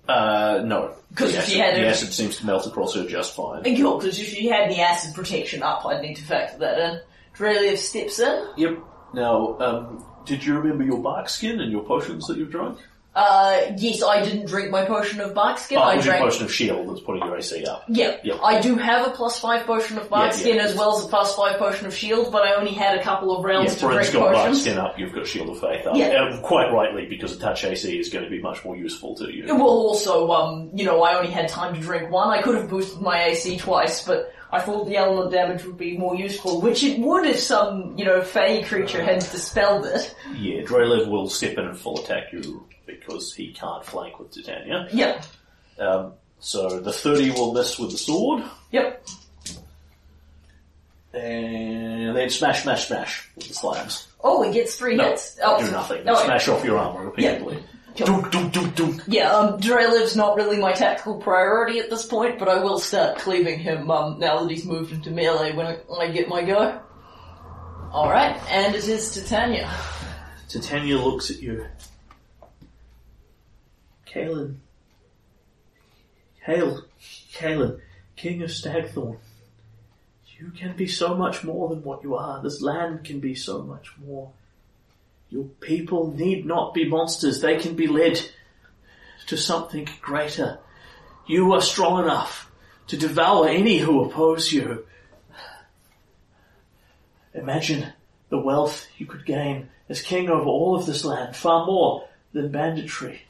[0.08, 0.94] Uh, no.
[1.14, 3.34] 'Cause the if acid, she had the a- acid seems to melt across her just
[3.34, 3.62] fine.
[3.76, 7.00] Cool, because if she had the acid protection up, I'd need to factor that in.
[7.36, 8.48] Drelev steps in.
[8.56, 8.78] Yep.
[9.14, 12.78] Now, um, did you remember your bark skin and your potions that you've drunk?
[13.14, 15.78] Uh, yes, I didn't drink my potion of bark skin.
[15.78, 16.30] Oh, I it was your drank.
[16.30, 17.84] potion of shield that's putting your AC up.
[17.88, 18.38] Yeah, Yeah.
[18.42, 20.62] I do have a plus five potion of bark Yeah, skin yeah.
[20.64, 23.36] as well as a plus five potion of shield, but I only had a couple
[23.36, 24.62] of Yeah, rounds to Bryn's drink got bark potions.
[24.62, 25.94] skin up, you've got Shield of Faith up.
[25.96, 26.24] Yeah.
[26.26, 29.32] And quite rightly, because a touch AC is going to be much more useful to
[29.32, 29.44] you.
[29.46, 32.30] Well, also, um, you know, I only had time to drink one.
[32.30, 35.96] I could have boosted my AC twice, but I thought the element damage would be
[35.96, 40.14] more useful, which it would if some, you know, fey creature had dispelled it.
[40.36, 44.88] Yeah, Drelev will step in and full attack you because he can't flank with Titania.
[44.92, 45.24] Yep,
[45.78, 49.04] Um, so the 30 will miss with the sword, yep.
[51.12, 54.08] and then smash, smash, smash with the slams.
[54.22, 55.38] Oh, he gets three No, hits.
[55.42, 56.02] Oh, do nothing.
[56.08, 56.24] Oh, wait.
[56.24, 57.62] smash off your armor repeatedly.
[57.96, 58.06] Cool.
[58.06, 59.02] Dunk, dunk, dunk, dunk.
[59.06, 63.18] Yeah, um, Drelev's not really my tactical priority at this point, but I will start
[63.18, 66.42] cleaving him, um, now that he's moved into melee when I, when I get my
[66.42, 66.80] go.
[67.92, 69.70] Alright, and it is Titania.
[70.48, 71.66] Titania looks at you.
[74.14, 74.56] Kaylen.
[76.40, 76.82] Hail,
[77.32, 77.80] Kaylen,
[78.16, 79.18] King of Stagthorn.
[80.38, 82.42] You can be so much more than what you are.
[82.42, 84.30] This land can be so much more.
[85.30, 87.40] Your people need not be monsters.
[87.40, 88.20] They can be led
[89.26, 90.58] to something greater.
[91.26, 92.50] You are strong enough
[92.88, 94.86] to devour any who oppose you.
[97.32, 97.92] Imagine
[98.28, 102.52] the wealth you could gain as king over all of this land, far more than
[102.52, 103.22] banditry.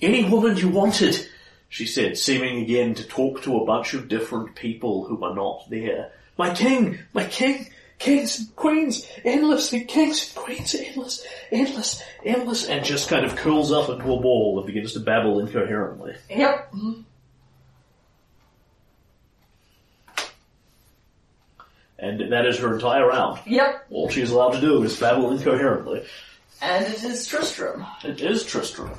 [0.00, 1.28] Any woman you wanted,
[1.68, 5.68] she said, seeming again to talk to a bunch of different people who are not
[5.70, 6.12] there.
[6.36, 7.68] My king, my king,
[7.98, 13.36] kings and queens, endless, and kings and queens, endless, endless, endless, and just kind of
[13.36, 16.14] curls up into a ball and begins to babble incoherently.
[16.28, 16.74] Yep.
[21.98, 23.40] And that is her entire round.
[23.46, 23.86] Yep.
[23.90, 26.04] All she is allowed to do is babble incoherently.
[26.60, 27.86] And it is Tristram.
[28.02, 28.90] It is Tristram.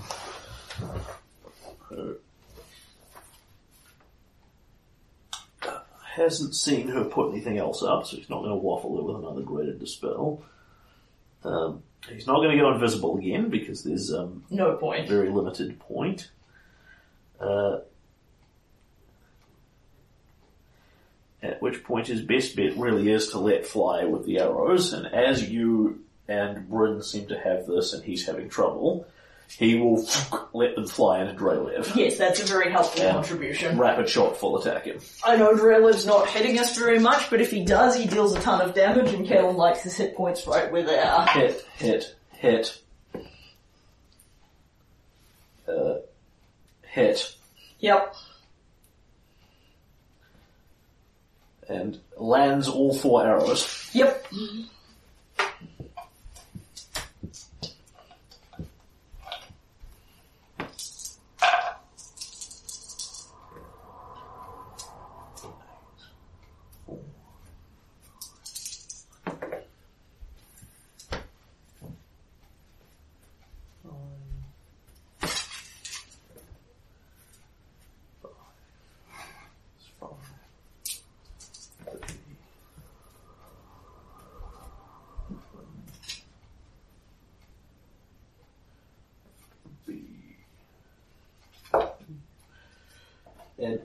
[6.15, 9.17] Hasn't seen her put anything else up, so he's not going to waffle her with
[9.23, 10.43] another greater dispel.
[11.43, 15.09] Um, he's not going to get invisible again because there's um, No point.
[15.09, 16.31] very limited point.
[17.39, 17.79] Uh,
[21.43, 25.05] at which point his best bet really is to let fly with the arrows, and
[25.07, 29.05] as you and Bryn seem to have this and he's having trouble,
[29.57, 30.05] he will
[30.53, 31.95] let them fly into Drelev.
[31.95, 33.11] Yes, that's a very helpful Yeah.
[33.13, 33.77] contribution.
[33.77, 34.99] Rapid shot full attack him.
[35.23, 38.39] I know Drelev's not hitting us very much, but if he does, he deals a
[38.41, 41.27] ton of damage, and Kaylen likes his hit points right where they are.
[41.27, 42.81] Hit, hit, hit.
[45.67, 45.95] Uh,
[46.83, 47.35] hit.
[47.79, 48.15] Yep.
[51.67, 53.89] And lands all four arrows.
[53.93, 54.27] Yep.
[93.57, 93.79] And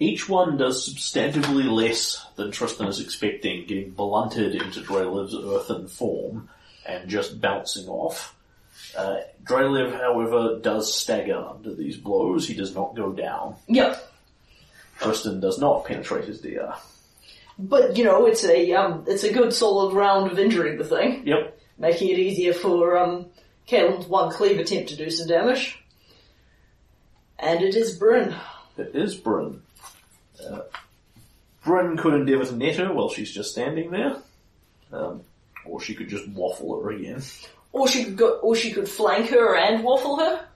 [0.00, 6.48] each one does substantively less than Tristan is expecting, getting blunted into Drelev's earthen form
[6.86, 8.34] and just bouncing off.
[8.96, 12.46] Uh, Drelev, however, does stagger under these blows.
[12.46, 13.56] He does not go down.
[13.66, 14.12] Yep.
[15.00, 16.76] Tristan does not penetrate his DR.
[17.58, 21.26] But you know, it's a um, it's a good solid round of injuring the thing,
[21.26, 21.58] Yep.
[21.76, 23.26] making it easier for um,
[24.06, 25.78] one cleave attempt to do some damage.
[27.38, 28.34] And it is Bryn.
[28.76, 29.62] It is Bryn.
[30.44, 30.60] Uh,
[31.64, 34.16] Bryn could endeavour to net her while she's just standing there.
[34.92, 35.22] Um,
[35.66, 37.22] or she could just waffle her again.
[37.72, 40.46] Or she could go, or she could flank her and waffle her.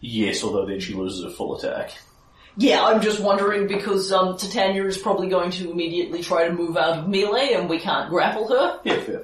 [0.00, 1.92] Yes, although then she loses her full attack.
[2.56, 6.76] Yeah, I'm just wondering because um, Titania is probably going to immediately try to move
[6.76, 8.80] out of melee, and we can't grapple her.
[8.84, 9.22] Yeah, fair.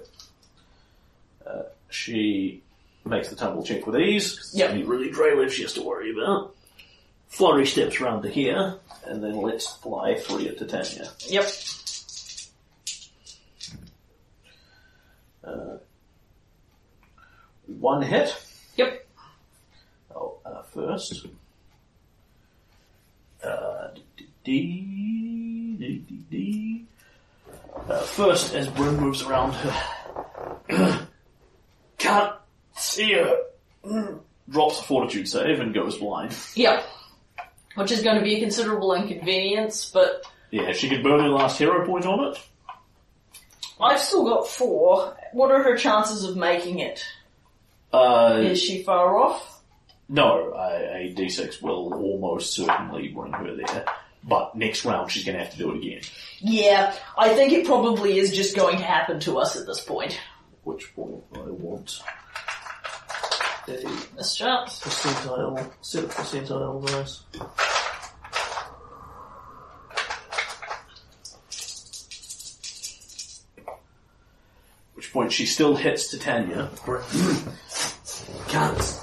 [1.47, 2.63] Uh, she
[3.05, 4.51] makes the tumble check with ease.
[4.53, 6.55] Yeah, really Drelev she has to worry about.
[7.35, 11.11] Flurry steps round to here, and then let's fly three at Titania.
[11.27, 11.49] Yep.
[15.43, 15.77] Uh,
[17.67, 18.37] one hit.
[18.77, 19.07] Yep.
[20.15, 21.27] Oh, uh, first.
[23.43, 26.85] Uh, d- d- d- d- d-
[27.89, 31.09] uh, first, as Bryn moves around her,
[31.99, 32.37] can't
[32.77, 33.41] see her.
[34.49, 36.33] Drops a fortitude save and goes blind.
[36.55, 36.85] Yep.
[37.75, 41.59] Which is going to be a considerable inconvenience, but Yeah, she could burn her last
[41.59, 42.41] hero point on it.
[43.81, 45.17] I've still got four.
[45.33, 47.05] What are her chances of making it?
[47.93, 49.63] Uh, Is she far off?
[50.09, 53.85] no, a, a d6 will almost certainly bring her there.
[54.23, 56.01] But next round she's going to have to do it again.
[56.41, 60.19] Yeah, I think it probably is just going to happen to us at this point.
[60.63, 62.01] Which point I want
[63.69, 64.81] a Miss chance.
[64.81, 67.23] percentile, set of percentile dice.
[74.95, 76.71] Which point she still hits Titania.
[78.49, 79.01] can't.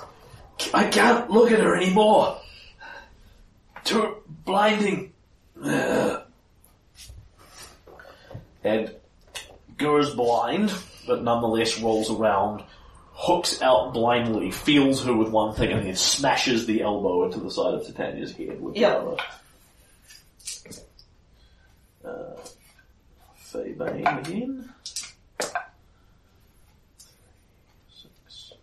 [0.73, 2.39] I can't look at her anymore.
[3.83, 5.13] Too blinding.
[8.63, 8.95] And
[9.77, 10.71] goes blind,
[11.07, 12.63] but nonetheless rolls around,
[13.22, 17.52] hooks out blindly, feels her with one thing, and then smashes the elbow into the
[17.52, 19.15] side of Titania's head with the other.
[22.03, 22.35] Uh,
[23.35, 24.73] Faye again.
[27.91, 28.53] Six.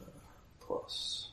[0.00, 0.04] Uh,
[0.60, 1.28] plus.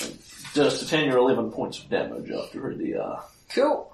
[0.00, 0.18] And
[0.54, 3.24] does Titania 11 points of damage after her DR.
[3.52, 3.90] Cool.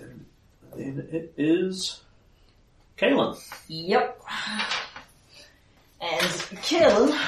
[0.00, 2.00] And then it is
[2.98, 3.38] Kaylen.
[3.68, 4.22] Yep.
[6.00, 6.30] And
[6.62, 7.18] Kaylen,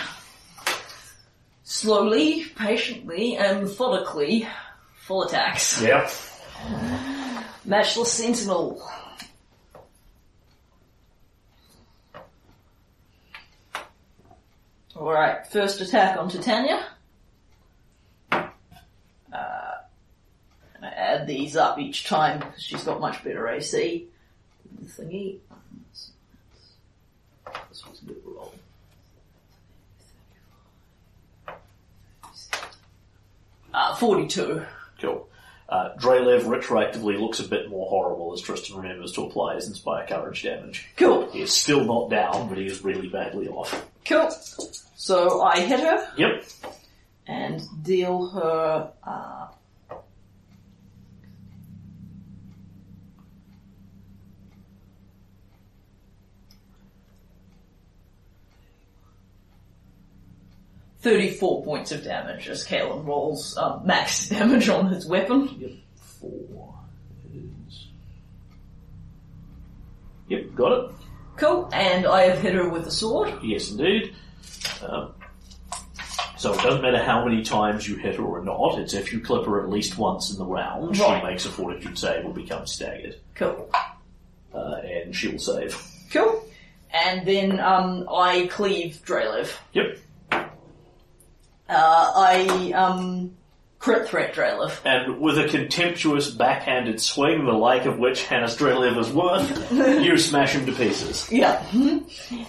[1.62, 4.48] slowly, patiently, and methodically,
[4.96, 5.80] full attacks.
[5.80, 6.10] Yep.
[7.64, 8.82] Matchless Sentinel.
[14.96, 16.86] Alright, first attack on Titania.
[18.32, 18.46] Uh,
[20.76, 24.06] and I add these up each time because she's got much better AC.
[24.80, 25.38] The thingy.
[27.70, 28.52] This was a good roll.
[33.72, 34.64] Uh, 42.
[35.00, 35.28] Cool.
[35.68, 40.06] Uh, Drelev retroactively looks a bit more horrible as Tristan remembers to apply his Inspire
[40.06, 40.86] Courage damage.
[40.96, 41.30] Cool.
[41.32, 43.84] He is still not down, but he is really badly off.
[44.04, 44.30] Cool.
[44.96, 46.44] So I hit her Yep.
[47.26, 49.46] and deal her, uh,
[61.04, 65.54] Thirty-four points of damage as Kaylen rolls um, max damage on his weapon.
[65.60, 65.70] Yep.
[66.18, 66.74] Four
[67.68, 67.86] is.
[70.28, 70.90] Yep, got it.
[71.36, 73.34] Cool, and I have hit her with the sword.
[73.42, 74.14] Yes, indeed.
[74.82, 75.12] Um,
[76.38, 78.78] so it doesn't matter how many times you hit her or not.
[78.78, 81.20] It's if you clip her at least once in the round, Right.
[81.20, 83.68] she makes a fortitude save or becomes staggered, Cool.
[84.54, 85.76] uh, and she will save.
[86.10, 86.42] Cool.
[86.94, 89.52] And then um, I cleave Drelev.
[89.74, 89.98] Yep.
[91.68, 93.36] Uh, I um,
[93.78, 94.80] crit threat Drelev.
[94.84, 99.72] And with a contemptuous backhanded swing, the like of which Hannis Drelev is worth,
[100.04, 101.30] you smash him to pieces.
[101.30, 101.62] Yeah.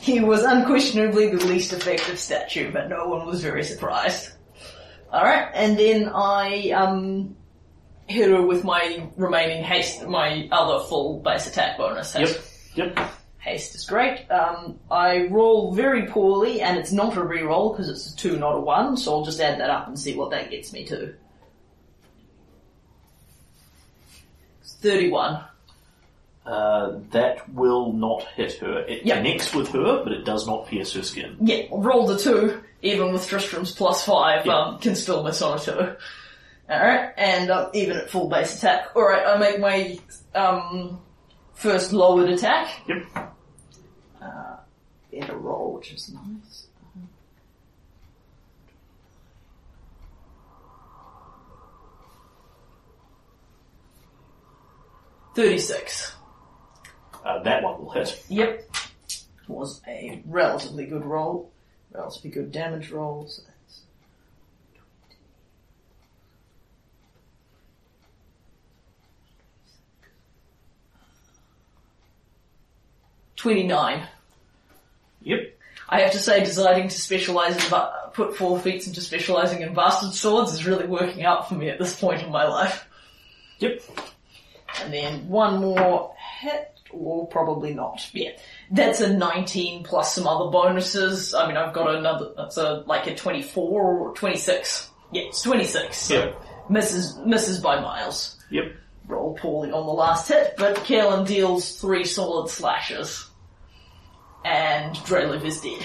[0.01, 4.31] he was unquestionably the least effective statue, but no one was very surprised.
[5.13, 7.35] Alright, and then I um,
[8.07, 12.15] hit her with my remaining haste, my other full base attack bonus.
[12.15, 12.29] Yep.
[12.75, 13.11] Yep.
[13.45, 14.25] Haste is great.
[14.31, 18.55] Um, I roll very poorly, and it's not a reroll because it's a two, not
[18.55, 18.97] a one.
[18.97, 21.13] So I'll just add that up and see what that gets me to.
[24.63, 25.43] Thirty-one.
[26.43, 28.79] Uh, that will not hit her.
[28.79, 29.17] It Yep.
[29.17, 31.37] connects with her, but it does not pierce her skin.
[31.41, 34.53] Yeah, rolled a two, even with Tristram's plus five, Yeah.
[34.57, 35.95] um, can still miss on a two.
[36.69, 38.95] Alright, and uh, even at full base attack.
[38.95, 39.99] Alright, I make my
[40.35, 40.99] um,
[41.53, 42.69] first lowered attack.
[42.87, 43.31] Yep.
[44.25, 44.57] Uh,
[45.11, 46.67] get a roll, which is nice.
[55.35, 56.15] Thirty-six.
[57.25, 58.23] Uh, that one will hit.
[58.29, 58.69] Yep.
[59.47, 61.51] Was a relatively good roll.
[61.91, 63.27] Relatively good damage roll.
[63.27, 63.81] So that's
[73.35, 73.99] 29.
[73.99, 74.09] Yep.
[75.87, 79.73] I have to say, deciding to specialize in, ba- put four feats into specializing in
[79.73, 82.87] bastard swords is really working out for me at this point in my life.
[83.59, 83.81] Yep.
[84.83, 88.09] And then one more hit, or probably not.
[88.13, 88.31] Yeah.
[88.71, 91.33] That's a 19 plus some other bonuses.
[91.35, 94.89] I mean, I've got another, that's a, like a 24 or 26.
[95.11, 95.95] Yeah, it's 26.
[95.95, 96.41] So Yep.
[96.69, 98.37] misses, misses by miles.
[98.49, 98.65] Yep.
[99.07, 103.29] Roll poorly on the last hit, but Kaylen deals three solid slashes.
[104.45, 105.81] And Drelev is dead.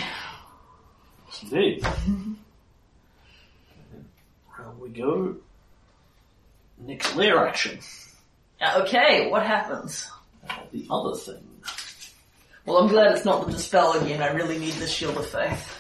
[1.43, 1.83] Indeed.
[4.59, 5.37] Round we go.
[6.79, 7.79] Next layer action.
[8.77, 10.11] Okay, what happens?
[10.47, 11.43] Uh, the other thing.
[12.67, 14.21] Well, I'm glad it's not the dispel again.
[14.21, 15.79] I really need this shield of faith.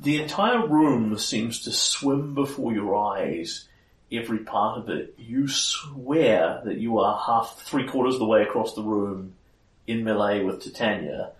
[0.00, 3.68] The entire room seems to swim before your eyes.
[4.10, 5.14] Every part of it.
[5.18, 9.34] You swear that you are half, three quarters of the way across the room
[9.86, 11.32] in melee with Titania,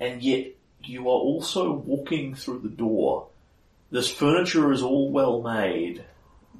[0.00, 0.46] and yet
[0.82, 3.28] you are also walking through the door.
[3.90, 6.04] This furniture is all well made,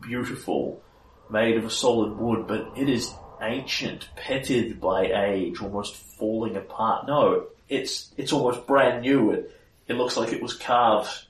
[0.01, 0.83] beautiful,
[1.31, 7.07] made of a solid wood, but it is ancient, petted by age, almost falling apart.
[7.07, 9.31] No, it's it's almost brand new.
[9.31, 9.57] It
[9.89, 11.27] it looks like it was carved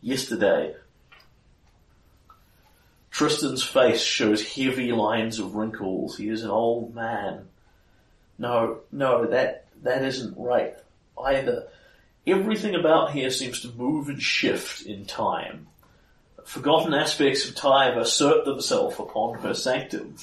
[0.00, 0.74] yesterday.
[3.10, 6.16] Tristan's face shows heavy lines of wrinkles.
[6.16, 7.48] He is an old man.
[8.38, 10.76] No, no, that that isn't right
[11.24, 11.68] either.
[12.26, 15.68] Everything about here seems to move and shift in time.
[16.44, 20.16] Forgotten aspects of time assert themselves upon her sanctum.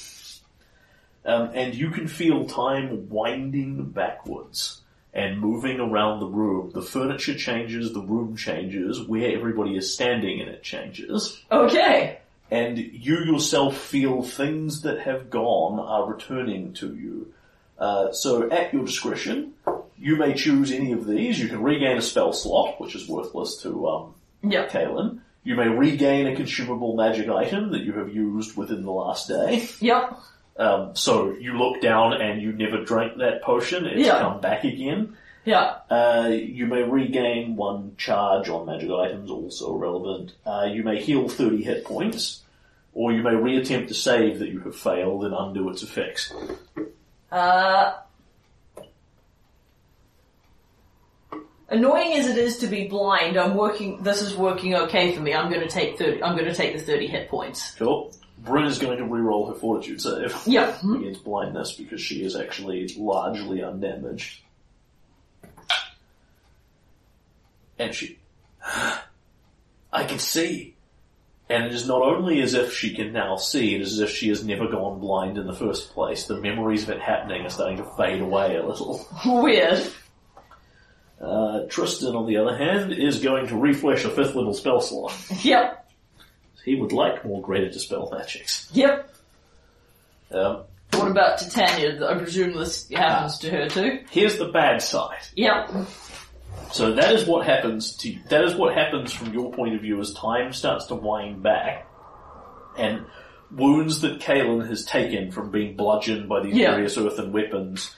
[1.24, 4.82] Um, and you can feel time winding backwards
[5.12, 6.70] and moving around the room.
[6.72, 11.42] The furniture changes, the room changes, where everybody is standing and it changes.
[11.50, 12.18] Okay.
[12.50, 17.32] And you yourself feel things that have gone are returning to you.
[17.78, 19.52] Uh, so at your discretion,
[19.98, 21.38] you may choose any of these.
[21.38, 24.70] You can regain a spell slot, which is worthless to um, Yep.
[24.70, 25.20] Kaylen.
[25.44, 29.68] You may regain a consumable magic item that you have used within the last day.
[29.80, 30.18] Yep.
[30.58, 33.84] Um, so you look down and you never drank that potion.
[33.86, 34.18] It's Yeah.
[34.20, 35.16] come back again.
[35.44, 35.76] Yeah.
[35.90, 40.32] Uh, you may regain one charge on magic items, also relevant.
[40.44, 42.42] Uh, you may heal 30 hit points,
[42.94, 46.32] or you may reattempt a save that you have failed and undo its effects.
[47.30, 47.94] Uh,
[51.68, 54.02] annoying as it is to be blind, I'm working.
[54.02, 55.34] This is working okay for me.
[55.34, 56.22] I'm going to take thirty.
[56.22, 57.74] I'm going to take the thirty hit points.
[57.74, 58.12] Cool.
[58.38, 60.78] Bryn is going to re-roll her fortitude save Yeah.
[60.94, 64.42] against blindness because she is actually largely undamaged.
[67.78, 68.18] And she...
[69.92, 70.75] I can see.
[71.48, 74.10] And it is not only as if she can now see, it is as if
[74.10, 76.26] she has never gone blind in the first place.
[76.26, 79.06] The memories of it happening are starting to fade away a little.
[79.26, 79.86] Weird.
[81.20, 85.14] Uh, Tristan, on the other hand, is going to refresh a fifth level spell slot.
[85.42, 85.82] Yep.
[86.64, 88.68] He would like more greater dispel magics.
[88.72, 89.14] Yep.
[90.32, 90.64] Um,
[90.94, 92.04] What about Titania?
[92.04, 94.00] I presume this happens to her too.
[94.10, 95.20] here's the bad side.
[95.36, 95.70] Yep.
[96.72, 100.00] So that is what happens to that is what happens from your point of view
[100.00, 101.88] as time starts to wind back,
[102.76, 103.06] and
[103.50, 106.72] wounds that Kaylen has taken from being bludgeoned by these Yeah.
[106.72, 107.94] various earthen weapons.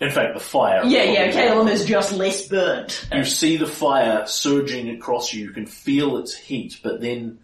[0.00, 0.82] In fact, the fire.
[0.84, 1.30] Yeah, yeah.
[1.30, 3.06] Caleb is just less burnt.
[3.12, 5.44] You see the fire surging across you.
[5.44, 7.38] You can feel its heat, but then,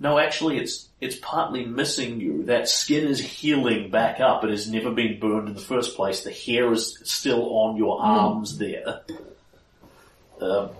[0.00, 2.42] no, actually, it's it's partly missing you.
[2.44, 4.42] That skin is healing back up.
[4.42, 6.24] It has never been burned in the first place.
[6.24, 8.04] The hair is still on your hmm.
[8.04, 9.02] arms there.
[10.40, 10.70] Um,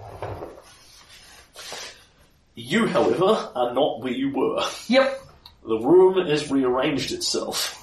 [2.54, 4.62] you, however, are not where you were.
[4.88, 5.20] Yep.
[5.66, 7.74] The room has rearranged itself.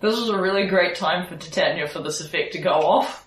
[0.00, 3.26] This is a really great time for Titania for this effect to go off.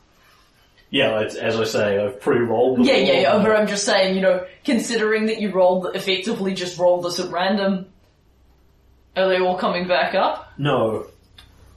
[0.91, 2.85] Yeah, it's, as I say, I've pre-rolled.
[2.85, 6.79] Yeah, yeah, yeah, but I'm just saying, you know, considering that you rolled, effectively just
[6.79, 7.87] rolled this at random,
[9.15, 10.51] are they all coming back up?
[10.57, 11.07] No.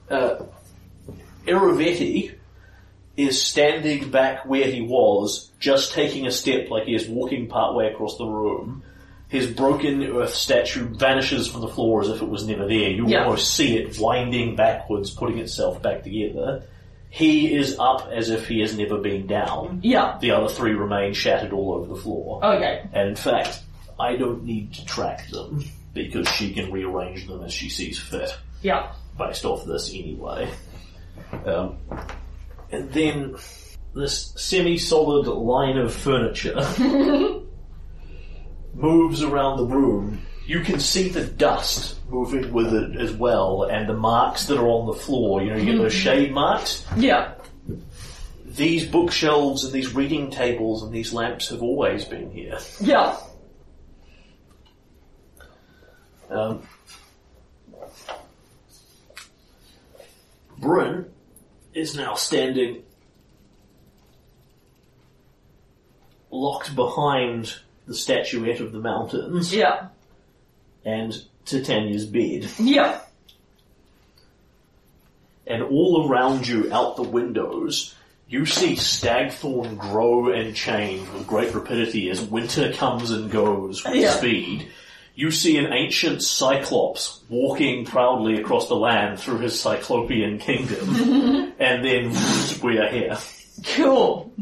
[0.09, 0.43] Uh,
[1.45, 2.35] Irovetti
[3.15, 7.91] is standing back where he was, just taking a step like he is walking partway
[7.91, 8.83] across the room.
[9.27, 12.89] His broken earth statue vanishes from the floor as if it was never there.
[12.89, 13.23] You Yeah.
[13.25, 16.63] almost see it winding backwards, putting itself back together.
[17.09, 19.79] He is up as if he has never been down.
[19.83, 20.17] Yeah.
[20.19, 22.43] The other three remain shattered all over the floor.
[22.43, 22.81] Okay.
[22.93, 23.61] And in fact,
[23.99, 25.63] I don't need to track them
[25.93, 28.91] because she can rearrange them as she sees fit Yeah.
[29.17, 30.47] based off this anyway.
[31.45, 31.77] Um,
[32.91, 33.35] then
[33.93, 36.55] this semi-solid line of furniture
[38.73, 40.21] moves around the room.
[40.45, 44.67] You can see the dust moving with it as well, and the marks that are
[44.67, 45.41] on the floor.
[45.41, 46.85] You know, you get those shade marks.
[46.97, 47.35] Yeah.
[48.45, 52.59] These bookshelves and these reading tables and these lamps have always been here.
[52.81, 53.17] Yeah.
[56.29, 56.67] Um,
[60.57, 61.12] Bryn
[61.73, 62.83] is now standing
[66.31, 67.53] locked behind
[67.85, 69.87] the statuette of the mountains Yeah.
[70.85, 71.13] and
[71.45, 72.47] Titania's bed.
[72.59, 72.99] Yeah.
[75.45, 77.93] And all around you, out the windows,
[78.29, 83.95] you see Stagthorn grow and change with great rapidity as winter comes and goes with
[83.95, 84.11] Yeah.
[84.11, 84.69] speed.
[85.15, 91.85] You see an ancient Cyclops walking proudly across the land through his Cyclopean kingdom, and
[91.85, 92.11] then
[92.63, 93.17] we are here.
[93.75, 94.33] Cool.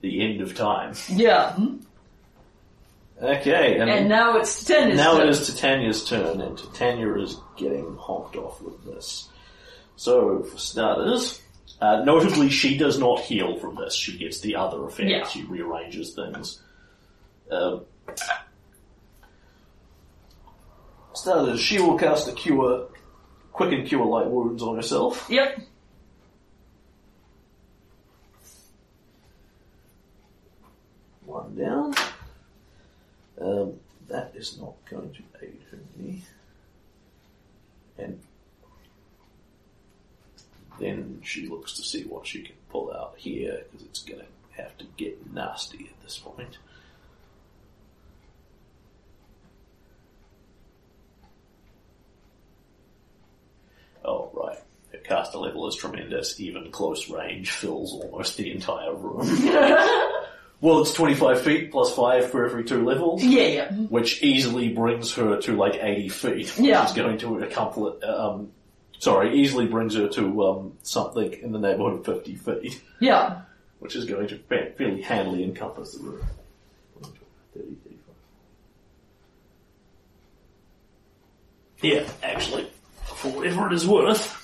[0.00, 0.94] The end of time.
[1.08, 1.56] Yeah.
[3.22, 5.28] Okay, and, And now it's Titania's now turn.
[5.28, 9.28] it is Titania's turn, and Titania is getting honked off with this.
[9.96, 11.40] So, for starters,
[11.80, 13.94] uh, notably she does not heal from this.
[13.94, 15.08] She gets the other effect.
[15.08, 15.26] Yeah.
[15.28, 16.60] She rearranges things.
[17.50, 17.82] Um,
[21.24, 22.88] starters, she will cast a cure,
[23.52, 25.26] quicken cure light wounds on herself.
[25.30, 25.60] Yep.
[31.24, 31.94] One down.
[33.40, 36.22] Um, that is not going to aid her knee.
[37.96, 38.20] And
[40.78, 44.62] then she looks to see what she can pull out here, because it's going to
[44.62, 46.58] have to get nasty at this point.
[54.04, 54.58] Oh, right.
[54.92, 56.38] Her caster level is tremendous.
[56.40, 59.26] Even close range fills almost the entire room.
[60.60, 63.70] Well, it's 25 feet plus 5 for every two levels, Yeah, yeah.
[63.72, 66.54] which easily brings her to like 80 feet.
[66.58, 66.80] Yeah.
[66.82, 68.50] Which is going to accomplish, um,
[68.98, 73.42] sorry, easily brings her to um, something in the neighborhood of 50 feet, Yeah.
[73.80, 76.24] which is going to fa- fairly handily encompass the room.
[77.02, 78.04] 30, 35.
[81.82, 82.66] Yeah, actually,
[83.04, 84.40] for whatever it is worth,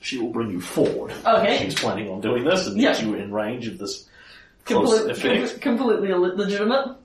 [0.00, 1.12] she will bring you forward.
[1.24, 1.58] Okay.
[1.64, 2.92] She's planning on doing this and Yeah.
[2.92, 4.06] get you in range of this
[4.64, 5.60] close effect.
[5.60, 6.96] com- completely le- legitimate.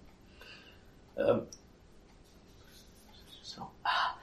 [1.18, 1.42] Um,
[3.44, 4.16] so, ah.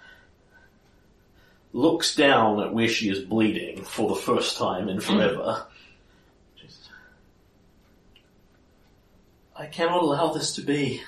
[1.72, 5.66] looks down at where she is bleeding for the first time in forever.
[6.58, 6.88] Jesus.
[9.54, 11.02] I cannot allow this to be.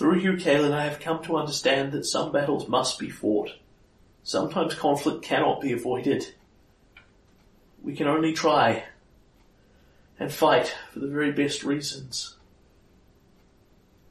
[0.00, 3.50] Through you, Kaylen, I have come to understand that some battles must be fought.
[4.22, 6.26] Sometimes conflict cannot be avoided.
[7.82, 8.84] We can only try
[10.18, 12.38] and fight for the very best reasons.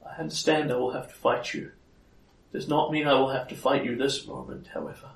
[0.06, 1.72] I understand I will have to fight you.
[2.54, 5.10] Does not mean I will have to fight you this moment, however.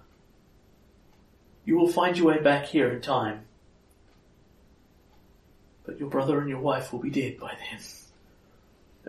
[1.66, 3.42] You will find your way back here in time.
[5.86, 7.80] But your brother and your wife will be dead by then.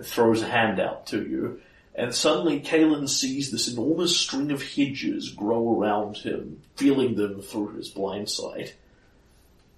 [0.03, 1.61] Throws a hand out to you,
[1.95, 7.77] and suddenly Kaylen sees this enormous string of hedges grow around him, feeling them through
[7.77, 8.75] his blind sight.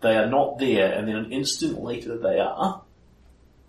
[0.00, 2.82] They are not there, and then an instant later they are.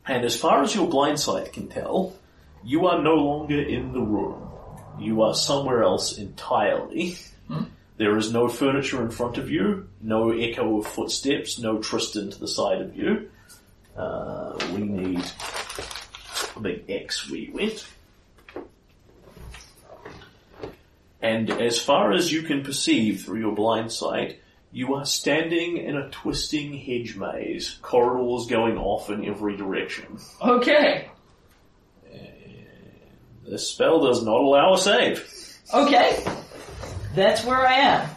[0.05, 2.15] And as far as your blind sight can tell,
[2.63, 4.49] you are no longer in the room.
[4.99, 7.17] You are somewhere else entirely.
[7.97, 12.39] There is no furniture in front of you, no echo of footsteps, no Tristan to
[12.39, 13.29] the side of you.
[13.97, 15.23] Uh, we need
[16.59, 17.87] big X you went.
[21.21, 24.39] And as far as you can perceive through your blind sight,
[24.71, 30.19] you are standing in a twisting hedge maze, corridors going off in every direction.
[30.41, 31.09] Okay.
[33.47, 35.25] This spell does not allow a save.
[35.73, 36.23] Okay.
[37.15, 38.09] That's where I am.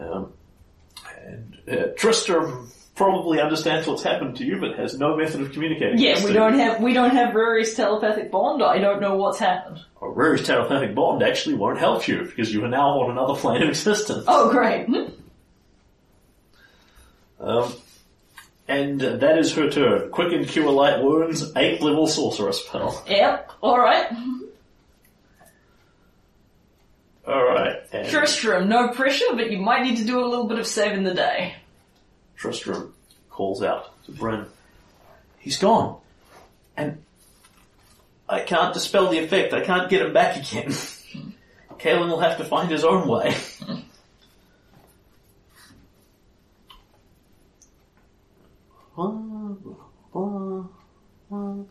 [0.00, 0.32] Um,
[1.70, 5.98] uh, Tristram probably understands what's happened to you, but has no method of communicating.
[5.98, 8.62] Yeah, we don't have we don't have Rory's telepathic bond.
[8.62, 9.80] I don't know what's happened.
[10.02, 13.62] A Rari's telepathic bond actually won't help you because you are now on another plane
[13.62, 14.24] of existence.
[14.28, 14.86] Oh, great.
[14.86, 15.04] Hmm.
[17.40, 17.72] Um,
[18.68, 20.10] and that is her turn.
[20.10, 23.02] Quicken cure light wounds, eight level sorcerer spell.
[23.08, 23.50] Yep.
[23.62, 24.06] All right.
[27.26, 27.76] All right.
[27.92, 31.04] And Tristram, no pressure, but you might need to do a little bit of saving
[31.04, 31.54] the day.
[32.36, 32.94] Tristram
[33.28, 34.46] calls out to Bryn.
[35.38, 35.98] He's gone.
[36.76, 37.02] And
[38.28, 39.52] I can't dispel the effect.
[39.52, 40.68] I can't get him back again.
[41.78, 43.34] Kaylen will have to find his own way.
[50.12, 50.64] Ah, ah,
[51.32, 51.64] ah,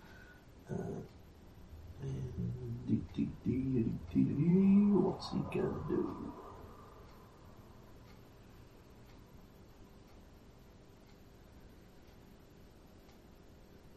[5.19, 6.33] What's he gonna do?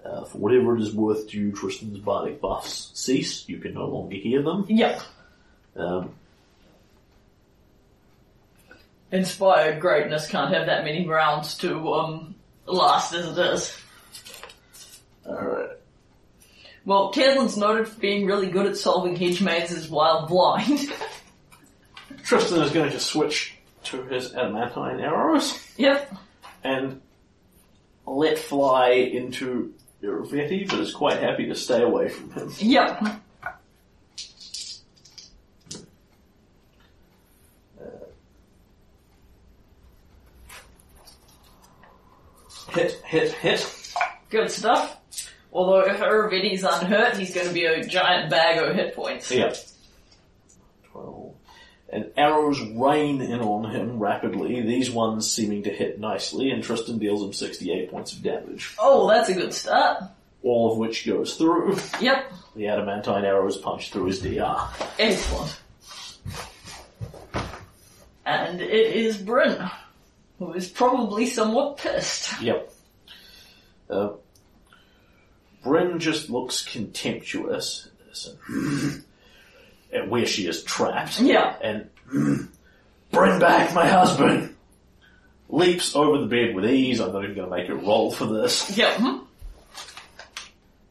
[0.04, 3.48] Uh, for whatever it is worth to you, Tristan's bardic buffs cease.
[3.48, 4.66] You can no longer hear them.
[4.68, 5.00] Yep.
[5.76, 6.10] Um,
[9.12, 12.34] Inspired greatness can't have that many rounds to um
[12.66, 13.76] last as it is.
[15.24, 15.81] Alright.
[16.84, 20.92] Well, Caitlin's noted for being really good at solving hedge mazes while blind.
[22.24, 23.54] Tristan is going to just switch
[23.84, 26.12] to his adamantine arrows yep.
[26.64, 27.00] and
[28.06, 32.52] let fly into Irovetti, but is quite happy to stay away from him.
[32.58, 33.06] Yep.
[42.70, 43.94] Hit, hit, hit.
[44.30, 44.96] Good stuff.
[45.52, 49.30] Although if Irovetti's unhurt, he's going to be a giant bag of hit points.
[49.30, 49.52] Yeah.
[50.92, 51.34] 12.
[51.92, 56.98] And arrows rain in on him rapidly, these ones seeming to hit nicely, and Tristan
[56.98, 60.04] deals him 68 points of damage, Oh, that's a good start.
[60.42, 61.76] all of which goes through.
[62.00, 62.32] Yep.
[62.56, 64.68] The adamantine arrows punch through his DR.
[64.98, 65.60] Excellent.
[68.24, 69.58] And it is Bryn,
[70.38, 72.40] who is probably somewhat pissed.
[72.40, 72.72] Yep.
[73.90, 74.10] Uh,
[75.62, 79.04] Bryn just looks contemptuous at this and
[79.92, 81.20] at where she is trapped.
[81.20, 81.54] Yeah.
[81.62, 81.88] And
[83.10, 84.54] bring back my husband.
[85.48, 87.00] Leaps over the bed with ease.
[87.00, 88.76] I'm not even going to make her roll for this.
[88.76, 89.00] Yep.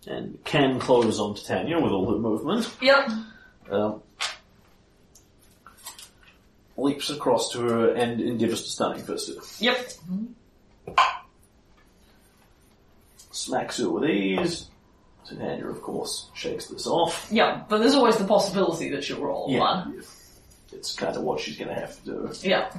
[0.07, 2.69] And can close on Titania with all her movement.
[2.81, 3.09] Yep.
[3.69, 4.01] Um,
[6.77, 9.17] leaps across to her and endeavours to stunning her.
[9.59, 9.91] Yep.
[13.31, 14.67] Smacks her with ease.
[15.27, 17.27] Titania, of course, shakes this off.
[17.31, 20.03] Yeah, But there's always the possibility that she'll roll a one.
[20.73, 22.31] It's kind of what she's going to have to do.
[22.41, 22.73] Yep.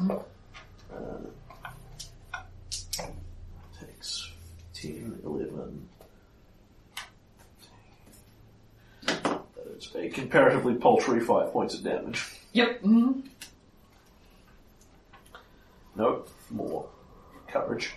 [3.80, 4.30] Takes
[4.74, 5.88] 10, 11.
[9.74, 12.24] It's a comparatively paltry five points of damage.
[12.52, 12.82] Yep.
[12.82, 13.22] mhm.
[15.96, 16.88] Nope, more
[17.48, 17.92] coverage.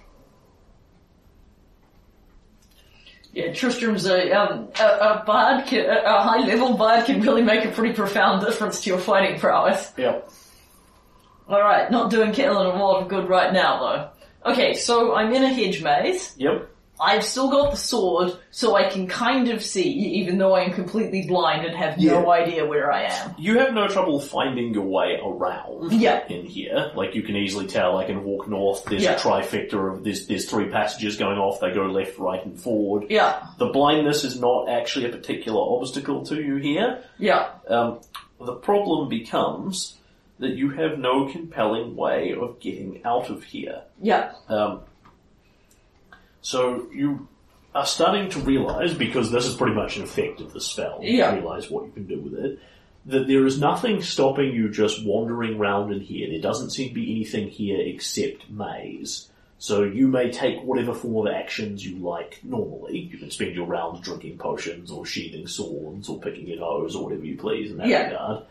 [3.35, 7.41] Yeah, Tristram's a, um, a, a bard, can, a, a high level bard can really
[7.41, 9.91] make a pretty profound difference to your fighting prowess.
[9.97, 10.31] Yep.
[11.49, 14.51] Alright, not doing Caitlin a lot of good right now though.
[14.53, 16.33] Okay, so I'm in a hedge maze.
[16.37, 16.69] Yep.
[16.99, 20.73] I've still got the sword, so I can kind of see, even though I am
[20.73, 23.35] completely blind and have no idea where I am.
[23.38, 26.23] You have no trouble finding your way around Yeah.
[26.30, 26.91] in here.
[26.95, 27.97] Like you can easily tell.
[27.97, 28.85] I can walk north.
[28.85, 29.15] There's Yeah.
[29.15, 31.59] a trifecta of there's there's three passages going off.
[31.59, 33.07] They go left, right, and forward.
[33.09, 36.99] Yeah, The blindness is not actually a particular obstacle to you here.
[37.19, 37.99] yeah, Um,
[38.39, 39.97] the problem becomes
[40.39, 43.81] that you have no compelling way of getting out of here.
[44.01, 44.81] yeah, Um,
[46.45, 47.27] so you
[47.73, 51.31] are starting to realize, because this is pretty much an effect of the spell, Yeah.
[51.34, 52.59] you realize what you can do with it,
[53.07, 56.30] that there is nothing stopping you just wandering around in here.
[56.30, 59.27] There doesn't seem to be anything here except maze.
[59.57, 62.99] So you may take whatever form of actions you like normally.
[62.99, 67.05] You can spend your rounds drinking potions or sheathing swords or picking your nose or
[67.05, 68.05] whatever you please in that Yeah.
[68.05, 68.43] regard.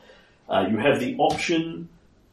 [0.48, 1.88] Uh, you have the option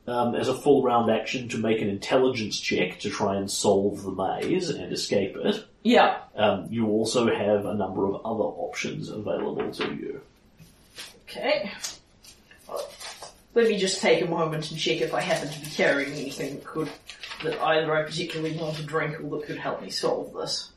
[0.07, 4.03] um, as a full round action to make an intelligence check to try and solve
[4.03, 5.65] the maze and escape it.
[5.83, 6.19] yeah.
[6.35, 10.21] Um, you also have a number of other options available to you.
[11.23, 11.71] Okay.
[13.53, 16.55] Let me just take a moment and check if I happen to be carrying anything
[16.55, 16.89] that could,
[17.43, 20.71] that either I particularly want to drink or that could help me solve this.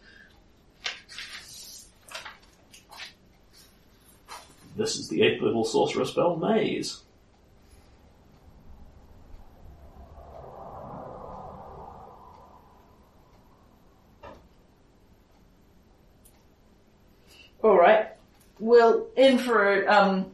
[4.76, 7.03] This is the 8th level sorcerer spell Maze.
[17.65, 18.09] Alright.
[18.61, 20.27] Well, in for a um,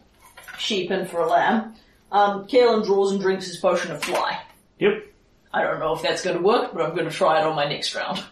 [0.58, 1.74] sheep and for a lamb.
[2.12, 4.40] Um, Kaylen draws and drinks his potion of fly.
[4.80, 5.06] Yep.
[5.54, 7.54] I don't know if that's going to work, but I'm going to try it on
[7.54, 8.22] my next round.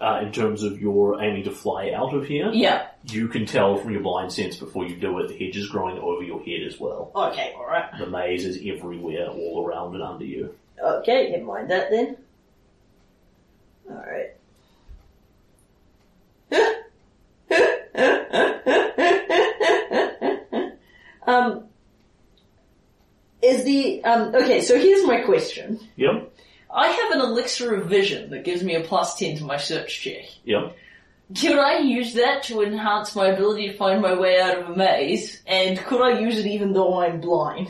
[0.00, 2.86] Uh, in terms of your aiming to fly out of here, Yeah.
[3.04, 5.98] you can tell from your blind sense before you do it, the hedge is growing
[5.98, 7.12] over your head as well.
[7.14, 7.84] Okay, alright.
[7.98, 10.54] The maze is everywhere, all around and under you.
[10.82, 12.16] Okay, never mind that then.
[13.90, 14.36] Alright.
[21.30, 21.64] Um,
[23.42, 25.80] is the, um, okay, so here's my question.
[25.96, 26.32] Yep.
[26.72, 30.00] I have an elixir of vision that gives me a plus 10 to my search
[30.00, 30.24] check.
[30.44, 30.76] Yep.
[31.40, 34.76] Could I use that to enhance my ability to find my way out of a
[34.76, 35.40] maze?
[35.46, 37.68] And could I use it even though I'm blind?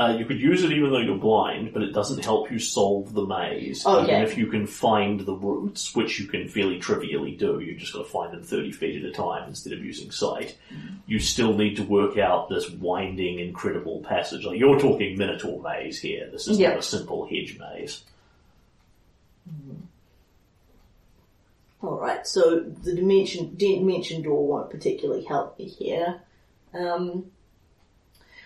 [0.00, 3.12] Uh, you could use it even though you're blind, but it doesn't help you solve
[3.12, 3.84] the maze.
[3.84, 4.02] Okay.
[4.04, 7.92] Even if you can find the routes, which you can fairly trivially do, you just
[7.92, 10.56] got to find them 30 feet at a time instead of using sight.
[11.06, 14.42] You still need to work out this winding, incredible passage.
[14.46, 16.30] Like you're talking Minotaur maze here.
[16.32, 16.70] This is Yeah.
[16.70, 18.02] not a simple hedge maze.
[21.84, 26.22] Alright, so the dimension, dimension door won't particularly help me here.
[26.72, 27.26] Um,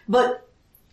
[0.09, 0.44] but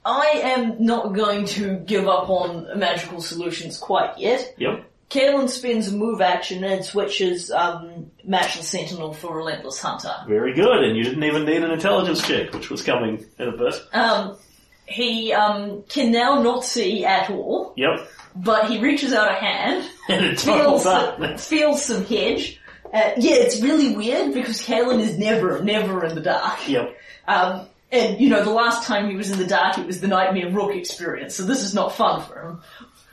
[0.03, 4.56] I am not going to give up on magical solutions quite yet.
[4.57, 4.86] Yep.
[5.11, 10.14] Kaylen spends a move action and switches um, Matchless Sentinel for Relentless Hunter.
[10.28, 13.52] Very good, and you didn't even need an intelligence check, which was coming in a
[13.57, 13.76] bit.
[13.91, 14.38] Um,
[14.86, 18.07] he um, can now not see at all, Yep.
[18.38, 21.40] but he reaches out a hand And it feels, up.
[21.41, 22.60] feels some hedge.
[22.86, 26.68] Uh, yeah, it's really weird because Kaylen is never, never in the dark.
[26.69, 26.98] Yep.
[27.28, 30.07] Um, and you know, the last time he was in the dark, it was the
[30.07, 32.61] Nightmare Rook experience, so this is not fun for him.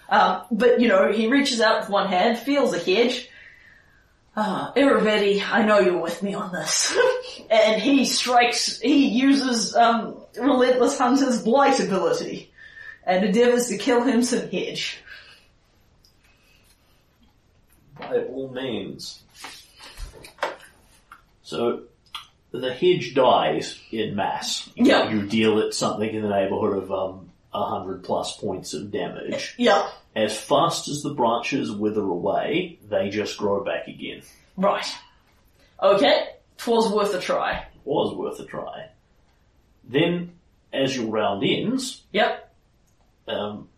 [0.09, 3.29] Um, but you know, he reaches out with one hand, feels a hedge.
[4.37, 6.97] Ah, Irovetti, I know you're with me on this.
[7.51, 12.53] and he strikes, he uses, um, Relentless Hunter's Blight ability
[13.05, 14.99] and endeavors to kill him some hedge.
[17.99, 19.23] By all means.
[21.43, 21.83] So,
[22.51, 24.69] the hedge dies in mass.
[24.75, 25.11] Yeah.
[25.11, 29.55] You deal it something in the neighborhood of um, 100 plus points of damage.
[29.59, 34.23] Yeah, As fast as the branches wither away, they just grow back again.
[34.57, 34.87] right.
[35.83, 36.27] Okay,
[36.57, 37.67] twas worth a try.
[37.85, 38.89] Was worth a try.
[39.85, 40.33] Then,
[40.73, 42.53] as your round ends, Yep,
[43.29, 43.69] um,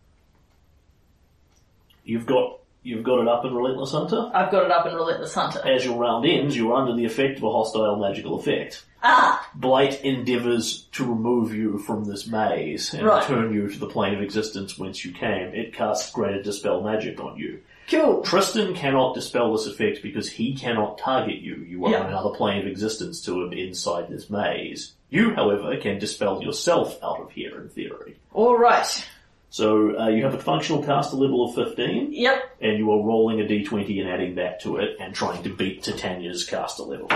[2.03, 4.29] you've got you've got it up in Relentless Hunter.
[4.33, 5.61] I've got it up in Relentless Hunter.
[5.67, 8.85] As your round ends, you're under the effect of a hostile magical effect.
[9.03, 13.27] Ah, Blight endeavours to remove you from this maze and Right.
[13.27, 15.53] return you to the plane of existence whence you came.
[15.55, 17.61] It casts greater dispel magic on you.
[17.89, 18.21] Cool.
[18.21, 21.55] Tristan cannot dispel this effect because he cannot target you.
[21.67, 22.07] You are Yeah.
[22.07, 24.93] another plane of existence to him inside this maze.
[25.09, 28.17] You, however, can dispel yourself out of here in theory.
[28.33, 29.05] Alright.
[29.51, 32.57] So uh, you have a functional caster level of 15, Yep.
[32.61, 35.83] and you are rolling a d20 and adding that to it, and trying to beat
[35.83, 37.09] Titania's caster level.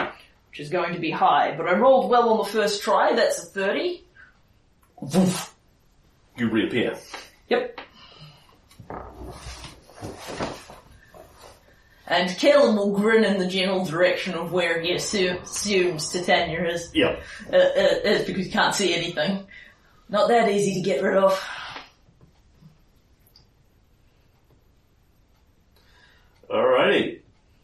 [0.49, 3.41] Which is going to be high, but I rolled well on the first try, that's
[3.41, 4.03] a 30.
[4.99, 5.55] Woof.
[6.37, 6.97] You reappear.
[7.47, 7.79] Yep.
[12.07, 16.91] And Caleb will grin in the general direction of where he assume, assumes Titania is.
[16.93, 17.23] Yep.
[17.51, 17.59] Uh, uh,
[18.03, 19.47] is because he can't see anything.
[20.09, 21.41] Not that easy to get rid of.
[26.49, 27.19] Alrighty.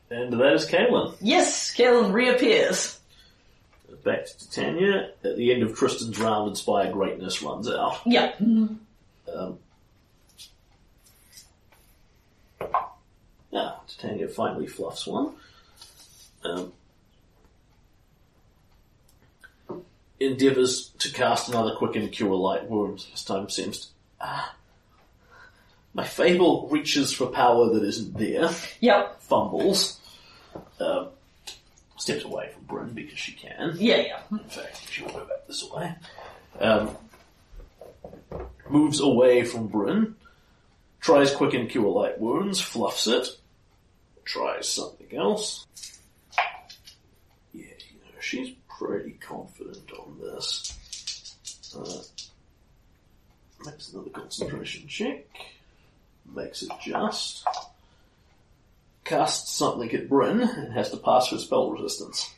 [0.10, 1.16] And that is Kaylen.
[1.22, 3.00] Yes, Caleb reappears.
[4.04, 5.12] Back to Titania.
[5.24, 8.00] At the end of Tristan's round, Inspire Greatness runs out.
[8.06, 8.42] Yep.
[8.42, 8.80] Um,
[13.54, 15.34] ah, Titania finally fluffs one.
[16.44, 16.74] Um,
[20.20, 23.08] endeavours to cast another quicken cure light wounds.
[23.12, 23.88] This time seems to.
[24.20, 24.56] Ah.
[25.94, 28.50] My fable reaches for power that isn't there.
[28.80, 29.22] Yep.
[29.22, 30.00] Fumbles.
[30.80, 31.10] Um,
[31.98, 33.76] steps away from Bryn because she can.
[33.78, 34.20] Yeah, yeah.
[34.32, 35.94] In fact, she'll go back this way.
[36.60, 36.96] Um,
[38.70, 40.16] moves away from Bryn.
[41.02, 42.62] Tries quicken cure light wounds.
[42.62, 43.28] Fluffs it.
[44.24, 45.66] Tries something else.
[47.54, 50.78] Yeah, you know, she's pretty confident on this.
[51.76, 52.02] Uh,
[53.66, 55.26] makes another concentration check.
[56.26, 57.46] Makes it just.
[59.04, 62.34] Casts something at Bryn and has to pass her spell resistance.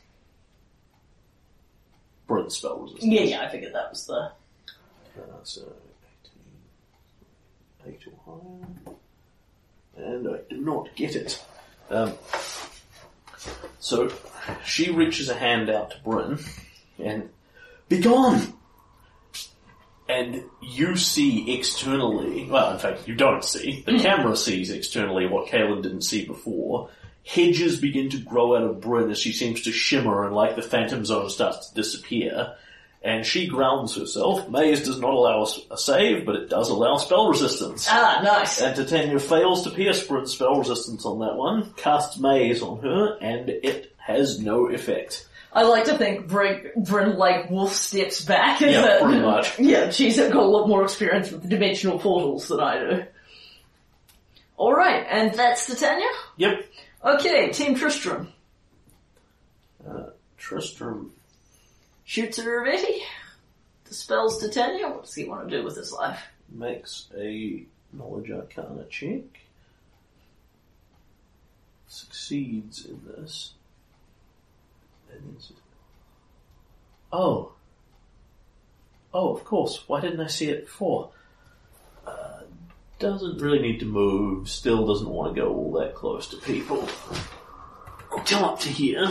[2.26, 3.04] Bryn spell resistance.
[3.04, 4.32] Yeah, yeah, I figured that was the...
[5.16, 5.60] Uh, so,
[7.86, 8.40] 18, 8 or
[9.96, 10.06] higher.
[10.06, 11.40] And I do not get it.
[11.90, 12.14] Um,
[13.78, 14.10] so,
[14.64, 16.38] she reaches a hand out to Bryn,
[16.98, 17.28] and,
[17.88, 18.54] be gone!
[20.08, 25.48] And you see externally, well, in fact, you don't see, the camera sees externally what
[25.48, 26.90] Kaylen didn't see before.
[27.26, 30.62] Hedges begin to grow out of Bryn as she seems to shimmer and like the
[30.62, 32.54] Phantom Zone starts to disappear
[33.04, 34.48] and she grounds herself.
[34.48, 37.86] Maze does not allow a save, but it does allow spell resistance.
[37.88, 38.62] Ah, nice.
[38.62, 43.18] And Titania fails to pierce Bryn's spell resistance on that one, casts Maze on her,
[43.20, 45.28] and it has no effect.
[45.54, 48.60] I like to think Bryn, Bryn like wolf steps back.
[48.60, 49.58] Yeah, that- pretty much.
[49.58, 53.04] Yeah, she's got a lot more experience with the dimensional portals than I do.
[54.58, 56.08] Alright, and that's Titania?
[56.36, 56.64] Yep.
[57.04, 58.28] Okay, Team Tristram.
[59.88, 61.12] Uh, Tristram.
[62.04, 62.98] Shoots at Ravetti.
[63.88, 64.88] Dispels Titania.
[64.88, 66.20] What does he want to do with his life?
[66.50, 69.22] makes a knowledge arcana check.
[71.88, 73.52] Succeeds in this.
[75.14, 75.56] And then says,
[77.12, 77.52] Oh.
[79.12, 79.84] Oh, of course.
[79.86, 81.10] Why didn't I see it before?
[82.06, 82.40] Uh,
[82.98, 84.48] doesn't really need to move.
[84.48, 86.88] Still doesn't want to go all that close to people.
[88.24, 89.08] Till up to here.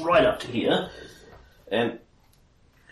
[0.00, 0.90] Right up to here.
[1.70, 1.98] And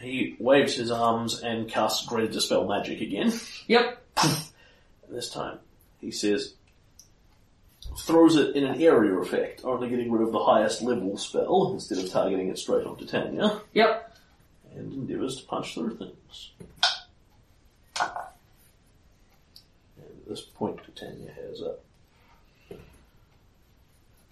[0.00, 3.32] he waves his arms and casts Greater Dispel Magic again.
[3.66, 4.02] Yep.
[4.22, 4.36] And
[5.10, 5.58] This time,
[6.00, 6.54] he says,
[7.98, 11.98] throws it in an area effect, only getting rid of the highest level spell instead
[11.98, 14.16] of targeting it straight on Titania, Yep.
[14.76, 16.50] and endeavours to punch through things.
[18.00, 18.08] And
[19.98, 21.84] at this point, Titania has up.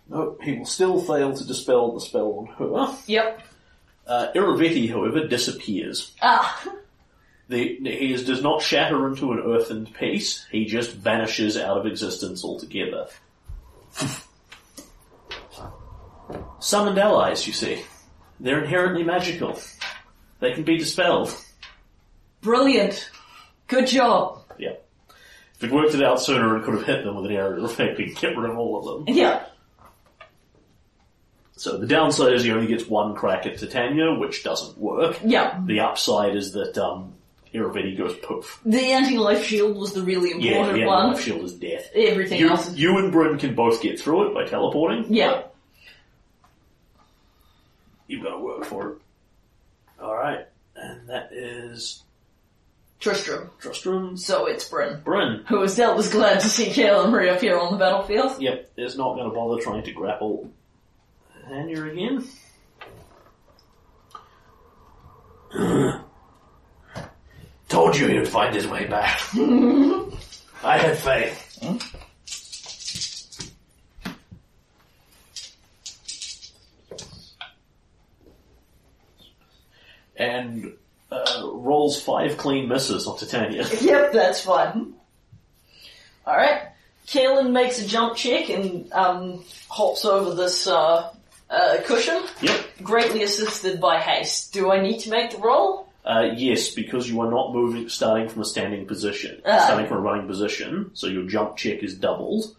[0.09, 2.47] Nope, he will still fail to dispel the spell on
[2.89, 2.97] her.
[3.07, 3.43] Yep.
[4.07, 6.13] Uh, Irovetti, however, disappears.
[6.21, 6.61] Ah.
[7.49, 11.87] The, he is, does not shatter into an earthen piece, he just vanishes out of
[11.87, 13.07] existence altogether.
[16.61, 17.83] Summoned allies, you see.
[18.39, 19.61] They're inherently magical.
[20.41, 21.35] They can be dispelled.
[22.41, 23.11] Brilliant.
[23.67, 24.43] Good job.
[24.59, 24.75] Yeah.
[25.55, 27.97] If we'd worked it out sooner and could have hit them with an area effect,
[27.97, 29.15] could get rid of all of them.
[29.15, 29.45] Yeah.
[31.53, 35.19] So the downside is he only gets one crack at Titania, which doesn't work.
[35.23, 35.61] Yeah.
[35.67, 37.15] The upside is that, um,
[37.53, 38.61] Irovetti goes poof.
[38.65, 41.13] The anti-life shield was the really important yeah, one.
[41.13, 41.91] life shield is death.
[41.95, 42.79] Everything You, else is...
[42.79, 45.13] you and Bryn can both get through it by teleporting.
[45.13, 45.43] Yeah.
[48.07, 48.99] You've got to work for it.
[50.01, 50.47] Alright.
[50.77, 52.03] And that is
[53.01, 53.51] Tristram.
[53.59, 54.17] Tristram.
[54.17, 55.01] So it's Bryn.
[55.03, 55.45] Bryn.
[55.49, 58.41] Who was doubtless glad to see Kaylen reappear on the battlefield.
[58.41, 60.51] Yep, is not going to bother trying to grapple
[61.49, 62.25] Hanya again.
[67.71, 69.21] Told you he would find his way back.
[70.65, 71.47] I had faith.
[80.17, 80.75] And
[81.13, 83.65] uh, rolls five clean misses on Titania.
[83.81, 84.95] Yep, that's fine.
[86.27, 86.63] Alright.
[87.07, 91.13] Kaylen makes a jump check and um, hops over this uh,
[91.49, 92.21] uh, cushion.
[92.43, 92.67] Yep.
[92.83, 94.53] Greatly assisted by haste.
[94.53, 95.90] Do I need to make the roll?
[96.05, 99.59] Uh, yes, because you are not moving, starting from a standing position, Ah.
[99.67, 102.55] starting from a running position, so your jump check is doubled.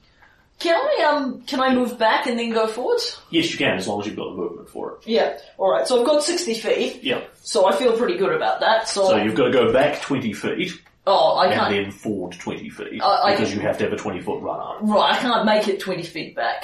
[0.59, 3.19] Can I um can I move back and then go forwards?
[3.31, 5.07] Yes, you can, as long as you've got the movement for it.
[5.07, 5.37] Yeah.
[5.57, 7.21] Alright, so I've got 60 feet, Yeah.
[7.41, 8.87] so I feel pretty good about that.
[8.87, 10.73] So, So you've got to go back 20 feet,
[11.07, 11.71] oh, I and can't.
[11.73, 14.59] then forward 20 feet, Uh, I because you have to have a 20 foot run
[14.59, 14.77] up.
[14.83, 16.63] Right, I can't make it 20 feet back.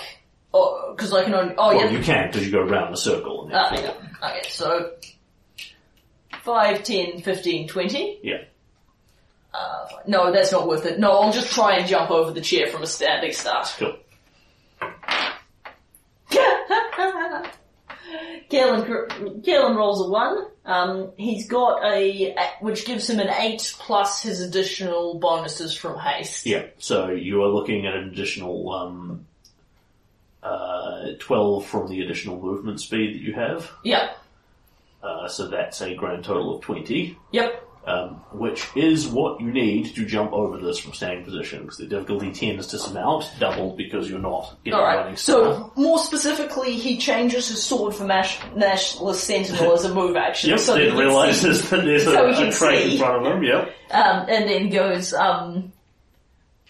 [0.53, 1.55] Oh, because I can only.
[1.57, 1.89] Oh, Well, yeah.
[1.91, 3.45] you can, because you go around the circle.
[3.45, 3.95] And then Ah, forward.
[4.21, 4.29] yeah.
[4.29, 4.91] Okay, so
[6.47, 8.19] 5, 10, 15, 20.
[8.23, 8.37] Yeah.
[9.53, 10.97] Uh, no, that's not worth it.
[10.97, 13.75] No, I'll just try and jump over the chair from a standing start.
[13.77, 13.97] Cool.
[18.49, 20.45] Kaylen rolls a 1.
[20.63, 26.45] Um, he's got a, which gives him an 8 plus his additional bonuses from haste.
[26.45, 29.25] Yeah, so you are looking at an additional um,
[30.41, 33.69] uh, 12 from the additional movement speed that you have.
[33.83, 34.17] Yep.
[35.07, 37.63] Uh, so that's a grand total of 20, Yep.
[37.87, 41.85] um, which is what you need to jump over this from standing position, because the
[41.85, 46.73] difficulty tends to surmount, doubled because you're not in a running Alright, so more specifically,
[46.73, 50.49] he changes his sword for Mash- Nationalist Sentinel as a move action.
[50.49, 52.51] Yep, so that he then can see- realizes that there's so a, a in
[52.97, 53.73] front of him, yep.
[53.91, 55.71] Um, and then goes um,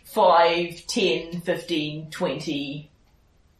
[0.03, 2.91] 5, 10, 15, 20,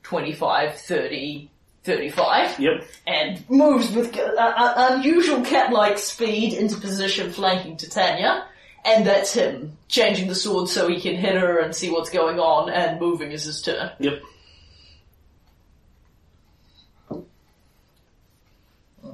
[0.04, 1.52] 25, 30,
[1.88, 8.46] 35, Yep, and moves with uh, uh, unusual cat-like speed into position flanking Titania.
[8.86, 12.40] And that's him, changing the sword so he can hit her and see what's going
[12.40, 13.92] on, and moving is his turn.
[14.00, 14.22] yep.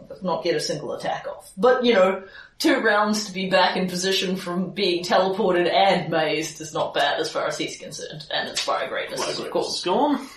[0.10, 1.52] Does not get a single attack off.
[1.58, 2.24] But, you know,
[2.60, 7.20] two rounds to be back in position from being teleported and mazed is not bad
[7.20, 8.26] as far as he's concerned.
[8.32, 9.84] And Inspire Greatness is, of It's course.
[9.84, 10.28] gone.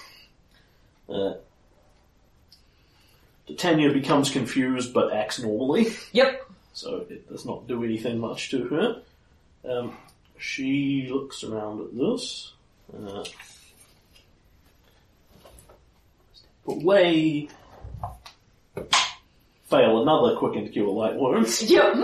[1.09, 1.35] Uh,
[3.47, 5.89] Titania becomes confused but acts normally.
[6.13, 6.51] Yep.
[6.73, 9.03] so it does not do anything much to her.
[9.69, 9.97] Um,
[10.39, 12.53] she looks around at this.
[12.93, 13.25] Uh,
[16.33, 17.49] step away.
[19.65, 21.63] Fail another quick and cure light wounds.
[21.63, 21.95] Yep.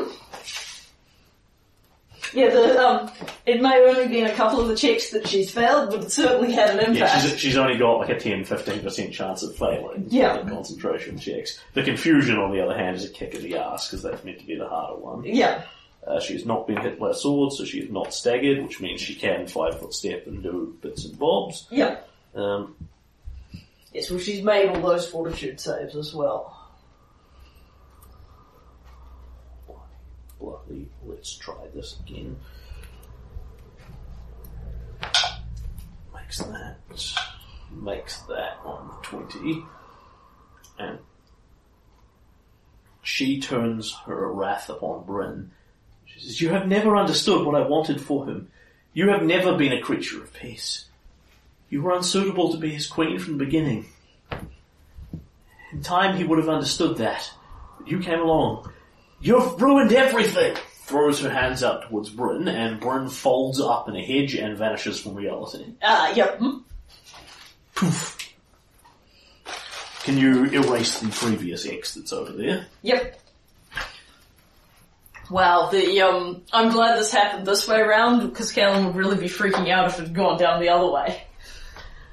[2.34, 3.10] Yeah, the, um,
[3.46, 6.10] it may only be in a couple of the checks that she's failed, but it
[6.12, 6.98] certainly had an impact.
[6.98, 10.40] Yeah, she's, she's only got like a 10-15% chance of failing Yeah.
[10.40, 11.60] in concentration checks.
[11.74, 14.38] The confusion, on the other hand, is a kick in the ass, because that's meant
[14.40, 15.24] to be the harder one.
[15.24, 15.62] yeah.
[16.06, 19.00] Uh, she's not been hit by a sword, so she is not staggered, which means
[19.00, 21.66] she can five-foot step and do bits and bobs.
[21.70, 21.98] Yeah.
[22.34, 22.74] Um,
[23.94, 26.58] Yes, well she's made all those fortitude saves as well.
[30.40, 30.88] bloody,
[31.22, 32.36] let's try this again.
[36.12, 36.78] Makes that,
[37.70, 39.64] makes that on the 20.
[40.80, 40.98] And
[43.02, 45.52] she turns her wrath upon Bryn.
[46.06, 48.50] She says, You have never understood what I wanted for him.
[48.92, 50.86] You have never been a creature of peace.
[51.70, 53.86] You were unsuitable to be his queen from the beginning.
[55.72, 57.30] In time he would have understood that.
[57.78, 58.72] But you came along.
[59.20, 60.56] You've ruined everything!
[60.84, 65.00] Throws her hands out towards Bryn, and Bryn folds up in a hedge and vanishes
[65.00, 65.64] from reality.
[65.82, 66.38] Ah, yep.
[66.38, 66.58] hmm.
[67.74, 68.18] Poof.
[70.02, 72.66] Can you erase the previous X that's over there?
[72.82, 73.20] Yep.
[75.30, 79.28] Wow, the um, I'm glad this happened this way around because Kellen would really be
[79.28, 81.22] freaking out if it had gone down the other way.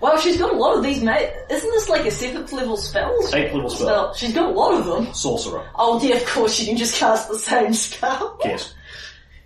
[0.01, 1.01] Wow, she's got a lot of these.
[1.03, 3.13] Ma- Isn't this like a seventh level spell?
[3.33, 4.13] Eighth level spell.
[4.13, 5.13] She's got a lot of them.
[5.13, 5.69] Sorcerer.
[5.75, 8.39] Oh yeah, of course she can just cast the same spell.
[8.45, 8.73] Yes.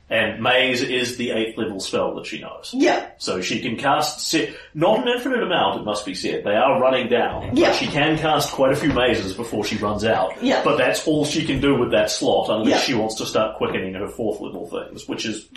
[0.10, 2.70] And Maze is the eighth level spell that she knows.
[2.72, 6.44] Yeah, So she can cast, se- not an infinite amount, it must be said.
[6.44, 7.56] They are running down.
[7.58, 7.70] Yeah.
[7.70, 10.44] But she can cast quite a few mazes before she runs out.
[10.44, 10.62] Yeah.
[10.64, 12.80] But that's all she can do with that slot unless Yeah.
[12.82, 15.48] she wants to start quickening her fourth level things, which is,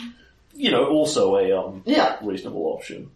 [0.55, 2.17] you know, also a um, yeah.
[2.23, 3.11] reasonable option.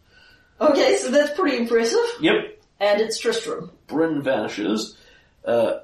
[0.60, 2.04] Okay, so that's pretty impressive.
[2.20, 2.62] Yep.
[2.80, 3.70] And it's Tristram.
[3.86, 4.96] Bryn vanishes,
[5.44, 5.80] uh,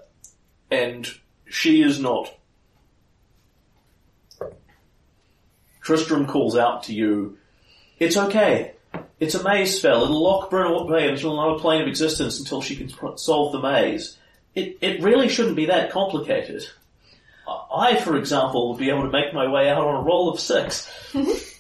[0.71, 1.09] and
[1.49, 2.33] she is not.
[5.81, 7.39] Tristram calls out to you,
[7.99, 8.73] It's okay.
[9.21, 10.03] It's a maze spell.
[10.05, 13.61] It'll lock Bryn away into another plane of existence until she can pr- solve the
[13.61, 14.19] maze.
[14.55, 16.65] It, it really shouldn't be that complicated.
[17.47, 20.29] I, I, for example, would be able to make my way out on a roll
[20.31, 20.91] of six.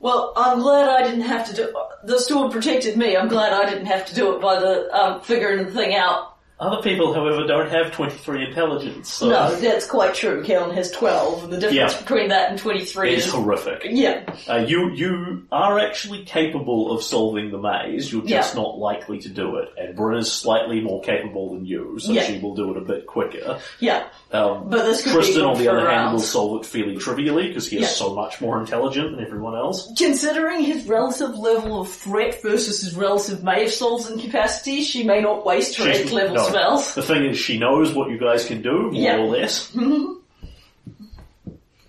[0.00, 1.74] Well, I'm glad I didn't have to do.
[2.04, 3.16] The sword protected me.
[3.16, 6.29] I'm glad I didn't have to do it by the um, figuring the thing out
[6.60, 10.42] Other people, however, don't have 23 intelligence, so No, that's quite true.
[10.44, 12.00] Kaylen has 12, and the difference Yeah.
[12.02, 13.32] between that and 23 it's is...
[13.32, 13.82] horrific.
[13.88, 18.12] Yeah, Uh, you you are actually capable of solving the maze.
[18.12, 19.70] You're just not likely to do it.
[19.78, 22.24] And Brenna's slightly more capable than you, so Yeah.
[22.24, 23.58] she will do it a bit quicker.
[23.78, 24.04] yeah.
[24.32, 26.28] Um, But this could Tristan, be on the for other hand, will rounds.
[26.28, 27.88] solve it fairly trivially because he is Yeah.
[27.88, 29.90] so much more intelligent than everyone else.
[29.96, 35.44] Considering his relative level of threat versus his relative Maeve solving capacity, she may not
[35.46, 36.49] waste her She's- 8th level no.
[36.50, 36.94] Spells.
[36.94, 39.16] The thing is, she knows what you guys can do, more Yeah.
[39.18, 39.74] or less.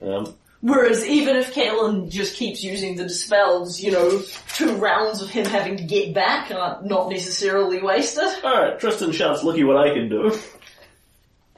[0.03, 4.21] Um, Whereas even if Kaylen just keeps using the dispels, you know,
[4.53, 8.23] two rounds of him having to get back are not not necessarily wasted.
[8.43, 10.35] Alright, Tristan shouts, looky what I can do.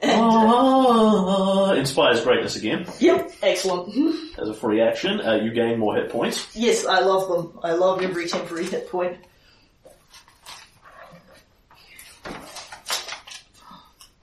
[0.00, 2.86] And, uh, Ah, inspires greatness again.
[3.00, 3.94] yep, excellent.
[4.38, 6.46] As a free action, uh, you gain more hit points.
[6.54, 7.58] Yes, I love them.
[7.62, 9.16] I love every temporary hit point.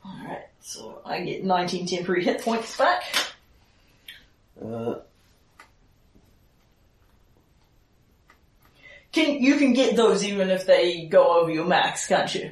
[0.05, 3.03] Alright, so I get 19 temporary hit points back.
[4.63, 4.95] Uh,
[9.11, 12.51] Can, you can get those even if they go over your max, can't you?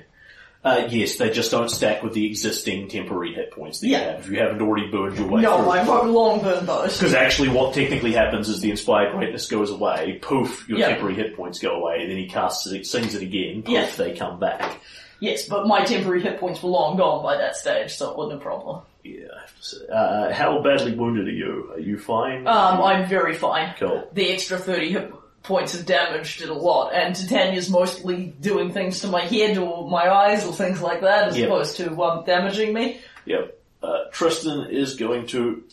[0.62, 4.20] uh, yes, they just don't stack with the existing temporary hit points that you have.
[4.26, 5.70] If you haven't already burned your way No, through.
[5.70, 6.98] I won't long burn those.
[7.00, 10.90] Because actually what technically happens is the inspired greatness goes away, poof, your Yeah.
[10.90, 13.90] temporary hit points go away, and then he casts it, sings it again, poof, Yeah.
[13.96, 14.82] they come back.
[15.20, 18.40] Yes, but my temporary hit points were long gone by that stage, so it wasn't
[18.42, 18.82] a problem.
[19.04, 19.78] Yeah, I have to say.
[19.92, 21.72] Uh, how badly wounded are you?
[21.74, 22.48] Are you fine?
[22.48, 23.74] Um, I'm very fine.
[23.78, 24.08] Cool.
[24.14, 25.14] The extra 30 hit
[25.44, 29.90] points of damage did a lot, and Titania's mostly doing things to my head or
[29.90, 31.46] my eyes or things like that, as Yeah.
[31.48, 33.00] opposed to um, damaging me.
[33.26, 33.58] Yep.
[33.82, 35.64] Uh, Tristan is going to.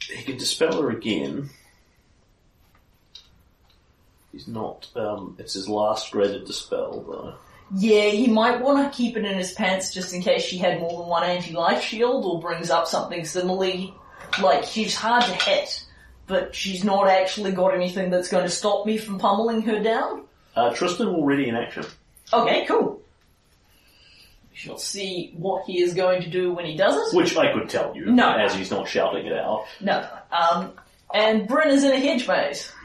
[0.00, 1.50] He can dispel her again.
[4.32, 4.88] He's not.
[4.96, 7.34] Um, it's his last greater dispel, though.
[7.74, 10.80] Yeah, he might want to keep it in his pants just in case she had
[10.80, 13.94] more than one anti-life shield or brings up something similarly.
[14.42, 15.84] Like, she's hard to hit,
[16.26, 20.24] but she's not actually got anything that's going to stop me from pummeling her down.
[20.54, 21.84] Uh, Tristan already in action.
[22.32, 23.00] Okay, cool.
[24.50, 27.16] We shall see what he is going to do when he does it.
[27.16, 28.30] Which I could tell you, No.
[28.36, 29.64] as he's not shouting it out.
[29.80, 30.06] No.
[30.30, 30.72] Um,
[31.12, 32.70] and Bryn is in a hedge maze.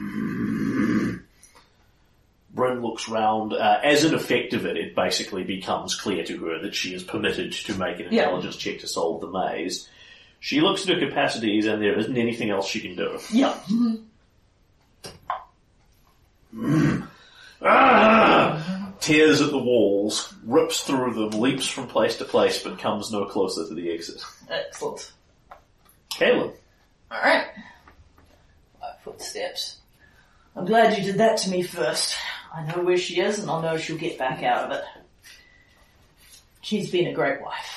[2.52, 3.52] Bryn looks round.
[3.52, 7.02] Uh, as an effect of it, it basically becomes clear to her that she is
[7.02, 8.24] permitted to make an Yeah.
[8.24, 9.88] intelligence check to solve the maze.
[10.40, 13.18] She looks at her capacities, and there isn't anything else she can do.
[13.32, 13.54] Yeah.
[17.62, 18.92] Ah!
[19.00, 23.24] Tears at the walls, rips through them, leaps from place to place, but comes no
[23.26, 24.22] closer to the exit.
[24.50, 25.12] Excellent.
[26.10, 26.52] Kaylen.
[27.10, 27.46] Alright.
[28.80, 29.78] Five footsteps.
[30.54, 32.14] I'm glad you did that to me first.
[32.54, 34.84] I know where she is and I know she'll get back out of it.
[36.62, 37.76] She's been a great wife.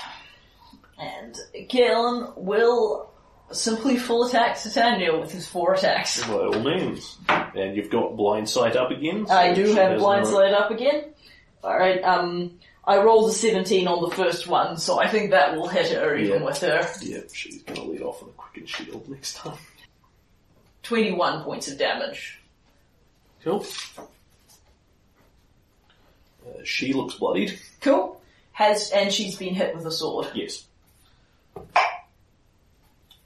[0.99, 1.35] And
[1.69, 3.11] Kaylen will
[3.51, 6.23] simply full attack Titania with his four attacks.
[6.27, 7.17] By all means.
[7.29, 9.27] And you've got blind sight up again.
[9.27, 11.05] so I do have blind no- sight up again.
[11.63, 15.67] Alright, um, I rolled a 17 on the first one, so I think that will
[15.69, 16.45] hit her even Yeah.
[16.45, 16.89] with her.
[17.01, 19.57] Yeah, she's gonna lead off with a quicken shield next time.
[20.83, 22.39] 21 points of damage.
[23.43, 23.65] Cool.
[26.45, 27.59] Uh, she looks bloodied.
[27.81, 28.21] Cool.
[28.51, 30.27] Has, and she's been hit with a sword.
[30.33, 30.65] Yes.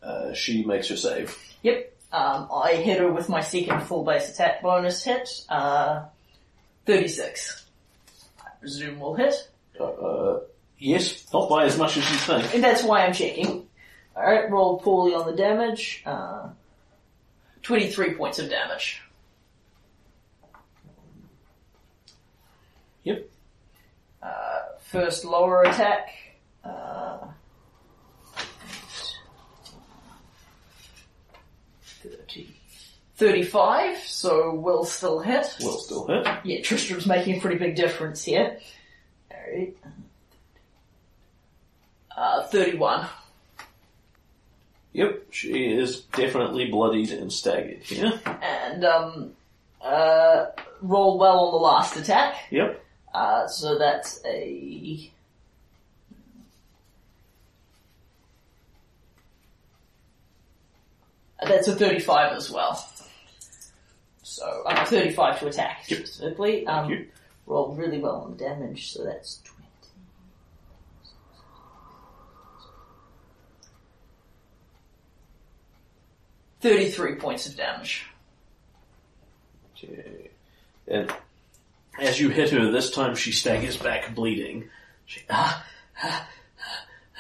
[0.02, 1.38] Uh, she makes her save.
[1.64, 1.94] Yep.
[2.12, 5.30] Um, I hit her with my second full base attack bonus hit.
[5.50, 6.06] Uh,
[6.86, 7.66] 36.
[8.40, 9.50] I presume will hit.
[9.78, 10.40] Uh, uh,
[10.78, 12.56] yes, not by as much as you think.
[12.56, 13.68] And that's why I'm checking.
[14.16, 16.02] Alright, rolled poorly on the damage.
[16.06, 16.50] Uh,
[17.64, 19.02] 23 points of damage.
[23.08, 23.30] Yep.
[24.22, 26.10] Uh, first lower attack.
[26.62, 27.20] Uh,
[32.04, 32.50] 30.
[33.16, 35.56] 35, so will still hit.
[35.62, 36.28] Will still hit.
[36.44, 38.60] Yeah, Tristram's making a pretty big difference here.
[39.32, 39.78] Alright.
[42.16, 43.08] Uh, 31.
[44.92, 48.20] Yep, she is definitely bloodied and staggered here.
[48.26, 49.32] And, um,
[49.82, 50.48] uh,
[50.82, 52.36] rolled well on the last attack.
[52.52, 52.84] Yep.
[53.18, 55.10] Uh, so that's a...
[61.42, 62.88] That's a 35 as well.
[64.24, 66.00] So, uh, 35 to attack, Yep.
[66.06, 66.68] specifically.
[66.68, 67.08] Um, you.
[67.48, 69.68] rolled really well on the damage, so that's 20.
[76.62, 78.06] Thirty-three points of damage.
[79.76, 80.30] Okay.
[80.88, 81.14] And
[82.00, 84.70] as you hit her, this time she staggers back bleeding,
[85.06, 85.66] She, ah,
[86.04, 86.28] ah,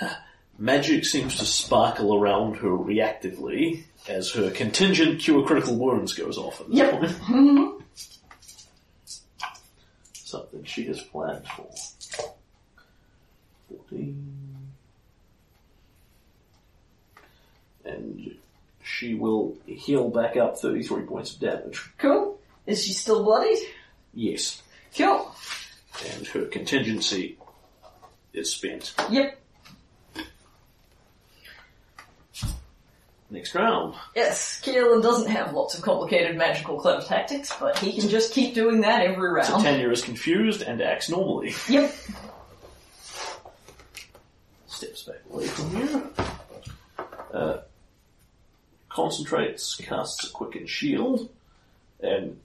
[0.02, 0.24] ah.
[0.58, 6.60] Magic seems to sparkle around her reactively as her contingent cure critical wounds goes off
[6.62, 6.92] at this Yep.
[6.92, 7.12] point.
[7.12, 7.84] Mhm.
[10.14, 11.70] Something she has planned for.
[13.70, 14.34] 14.
[17.86, 18.36] And
[18.84, 21.82] she will heal back up 33 points of damage.
[21.98, 22.40] Cool.
[22.66, 23.60] Is she still bloodied?
[24.14, 24.62] Yes.
[24.98, 25.36] Cool.
[26.16, 27.38] And her contingency
[28.34, 28.94] is spent.
[29.10, 29.40] Yep.
[33.30, 33.94] Next round.
[34.16, 38.54] Yes, Kaylen doesn't have lots of complicated magical clever tactics, but he can just keep
[38.54, 39.48] doing that every round.
[39.48, 41.54] Titania is confused and acts normally.
[41.68, 41.94] Yep.
[44.68, 46.14] Steps back away from you.
[47.34, 47.58] Uh,
[48.90, 51.30] concentrates, casts a quicken shield,
[52.00, 52.40] and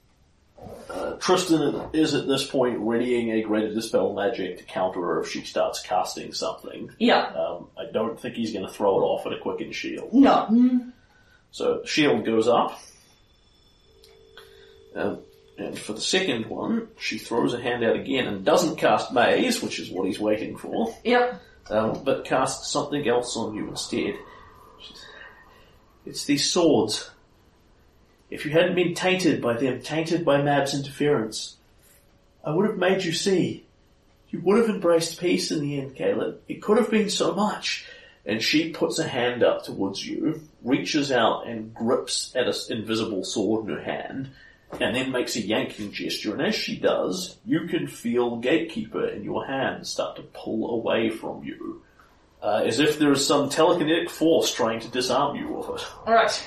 [0.91, 5.31] uh, Tristan is at this point readying a greater dispel magic to counter her if
[5.31, 6.91] she starts casting something.
[6.99, 7.23] Yeah.
[7.27, 10.13] Um, I don't think he's going to throw it off at a quicken shield.
[10.13, 10.47] No.
[10.51, 10.93] Mm.
[11.51, 12.79] So shield goes up.
[14.95, 15.21] Um,
[15.59, 19.63] and for the second one, she throws a hand out again and doesn't cast maze,
[19.63, 21.41] which is what he's waiting for, Yep.
[21.71, 24.15] um, but casts something else on you instead.
[26.05, 27.11] It's these swords.
[28.33, 31.57] If you hadn't been tainted by them, tainted by Mab's interference,
[32.43, 33.67] I would have made you see.
[34.31, 36.39] You would have embraced peace in the end, Kaylen.
[36.49, 37.85] It could have been so much.
[38.25, 43.23] And she puts a hand up towards you, reaches out and grips at an invisible
[43.23, 44.31] sword in her hand,
[44.81, 46.33] and then makes a yanking gesture.
[46.33, 51.11] And as she does, you can feel Gatekeeper in your hand start to pull away
[51.11, 51.83] from you.
[52.43, 55.87] Uh, as if there is some telekinetic force trying to disarm you of it.
[56.09, 56.43] Alright.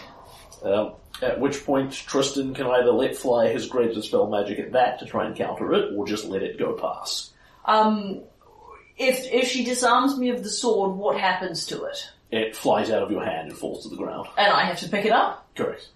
[0.64, 5.00] Um, at which point Tristan can either let fly his greater dispel magic at that
[5.00, 7.32] to try and counter it, or just let it go past.
[7.66, 8.22] Um,
[8.98, 12.10] if, if she disarms me of the sword, what happens to it?
[12.32, 14.28] It flies out of your hand and falls to the ground.
[14.38, 15.48] And I have to pick it up?
[15.56, 15.88] Correct.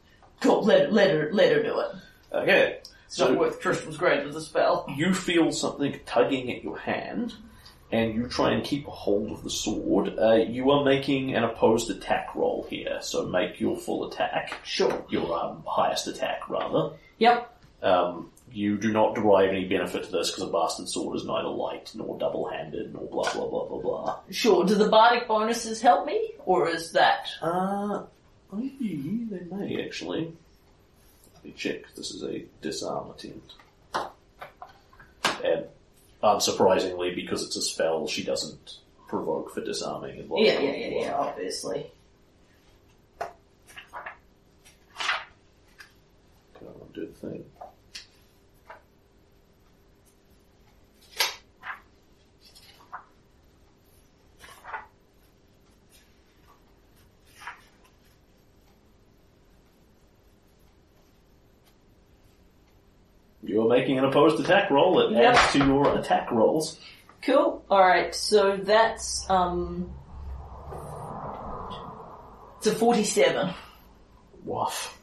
[0.42, 1.88] Cool, let, let her, let her do it.
[2.34, 2.78] Okay.
[3.08, 4.86] It's So- not worth Tristan's grade with the spell.
[4.96, 7.34] You feel something tugging at your hand,
[7.92, 10.18] and you try and keep a hold of the sword.
[10.20, 14.54] Uh, you are making an opposed attack roll here, so make your full attack.
[14.64, 15.06] Sure.
[15.10, 16.96] Your um, highest attack, rather.
[17.18, 17.56] Yep.
[17.82, 21.48] Um, you do not derive any benefit to this because a bastard sword is neither
[21.48, 24.20] light nor double-handed nor blah blah blah blah blah.
[24.32, 24.66] Sure.
[24.66, 26.32] Do the bardic bonuses help me?
[26.46, 27.28] Or is that?
[27.42, 28.04] Uh,
[28.52, 30.34] maybe they may actually.
[31.36, 31.84] Let me check.
[31.96, 33.54] This is a disarm attempt,
[35.44, 35.66] and
[36.22, 40.20] Um, unsurprisingly, because it's a spell, she doesn't provoke for disarming.
[40.20, 41.90] And Yeah, yeah, yeah, yeah, obviously.
[43.20, 43.30] Come
[46.68, 47.46] on, do the thing.
[63.60, 65.02] You are making an opposed attack roll.
[65.02, 65.36] It Yep.
[65.36, 66.80] adds to your attack rolls.
[67.22, 67.62] Cool.
[67.70, 69.92] Alright, so that's, um...
[72.60, 73.54] It's a 47.
[74.46, 74.98] Woof.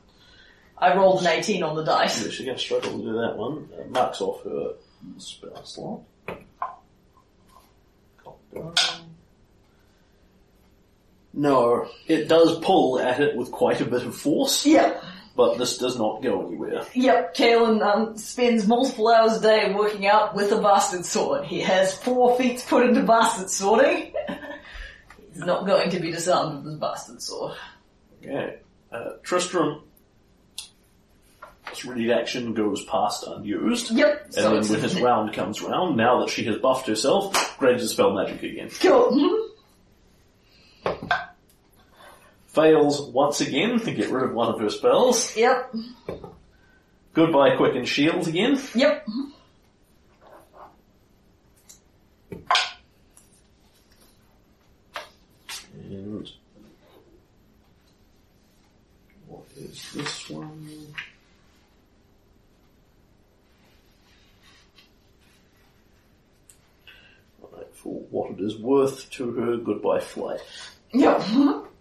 [0.78, 2.24] I rolled an 18 on the dice.
[2.24, 3.68] Yeah, she's going to struggle to do that one.
[3.78, 4.72] Uh, marks off her
[5.18, 6.00] spell slot.
[11.34, 15.02] No, it does pull at it with quite a bit of force, Yep.
[15.36, 16.82] But this does not go anywhere.
[16.94, 21.44] Yep, Kaylen um, spends multiple hours a day working out with a bastard sword.
[21.44, 24.14] He has four feats put into bastard swording.
[25.34, 27.54] He's not going to be disarmed with his bastard sword.
[28.24, 28.56] Okay.
[28.90, 29.82] Uh, Tristram,
[31.74, 33.90] his action goes past unused.
[33.90, 34.24] Yep.
[34.24, 37.76] And so then when his round comes round, now that she has buffed herself, greater
[37.78, 38.70] dispel magic again.
[38.80, 39.10] cool.
[40.84, 41.25] Mhm.
[42.56, 45.36] Fails once again to get rid of one of her spells.
[45.36, 45.74] Yep.
[47.12, 48.58] Goodbye Quicken shield again.
[48.74, 49.06] Yep.
[55.74, 56.30] And
[59.26, 60.94] what is this one?
[67.42, 70.40] Right, for what it is worth to her, goodbye flight.
[70.94, 71.22] Yep.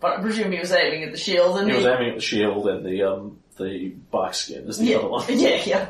[0.00, 2.20] But I presume he was aiming at the shield and He was aiming at the
[2.20, 5.24] shield and the um the bark skin is the yeah, other one.
[5.28, 5.88] yeah, yeah.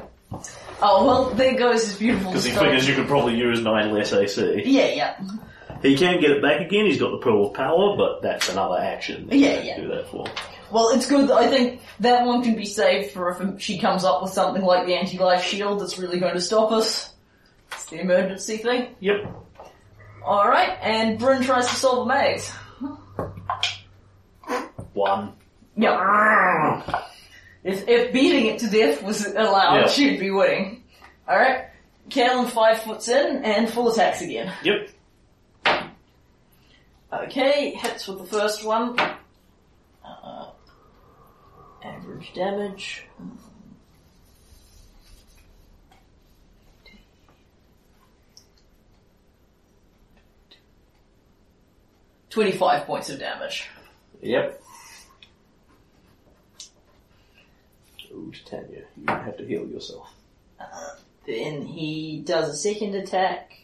[0.80, 4.12] Oh well, there goes his beautiful Because he figures you could probably use 9 less
[4.12, 4.62] AC.
[4.64, 5.20] Yeah, yeah.
[5.82, 8.78] He can get it back again, he's got the Pearl of Power, but that's another
[8.78, 9.26] action.
[9.26, 9.80] that Yeah, you yeah.
[9.80, 10.26] do that for.
[10.70, 11.28] Well, it's good.
[11.28, 14.62] that I think that one can be saved for if she comes up with something
[14.62, 17.12] like the anti-life shield that's really going to stop us.
[17.72, 18.94] It's the emergency thing.
[19.00, 19.45] Yep.
[20.26, 22.50] Alright, and Bryn tries to solve the maze.
[24.92, 25.34] One.
[25.76, 26.00] Yep.
[27.62, 29.86] If, if beating it to death was allowed, Yeah.
[29.88, 30.82] she'd be winning.
[31.28, 31.66] Alright.
[32.08, 34.52] Kaylen five foots in and full attacks again.
[34.64, 34.90] Yep.
[37.12, 38.98] Okay, hits with the first one.
[40.04, 40.50] Uh,
[41.84, 43.04] average damage.
[52.36, 53.66] Twenty-five points of damage.
[54.20, 54.62] Yep.
[58.12, 60.12] Ooh, Titania, you have to heal yourself.
[61.26, 63.54] Then he does a second attack,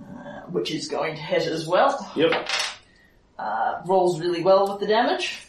[0.00, 2.12] uh, which is going to hit as well.
[2.16, 2.48] Yep.
[3.38, 5.45] Uh, rolls really well with the damage.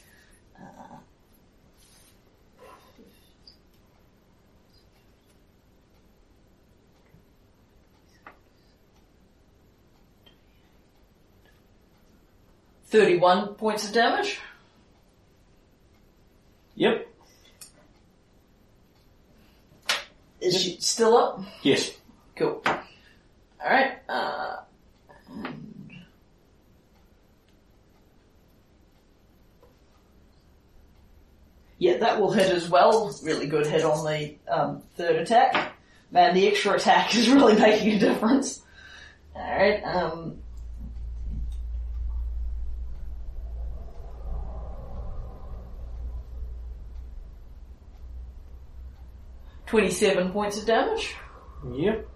[12.88, 14.40] 31 points of damage.
[16.76, 17.08] Yep.
[20.40, 21.42] Is she still up?
[21.64, 21.92] Yes.
[22.36, 22.64] Cool.
[23.60, 24.58] Alright, uh.
[25.30, 25.64] and-
[31.80, 33.14] Yeah, that will hit as well.
[33.24, 35.74] Really good hit on the um, third attack.
[36.12, 38.62] Man, the extra attack is really making a difference.
[39.36, 40.40] Alright, um.
[49.68, 51.16] Twenty-seven points of damage.
[51.72, 52.08] Yep.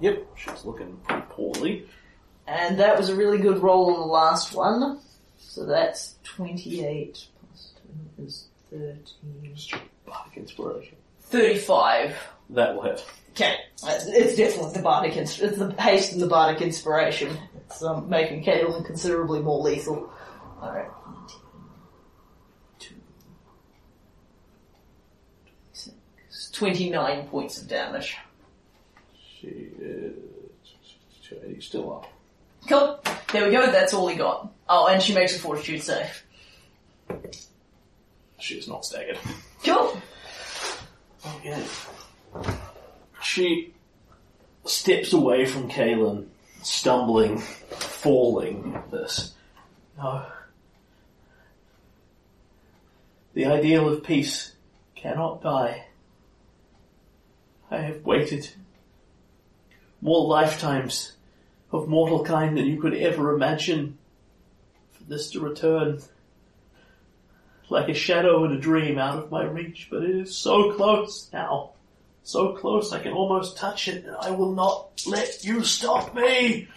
[0.00, 1.86] Yep, she's looking pretty poorly.
[2.46, 5.00] And that was a really good roll on the last one.
[5.38, 7.72] So that's 28 plus
[8.18, 9.80] 2 is 13.
[10.04, 10.96] Bardic inspiration.
[11.22, 12.16] 35.
[12.50, 13.04] That will hit.
[13.30, 13.56] Okay.
[13.84, 17.36] It's it's definitely the Bardic, it's the haste and the Bardic inspiration.
[17.56, 20.10] It's um, making Kaylen considerably more lethal.
[20.62, 20.88] Alright.
[26.56, 28.16] 29 points of damage.
[29.38, 32.06] She is still up.
[32.68, 32.98] Cool.
[33.32, 34.50] There we go, that's all he got.
[34.68, 36.24] Oh, and she makes a fortitude save.
[38.38, 39.18] She is not staggered.
[39.64, 40.00] Cool.
[41.36, 41.62] Okay.
[43.22, 43.74] She
[44.64, 46.26] steps away from Kaylen,
[46.62, 49.34] stumbling, falling this.
[49.98, 50.26] No.
[53.34, 54.52] The ideal of peace
[54.94, 55.84] cannot die.
[57.70, 58.48] I have waited
[60.00, 61.12] more lifetimes
[61.72, 63.98] of mortal kind than you could ever imagine
[64.92, 66.00] for this to return.
[67.68, 71.28] Like a shadow in a dream out of my reach, but it is so close
[71.32, 71.72] now.
[72.22, 76.68] So close I can almost touch it, and I will not let you stop me!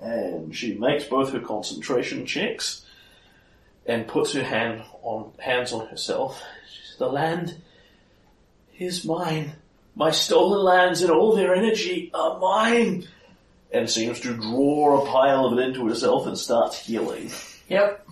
[0.00, 2.84] And she makes both her concentration checks
[3.86, 6.42] and puts her hand on hands on herself.
[6.72, 7.60] Says, The land
[8.78, 9.52] is mine.
[9.98, 13.08] My stolen lands and all their energy are mine.
[13.72, 17.32] And seems to draw a pile of it into herself and starts healing.
[17.68, 18.06] Yep.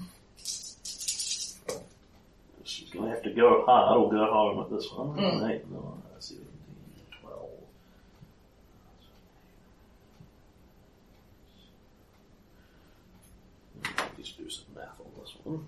[2.64, 5.16] She's going to have to go hard or go home at this one.
[5.16, 5.48] Mm.
[5.48, 6.44] Eight, nine, 17,
[7.22, 7.50] 12.
[14.18, 15.64] Just do some math on this one.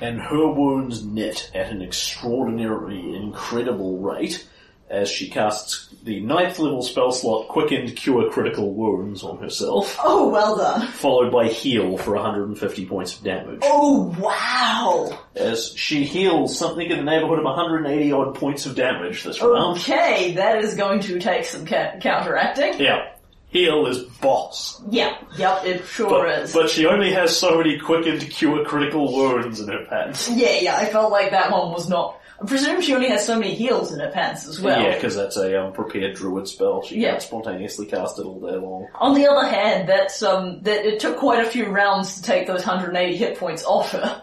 [0.00, 4.46] And her wounds knit at an extraordinarily incredible rate
[4.88, 10.28] as she casts the ninth level spell slot Quickened Cure Critical Wounds on herself, Oh,
[10.30, 10.88] well done.
[10.88, 13.60] followed by Heal for 150 points of damage.
[13.62, 15.16] Oh, wow.
[15.36, 19.78] As she heals something in the neighborhood of 180 odd points of damage this round.
[19.78, 22.80] Okay, that is going to take some ca- counteracting.
[22.80, 23.12] Yeah,
[23.50, 24.80] Heal is boss.
[24.88, 26.52] Yeah, yep, it sure But, is.
[26.54, 30.30] but she only has so many Quickened Cure Critical Wounds in her pants.
[30.30, 32.16] yeah, yeah, I felt like that one was not.
[32.40, 34.80] I presume she only has so many heals in her pants as well.
[34.80, 36.82] Yeah, because that's a um, prepared druid spell.
[36.82, 37.10] She Yeah.
[37.10, 38.86] can't spontaneously cast it all day long.
[38.94, 42.46] On the other hand, that's um, that it took quite a few rounds to take
[42.46, 44.22] those 180 hit points off her.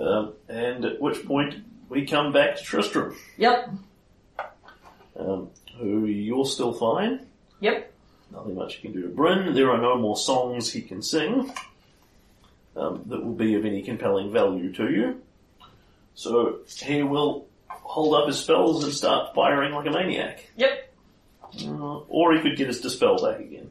[0.00, 1.54] Um, and at which point
[1.88, 3.70] we come back to Tristram, Yep,
[5.18, 7.26] um, who you're still fine.
[7.60, 7.90] yep.
[8.32, 9.54] Nothing much you can do to Bryn.
[9.54, 11.52] There are no more songs he can sing
[12.76, 15.22] um, that will be of any compelling value to you.
[16.14, 20.50] So he will hold up his spells and start firing like a maniac.
[20.56, 20.92] Yep.
[21.62, 23.70] Uh, or he could get his dispel back again.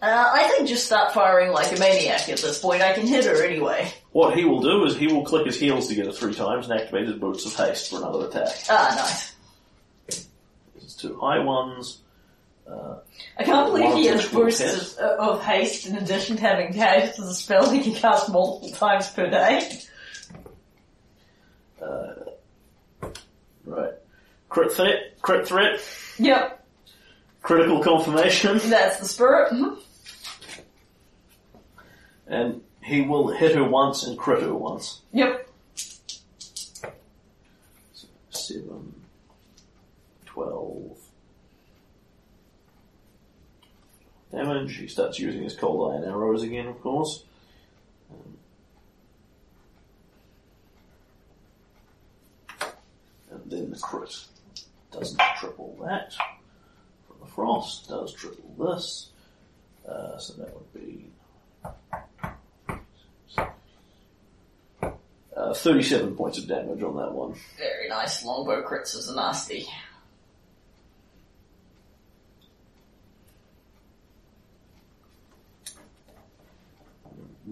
[0.00, 2.82] Uh, I think just start firing like a maniac at this point.
[2.82, 3.92] I can hit her anyway.
[4.12, 7.08] What he will do is he will click his heels together three times and activate
[7.08, 8.54] his boots of haste for another attack.
[8.70, 9.34] Ah, nice.
[10.98, 12.00] Two high ones.
[13.38, 14.60] I can't believe he has boots
[14.98, 18.70] of, of haste in addition to having haste as a spell he can cast multiple
[18.76, 19.80] times per day.
[23.64, 23.92] Right.
[24.48, 25.80] Crit threat, crit threat,
[26.18, 26.66] Yep,
[27.42, 29.52] critical confirmation, that's the spirit.
[29.52, 29.78] Mhm.
[32.26, 35.02] and he will hit her once and crit her once.
[35.12, 35.48] Yep.
[38.30, 38.87] Seven,
[40.38, 40.98] twelve.
[44.30, 44.76] Damage.
[44.76, 47.24] He starts using his cold iron arrows again, of course.
[48.10, 48.36] Um,
[53.30, 54.14] and then the crit
[54.92, 56.12] doesn't triple that.
[57.06, 59.10] From the frost does triple this.
[59.88, 61.06] Uh, so that would be
[65.34, 67.34] uh, 37 points of damage on that one.
[67.56, 68.22] Very nice.
[68.24, 69.66] Longbow crits is nasty.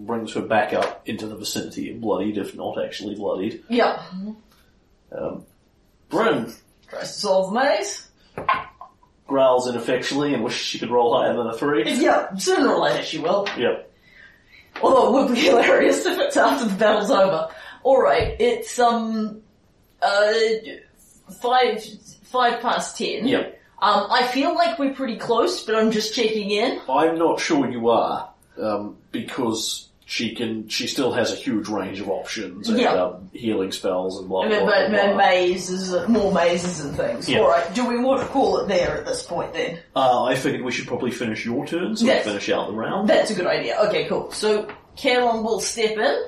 [0.05, 3.63] Brings her back up into the vicinity bloodied, if not actually bloodied.
[3.69, 4.01] Yeah.
[5.11, 5.45] Um,
[6.09, 6.53] Bryn
[6.89, 8.07] Tries to solve the maze.
[9.27, 11.89] growls ineffectually and wishes she could roll higher than a three.
[11.93, 13.47] Yeah, sooner or later she will.
[13.57, 13.91] Yep.
[14.81, 17.49] Although it would be hilarious if it's after the battle's over.
[17.83, 19.41] Alright, it's, um,
[20.01, 20.33] uh,
[21.41, 21.83] five,
[22.23, 23.27] five past ten.
[23.27, 23.53] Yep.
[23.81, 26.79] Um, I feel like we're pretty close, but I'm just checking in.
[26.89, 28.29] I'm not sure you are,
[28.59, 32.93] um, because she can, she still has a huge range of options and Yeah.
[32.93, 35.15] um, healing spells and blah blah blah, blah.
[35.17, 37.27] mazes, more mazes and things.
[37.27, 37.39] Yeah.
[37.41, 39.79] Alright, do we want to call it there at this point then?
[39.95, 42.23] Uh, I figured we should probably finish your turn so Yes.
[42.25, 43.09] we finish out the round.
[43.09, 43.77] That's a good idea.
[43.87, 44.31] Okay, cool.
[44.31, 46.23] So, Caroline will step in.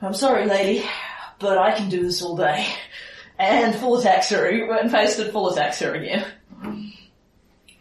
[0.00, 0.84] I'm sorry, lady,
[1.38, 2.66] but I can do this all day.
[3.38, 6.24] And full attacks her, and faced it full attacks her again.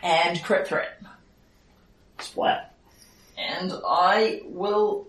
[0.04, 1.02] And crit threat.
[2.20, 2.71] Splat.
[3.42, 5.08] And I will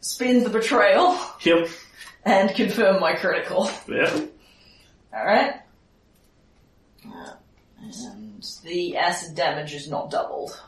[0.00, 1.68] spend the betrayal Yep.
[2.24, 3.70] and confirm my critical.
[3.88, 4.20] Yeah.
[5.14, 5.54] Alright?
[7.06, 7.32] Uh,
[7.80, 10.60] And the acid damage is not doubled.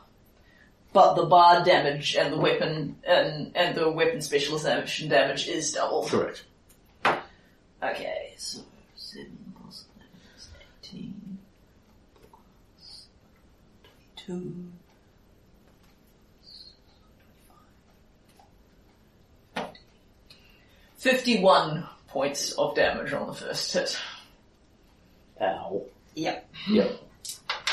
[0.93, 6.09] But the bar damage and the weapon and, and the weapon specialization damage is doubled.
[6.09, 6.45] Correct.
[7.83, 8.61] Okay, so
[8.97, 10.49] seven plus eleven is
[10.83, 11.39] eighteen
[12.15, 13.07] plus
[14.17, 14.73] twenty-two.
[21.01, 23.99] Fifty-one points of damage on the first hit.
[25.41, 25.83] Ow.
[26.15, 26.55] Yep.
[26.69, 27.01] Yep.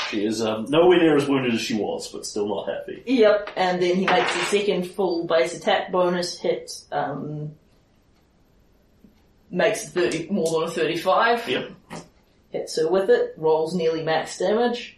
[0.08, 3.02] She is um, nowhere near as wounded as she was, but still not happy.
[3.04, 7.54] Yep, and then he makes a second full base attack bonus hit, um,
[9.50, 11.48] makes 30, more than a 35.
[11.50, 11.70] Yep.
[12.50, 14.97] Hits her with it, rolls nearly max damage.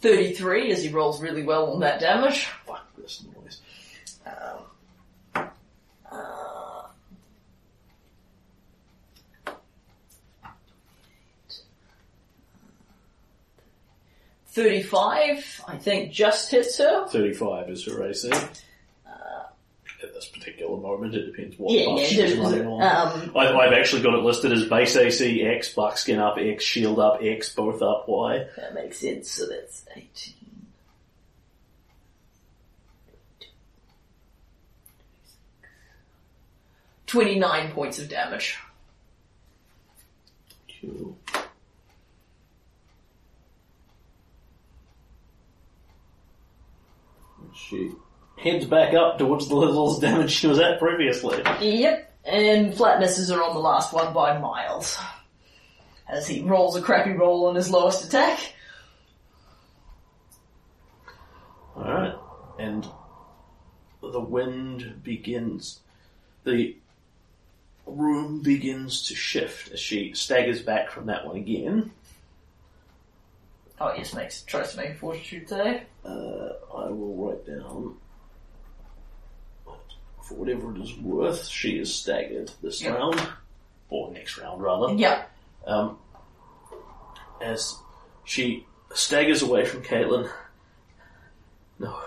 [0.00, 2.46] 33 as he rolls really well on that damage.
[2.66, 3.60] Fuck this noise.
[5.34, 5.48] Um,
[6.10, 6.82] uh,
[14.48, 17.06] Thirty-five, I think, just hits her.
[17.06, 18.30] 35 is her AC.
[20.20, 22.82] This particular moment, it depends what Yeah, yeah, she's running on.
[22.82, 26.98] um, I, I've actually got it listed as base AC X, barkskin up X, shield
[26.98, 28.44] up X, both up Y.
[28.56, 29.30] that makes sense.
[29.30, 30.66] So that's eighteen.
[37.06, 38.58] Twenty-nine points of damage.
[40.80, 41.16] Cool.
[47.54, 47.90] She
[48.40, 51.42] heads back up towards the level of damage she was at previously.
[51.60, 54.98] Yep, and flat misses are on the last one by miles.
[56.08, 58.52] As he rolls a crappy roll on his lowest attack.
[61.76, 62.16] Alright.
[62.58, 62.86] And
[64.02, 65.80] the wind begins.
[66.44, 66.76] The
[67.86, 71.92] room begins to shift as she staggers back from that one again.
[73.80, 75.82] Oh yes, makes tries to make a fortitude save.
[76.04, 77.96] Uh, I will write down.
[80.30, 83.20] For whatever it is worth, she is staggered this round.
[83.88, 84.94] Or next round, rather.
[84.94, 85.24] Yeah.
[85.66, 85.98] Um,
[87.42, 87.74] as
[88.22, 90.30] she staggers away from Kaylen.
[91.80, 92.00] No.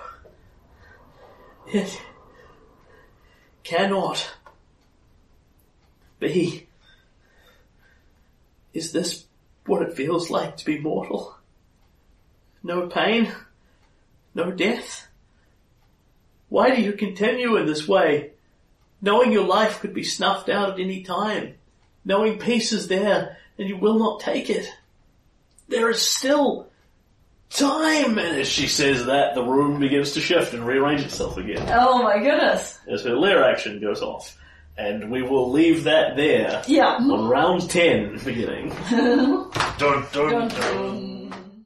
[1.67, 2.01] It
[3.63, 4.31] cannot
[6.19, 6.69] be.
[8.73, 9.25] Is this
[9.65, 11.35] what it feels like to be mortal?
[12.63, 13.33] No pain?
[14.33, 15.09] No death?
[16.53, 18.29] Why do you continue in this way?
[19.01, 21.55] Knowing your life could be snuffed out at any time.
[22.05, 24.69] Knowing peace is there and you will not take it.
[25.67, 26.67] There is still
[27.49, 28.19] time!
[28.19, 32.03] And as she says that, the room begins to shift and rearrange itself again Oh
[32.03, 32.77] my goodness.
[32.87, 34.37] as her lair action goes off.
[34.77, 36.97] And we will leave that there Yeah.
[36.97, 38.69] on round 10 beginning.
[38.91, 39.49] Dun,
[39.79, 40.49] dun, Dun, dun.
[40.49, 41.12] dun.